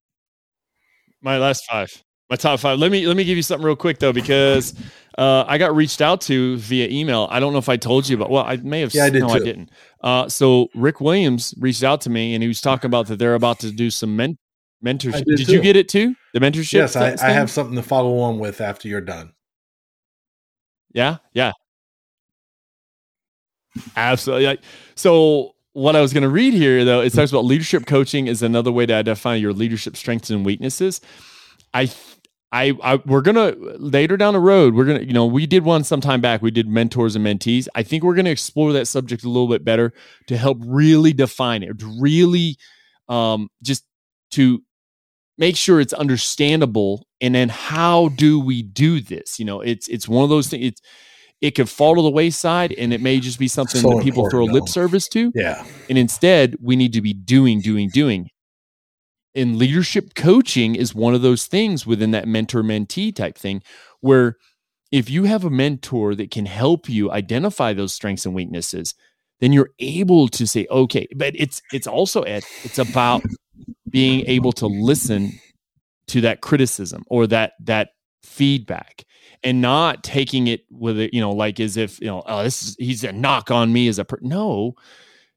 [1.20, 2.78] my last five, my top five.
[2.78, 4.74] Let me let me give you something real quick though, because
[5.18, 7.28] uh, I got reached out to via email.
[7.30, 8.94] I don't know if I told you, but well, I may have.
[8.94, 9.70] Yeah, I did no, I didn't.
[10.02, 13.34] Uh, so Rick Williams reached out to me, and he was talking about that they're
[13.34, 14.38] about to do some men-
[14.84, 15.24] mentorship.
[15.24, 16.14] Did, did you get it too?
[16.32, 16.72] The mentorship.
[16.72, 19.32] Yes, I, I have something to follow on with after you're done.
[20.92, 21.52] Yeah, yeah.
[23.96, 24.60] Absolutely.
[24.94, 28.42] So what I was going to read here though, it talks about leadership coaching is
[28.42, 31.00] another way to identify your leadership strengths and weaknesses.
[31.74, 31.90] I
[32.52, 35.82] I, I we're gonna later down the road we're gonna you know we did one
[35.82, 36.40] some time back.
[36.40, 37.66] We did mentors and mentees.
[37.74, 39.92] I think we're gonna explore that subject a little bit better
[40.28, 42.56] to help really define it to really
[43.08, 43.84] um, just
[44.32, 44.62] to
[45.36, 49.40] make sure it's understandable and then how do we do this?
[49.40, 50.80] You know it's it's one of those things it's
[51.40, 54.30] it could fall to the wayside and it may just be something So that people
[54.30, 55.30] throw lip service to.
[55.34, 55.66] Yeah.
[55.90, 58.30] and instead, we need to be doing, doing, doing.
[59.34, 63.62] And leadership coaching is one of those things within that mentor mentee type thing
[64.00, 64.36] where
[64.92, 68.94] if you have a mentor that can help you identify those strengths and weaknesses,
[69.40, 73.22] then you're able to say, okay, but it's it's also Ed, it's about
[73.90, 75.32] being able to listen
[76.08, 77.90] to that criticism or that that
[78.22, 79.04] feedback
[79.42, 82.62] and not taking it with it, you know, like as if, you know, oh, this
[82.62, 84.18] is he's a knock on me as a per-.
[84.22, 84.74] no.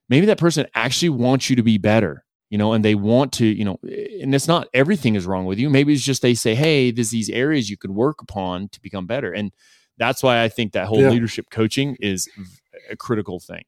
[0.08, 3.46] Maybe that person actually wants you to be better, you know, and they want to,
[3.46, 5.68] you know, and it's not everything is wrong with you.
[5.68, 9.06] Maybe it's just they say, hey, there's these areas you could work upon to become
[9.06, 9.32] better.
[9.32, 9.52] And
[9.98, 11.10] that's why I think that whole yeah.
[11.10, 12.28] leadership coaching is
[12.90, 13.64] a critical thing.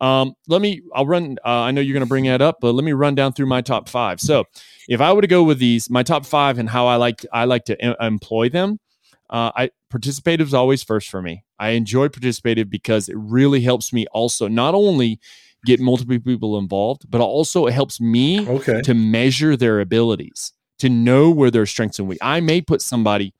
[0.00, 2.72] Um, let me, I'll run, uh, I know you're going to bring that up, but
[2.72, 4.20] let me run down through my top five.
[4.20, 4.44] So
[4.88, 7.44] if I were to go with these, my top five and how I like, I
[7.44, 8.80] like to em- employ them.
[9.30, 11.44] Uh, I participative is always first for me.
[11.58, 15.20] I enjoy participative because it really helps me also not only
[15.64, 18.80] get multiple people involved, but also it helps me okay.
[18.82, 22.18] to measure their abilities, to know where their strengths and weak.
[22.20, 23.34] I may put somebody,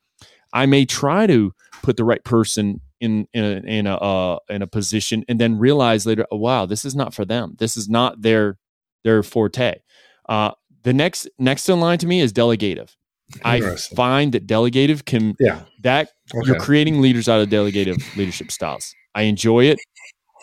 [0.53, 4.63] I may try to put the right person in in a in a uh, in
[4.63, 7.57] a position and then realize later, oh, wow, this is not for them.
[7.59, 8.59] This is not their
[9.05, 9.81] their forte.
[10.29, 10.53] Uh,
[10.85, 12.97] the next next in line to me is delegative.
[13.45, 16.47] I find that delegative can yeah that okay.
[16.47, 18.95] you're creating leaders out of delegative leadership styles.
[19.15, 19.79] I enjoy it.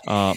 [0.07, 0.35] Uh,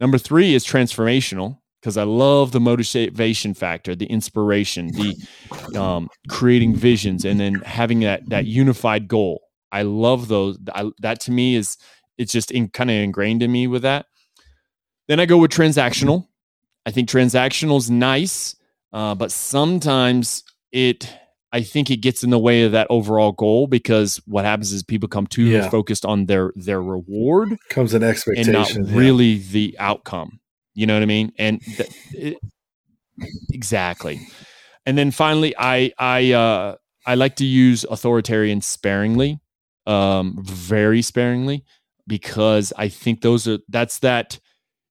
[0.00, 6.74] number three is transformational because I love the motivation factor, the inspiration, the um, creating
[6.74, 9.42] visions, and then having that that unified goal.
[9.70, 10.58] I love those.
[10.74, 11.76] I, that to me is
[12.16, 14.06] it's just in, kind of ingrained in me with that.
[15.06, 16.26] Then I go with transactional.
[16.84, 18.56] I think transactional is nice,
[18.92, 20.42] uh, but sometimes
[20.72, 21.10] it
[21.52, 24.82] I think it gets in the way of that overall goal because what happens is
[24.82, 25.70] people come too yeah.
[25.70, 28.98] focused on their their reward comes an expectation and not yeah.
[28.98, 30.40] really the outcome.
[30.74, 31.32] You know what I mean?
[31.38, 32.38] And th- it,
[33.50, 34.20] exactly.
[34.84, 36.76] And then finally, I I uh,
[37.06, 39.40] I like to use authoritarian sparingly
[39.86, 41.64] um, very sparingly
[42.06, 44.38] because I think those are that's that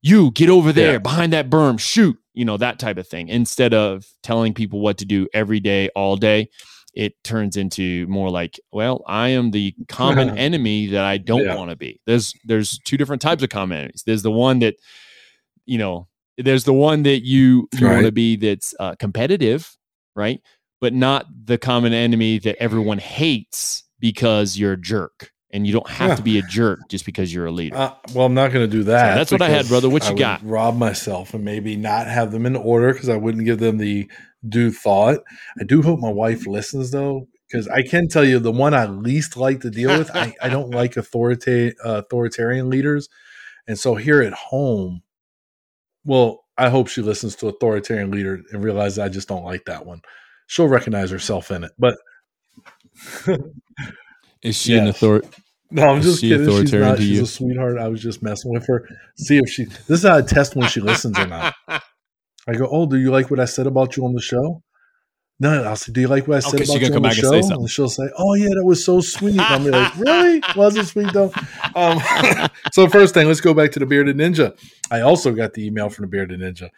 [0.07, 0.97] you get over there yeah.
[0.99, 3.27] behind that berm, shoot, you know, that type of thing.
[3.29, 6.49] Instead of telling people what to do every day, all day,
[6.93, 11.55] it turns into more like, well, I am the common enemy that I don't yeah.
[11.55, 12.01] want to be.
[12.05, 14.03] There's there's two different types of common enemies.
[14.05, 14.75] There's the one that,
[15.65, 16.07] you know,
[16.38, 17.93] there's the one that you you right.
[17.95, 19.75] want to be that's uh, competitive,
[20.15, 20.41] right?
[20.79, 25.89] But not the common enemy that everyone hates because you're a jerk and you don't
[25.89, 26.15] have yeah.
[26.15, 27.77] to be a jerk just because you're a leader.
[27.77, 29.13] Uh, well, I'm not going to do that.
[29.13, 29.89] So that's what I had, brother.
[29.89, 30.43] What you I got?
[30.43, 34.09] Rob myself and maybe not have them in order because I wouldn't give them the
[34.47, 35.19] due thought.
[35.59, 38.85] I do hope my wife listens though, because I can tell you the one I
[38.85, 40.13] least like to deal with.
[40.15, 43.07] I, I, don't like authorita- uh, authoritarian leaders,
[43.67, 45.01] and so here at home,
[46.03, 49.85] well, I hope she listens to authoritarian leader and realizes I just don't like that
[49.85, 50.01] one.
[50.47, 51.97] She'll recognize herself in it, but
[54.47, 54.81] Is she yes.
[54.81, 55.27] an authority?
[55.69, 56.49] No, I'm just kidding.
[56.49, 56.97] She's not.
[56.97, 57.23] She's you?
[57.23, 57.77] a sweetheart.
[57.77, 58.87] I was just messing with her.
[59.17, 59.65] See if she.
[59.65, 61.53] This is how I test when she listens or not.
[61.67, 64.63] I go, oh, do you like what I said about you on the show?
[65.39, 67.33] No, I'll say, do you like what I said okay, about you on the show?
[67.33, 69.39] And, and, she'll say, oh yeah, that was so sweet.
[69.39, 70.41] I'm like, really?
[70.55, 71.31] Was it sweet though.
[71.75, 71.99] Um,
[72.73, 74.57] so first thing, let's go back to the bearded ninja.
[74.89, 76.69] I also got the email from the bearded ninja,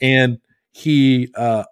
[0.00, 0.38] and
[0.72, 1.64] he uh,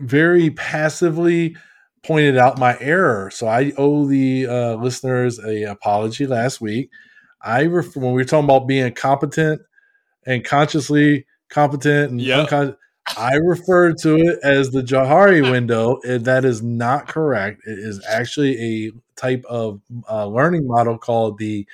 [0.00, 1.56] very passively
[2.02, 3.30] pointed out my error.
[3.30, 6.90] So I owe the uh, listeners a apology last week.
[7.42, 9.62] I ref- when we were talking about being competent
[10.26, 12.40] and consciously competent and yep.
[12.40, 12.76] unconscious,
[13.16, 17.62] I referred to it as the Johari window, and that is not correct.
[17.66, 21.66] It is actually a type of uh, learning model called the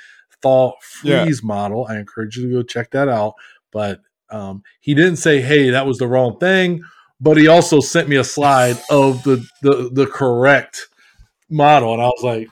[0.43, 1.47] thought freeze yeah.
[1.47, 1.87] model.
[1.89, 3.35] I encourage you to go check that out.
[3.73, 6.83] But um, he didn't say, "Hey, that was the wrong thing,"
[7.25, 10.89] but he also sent me a slide of the the, the correct
[11.51, 12.49] model, and I was like,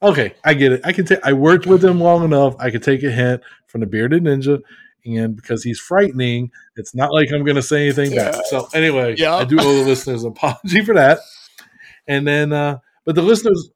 [0.00, 0.80] okay, I get it.
[0.84, 1.18] I can take.
[1.24, 2.54] I worked with him long enough.
[2.60, 4.62] I could take a hint from the bearded ninja,
[5.04, 8.30] and because he's frightening, it's not like I'm going to say anything yeah.
[8.30, 8.42] back.
[8.48, 9.34] So anyway, yeah.
[9.34, 11.18] I do owe the listeners an apology for that.
[12.06, 13.70] And then, uh, but the listeners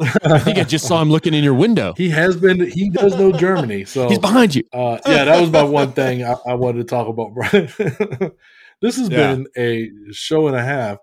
[0.00, 1.94] I think I just saw him looking in your window.
[1.96, 2.70] He has been.
[2.70, 4.64] He does know Germany, so he's behind you.
[4.72, 7.68] Uh, yeah, that was my one thing I, I wanted to talk about, Brian.
[8.80, 9.34] this has yeah.
[9.34, 10.98] been a show and a half.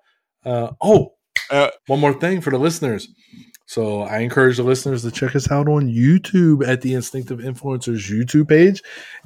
[0.46, 1.14] Uh, oh,
[1.52, 3.08] uh, one more thing for the listeners.
[3.66, 8.10] So I encourage the listeners to check us out on YouTube at the Instinctive Influencers
[8.10, 8.82] YouTube page.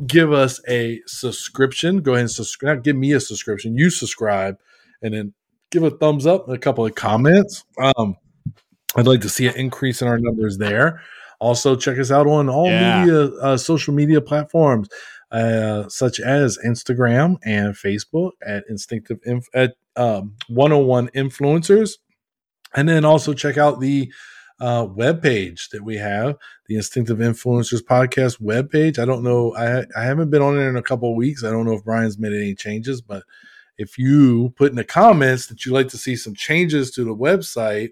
[0.05, 2.01] Give us a subscription.
[2.01, 2.83] Go ahead and subscribe.
[2.83, 3.77] Give me a subscription.
[3.77, 4.57] You subscribe,
[5.01, 5.33] and then
[5.71, 7.63] give a thumbs up and a couple of comments.
[7.81, 8.17] Um,
[8.95, 11.01] I'd like to see an increase in our numbers there.
[11.39, 13.01] Also, check us out on all yeah.
[13.01, 14.87] media, uh, social media platforms,
[15.31, 21.97] uh, such as Instagram and Facebook at Instinctive Inf- at um, 101 Influencers,
[22.75, 24.11] and then also check out the
[24.59, 26.37] uh, webpage that we have,
[26.67, 28.97] the Instinctive Influencers Podcast webpage.
[28.97, 29.53] I don't know.
[29.55, 31.43] I, I haven't been on it in a couple of weeks.
[31.43, 33.23] I don't know if Brian's made any changes, but
[33.77, 37.15] if you put in the comments that you'd like to see some changes to the
[37.15, 37.89] website,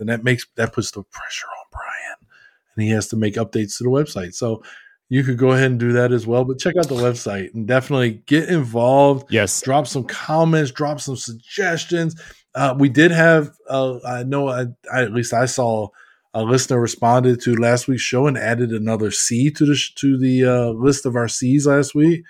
[0.00, 2.30] then that makes that puts the pressure on Brian
[2.76, 4.34] and he has to make updates to the website.
[4.34, 4.62] So
[5.08, 6.44] you could go ahead and do that as well.
[6.44, 9.32] But check out the website and definitely get involved.
[9.32, 9.60] Yes.
[9.60, 12.20] Drop some comments, drop some suggestions.
[12.54, 15.88] Uh, we did have, uh, I know, I, I, at least I saw
[16.32, 20.44] a listener responded to last week's show and added another C to the to the
[20.44, 22.22] uh, list of our C's last week.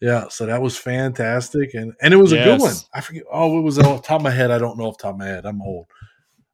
[0.00, 2.46] Yeah, so that was fantastic, and and it was yes.
[2.46, 2.74] a good one.
[2.92, 3.22] I forget.
[3.32, 4.50] Oh, it was off top of my head.
[4.50, 5.46] I don't know off top of my head.
[5.46, 5.86] I'm old,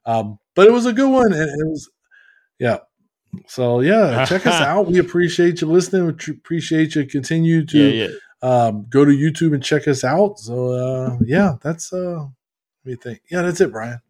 [0.05, 1.89] um, but it was a good one, and it was,
[2.59, 2.79] yeah.
[3.47, 4.87] So yeah, check us out.
[4.87, 6.05] We appreciate you listening.
[6.05, 8.15] We appreciate you continue to yeah, yeah.
[8.43, 10.39] Um, go to YouTube and check us out.
[10.39, 13.21] So uh, yeah, that's uh, what do you think?
[13.29, 14.01] Yeah, that's it, Brian.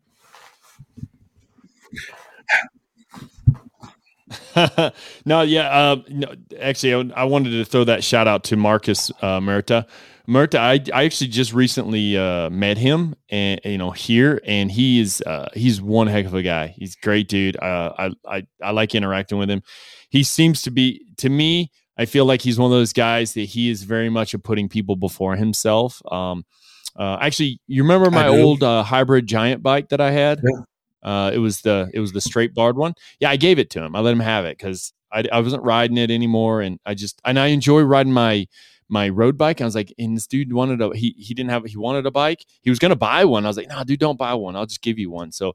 [5.26, 5.70] no, yeah.
[5.70, 9.86] Uh, no, actually, I, I, wanted to throw that shout out to Marcus uh, Merta.
[10.28, 15.00] Merta, I, I actually just recently uh, met him, and you know here, and he
[15.00, 16.68] is uh, he's one heck of a guy.
[16.78, 17.58] He's a great dude.
[17.58, 19.64] Uh, I, I I like interacting with him.
[20.10, 21.72] He seems to be to me.
[21.98, 24.70] I feel like he's one of those guys that he is very much a putting
[24.70, 26.02] people before himself.
[26.12, 26.46] Um,
[26.96, 30.42] uh, actually, you remember my old uh, hybrid giant bike that I had?
[30.44, 30.62] Yeah.
[31.04, 32.94] Uh, it was the it was the straight barred one.
[33.20, 33.96] Yeah, I gave it to him.
[33.96, 37.20] I let him have it because I, I wasn't riding it anymore, and I just
[37.26, 38.48] and I enjoy riding my
[38.92, 39.62] my road bike.
[39.62, 42.12] I was like, and this dude wanted a he he didn't have he wanted a
[42.12, 42.46] bike.
[42.62, 43.46] He was gonna buy one.
[43.46, 44.56] I was like, nah, dude, don't buy one.
[44.56, 45.32] I'll just give you one.
[45.32, 45.54] So,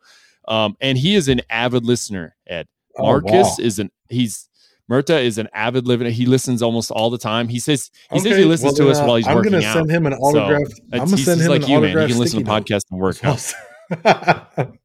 [0.48, 2.34] um, and he is an avid listener.
[2.46, 3.56] Ed oh, Marcus wow.
[3.58, 4.48] is an he's
[4.90, 6.10] Murta is an avid listener.
[6.10, 7.48] He listens almost all the time.
[7.48, 9.52] He says he okay, says he listens well, to us uh, while he's I'm working
[9.52, 9.74] gonna out.
[9.74, 10.68] send him an autograph.
[10.68, 11.94] So I'm gonna send him like an you, autograph.
[11.94, 12.08] Man.
[12.08, 13.52] He can listen to podcasts and work out.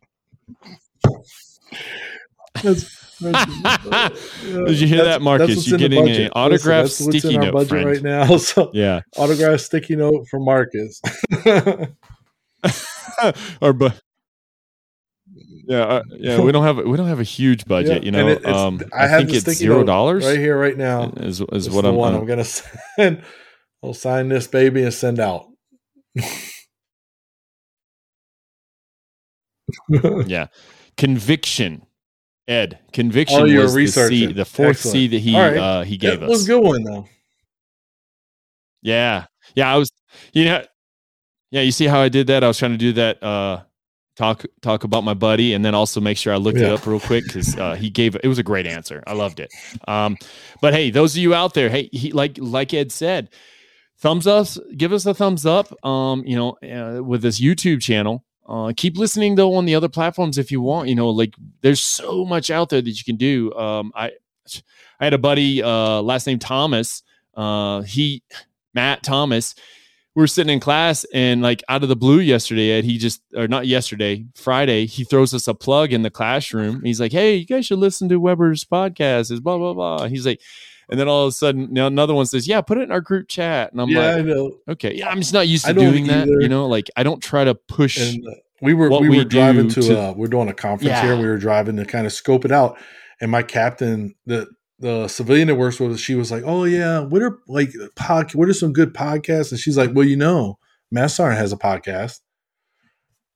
[2.63, 5.67] that's, Did you hear that, Marcus?
[5.67, 7.85] You're getting an autograph Listen, sticky note friend.
[7.85, 8.37] right now.
[8.41, 10.99] So yeah, autograph sticky note from Marcus.
[13.61, 14.01] or but
[15.65, 18.27] yeah, uh, yeah, we don't have we don't have a huge budget, yeah, you know.
[18.27, 21.11] It, um, I, I think it's zero dollars right here, right now.
[21.17, 21.95] Is is what I'm.
[21.95, 23.23] One I'm gonna send.
[23.83, 25.47] I'll sign this baby and send out.
[30.25, 30.47] yeah,
[30.97, 31.85] conviction.
[32.47, 34.93] Ed, conviction oh, was the C, the fourth Excellent.
[34.93, 35.57] C that he right.
[35.57, 36.29] uh, he gave that us.
[36.29, 37.07] Was a good one though.
[38.81, 39.73] Yeah, yeah.
[39.73, 39.91] I was,
[40.33, 40.63] you know,
[41.51, 41.61] yeah.
[41.61, 42.43] You see how I did that?
[42.43, 43.21] I was trying to do that.
[43.21, 43.61] Uh,
[44.15, 46.67] talk talk about my buddy, and then also make sure I looked yeah.
[46.67, 49.03] it up real quick because uh, he gave it was a great answer.
[49.05, 49.51] I loved it.
[49.87, 50.17] Um,
[50.61, 53.29] but hey, those of you out there, hey, he like like Ed said,
[53.99, 55.73] thumbs up, give us a thumbs up.
[55.85, 58.25] Um, you know, uh, with this YouTube channel.
[58.51, 60.89] Uh, keep listening though on the other platforms if you want.
[60.89, 63.53] You know, like there's so much out there that you can do.
[63.53, 64.11] Um, I
[64.99, 67.01] I had a buddy, uh, last name Thomas.
[67.33, 68.23] Uh, he
[68.73, 69.55] Matt Thomas.
[70.15, 73.21] We were sitting in class and like out of the blue yesterday, Ed, he just
[73.37, 76.83] or not yesterday, Friday, he throws us a plug in the classroom.
[76.83, 80.07] He's like, "Hey, you guys should listen to Weber's podcast." Is blah blah blah.
[80.07, 80.41] He's like,
[80.91, 82.99] and then all of a sudden, now another one says, "Yeah, put it in our
[82.99, 86.27] group chat." And I'm yeah, like, "Okay, yeah, I'm just not used to doing that.
[86.27, 88.31] You know, like I don't try to push." And, uh,
[88.61, 91.01] we were we, we were driving to, to uh, we're doing a conference yeah.
[91.01, 91.17] here.
[91.17, 92.77] We were driving to kind of scope it out,
[93.21, 94.47] and my captain, the
[94.79, 98.35] the civilian that works with us, she was like, "Oh yeah, what are like pod,
[98.35, 100.59] What are some good podcasts?" And she's like, "Well, you know,
[100.93, 102.19] Massar has a podcast,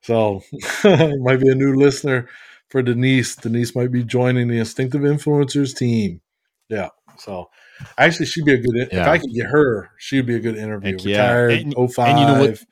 [0.02, 0.42] so
[0.84, 2.28] might be a new listener
[2.68, 3.36] for Denise.
[3.38, 6.22] Denise might be joining the Instinctive Influencers team.
[6.70, 7.50] Yeah, so
[7.98, 8.90] actually, she'd be a good.
[8.92, 9.02] Yeah.
[9.02, 10.94] If I could get her, she'd be a good interview.
[10.94, 11.74] Heck Retired, yeah.
[11.78, 12.60] and, 05, and you know what?
[12.62, 12.66] Oh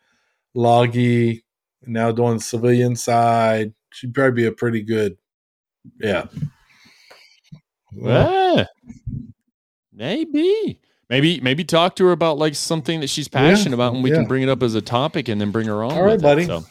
[0.53, 1.43] loggy,
[1.85, 3.73] now doing the civilian side.
[3.91, 5.17] She'd probably be a pretty good.
[5.99, 6.25] Yeah.
[7.95, 8.67] Well,
[9.91, 10.79] maybe.
[11.09, 14.09] Maybe maybe talk to her about like something that she's passionate yeah, about and we
[14.09, 14.17] yeah.
[14.17, 15.91] can bring it up as a topic and then bring her on.
[15.91, 16.43] All right, buddy.
[16.43, 16.63] It, so.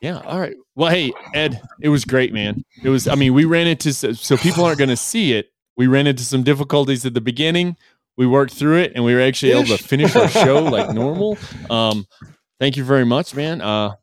[0.00, 0.20] Yeah.
[0.20, 0.54] All right.
[0.76, 2.64] Well, hey, Ed, it was great, man.
[2.84, 5.86] It was, I mean, we ran into, so people aren't going to see it we
[5.86, 7.76] ran into some difficulties at the beginning.
[8.18, 11.38] We worked through it and we were actually able to finish our show like normal.
[11.70, 12.04] Um,
[12.58, 13.62] thank you very much, man.
[13.62, 13.94] Uh,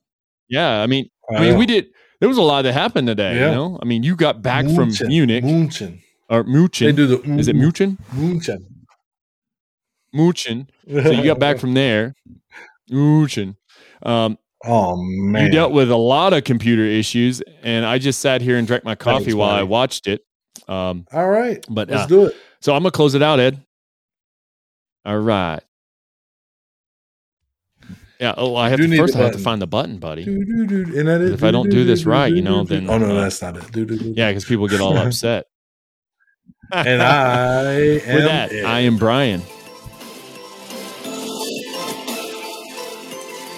[0.47, 1.87] yeah, I mean, I mean, we did.
[2.21, 3.35] There was a lot that happened today.
[3.35, 3.49] Yeah.
[3.49, 6.87] You know, I mean, you got back from Munich, Munchen, or Munchen.
[6.87, 7.97] They do the is it Munchen?
[8.13, 8.65] Munchen.
[10.13, 10.69] Munchen.
[10.87, 12.15] So you got back from there,
[12.89, 13.57] Munchen.
[14.01, 18.41] Um, oh man, you dealt with a lot of computer issues, and I just sat
[18.41, 20.21] here and drank my coffee while I watched it.
[20.67, 22.35] Um, All right, but let's uh, do it.
[22.61, 23.61] So I'm gonna close it out, Ed.
[25.05, 25.59] All right.
[28.19, 28.33] Yeah.
[28.37, 29.15] Oh, I have to first.
[29.15, 30.23] I have to find the button, buddy.
[30.23, 33.41] And that is- If I don't do this right, you know, then, oh no, that's
[33.41, 34.01] not it.
[34.17, 35.47] Yeah, because people get all upset.
[36.71, 38.51] and I am With that.
[38.65, 39.41] I am Brian.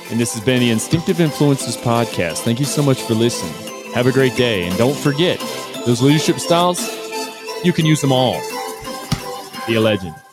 [0.10, 2.38] And this has been the Instinctive Influencers Podcast.
[2.40, 3.54] Thank you so much for listening.
[3.94, 4.66] Have a great day.
[4.66, 5.38] And don't forget,
[5.88, 6.82] those leadership styles,
[7.64, 8.42] you can use them all.
[9.68, 10.27] Be a legend.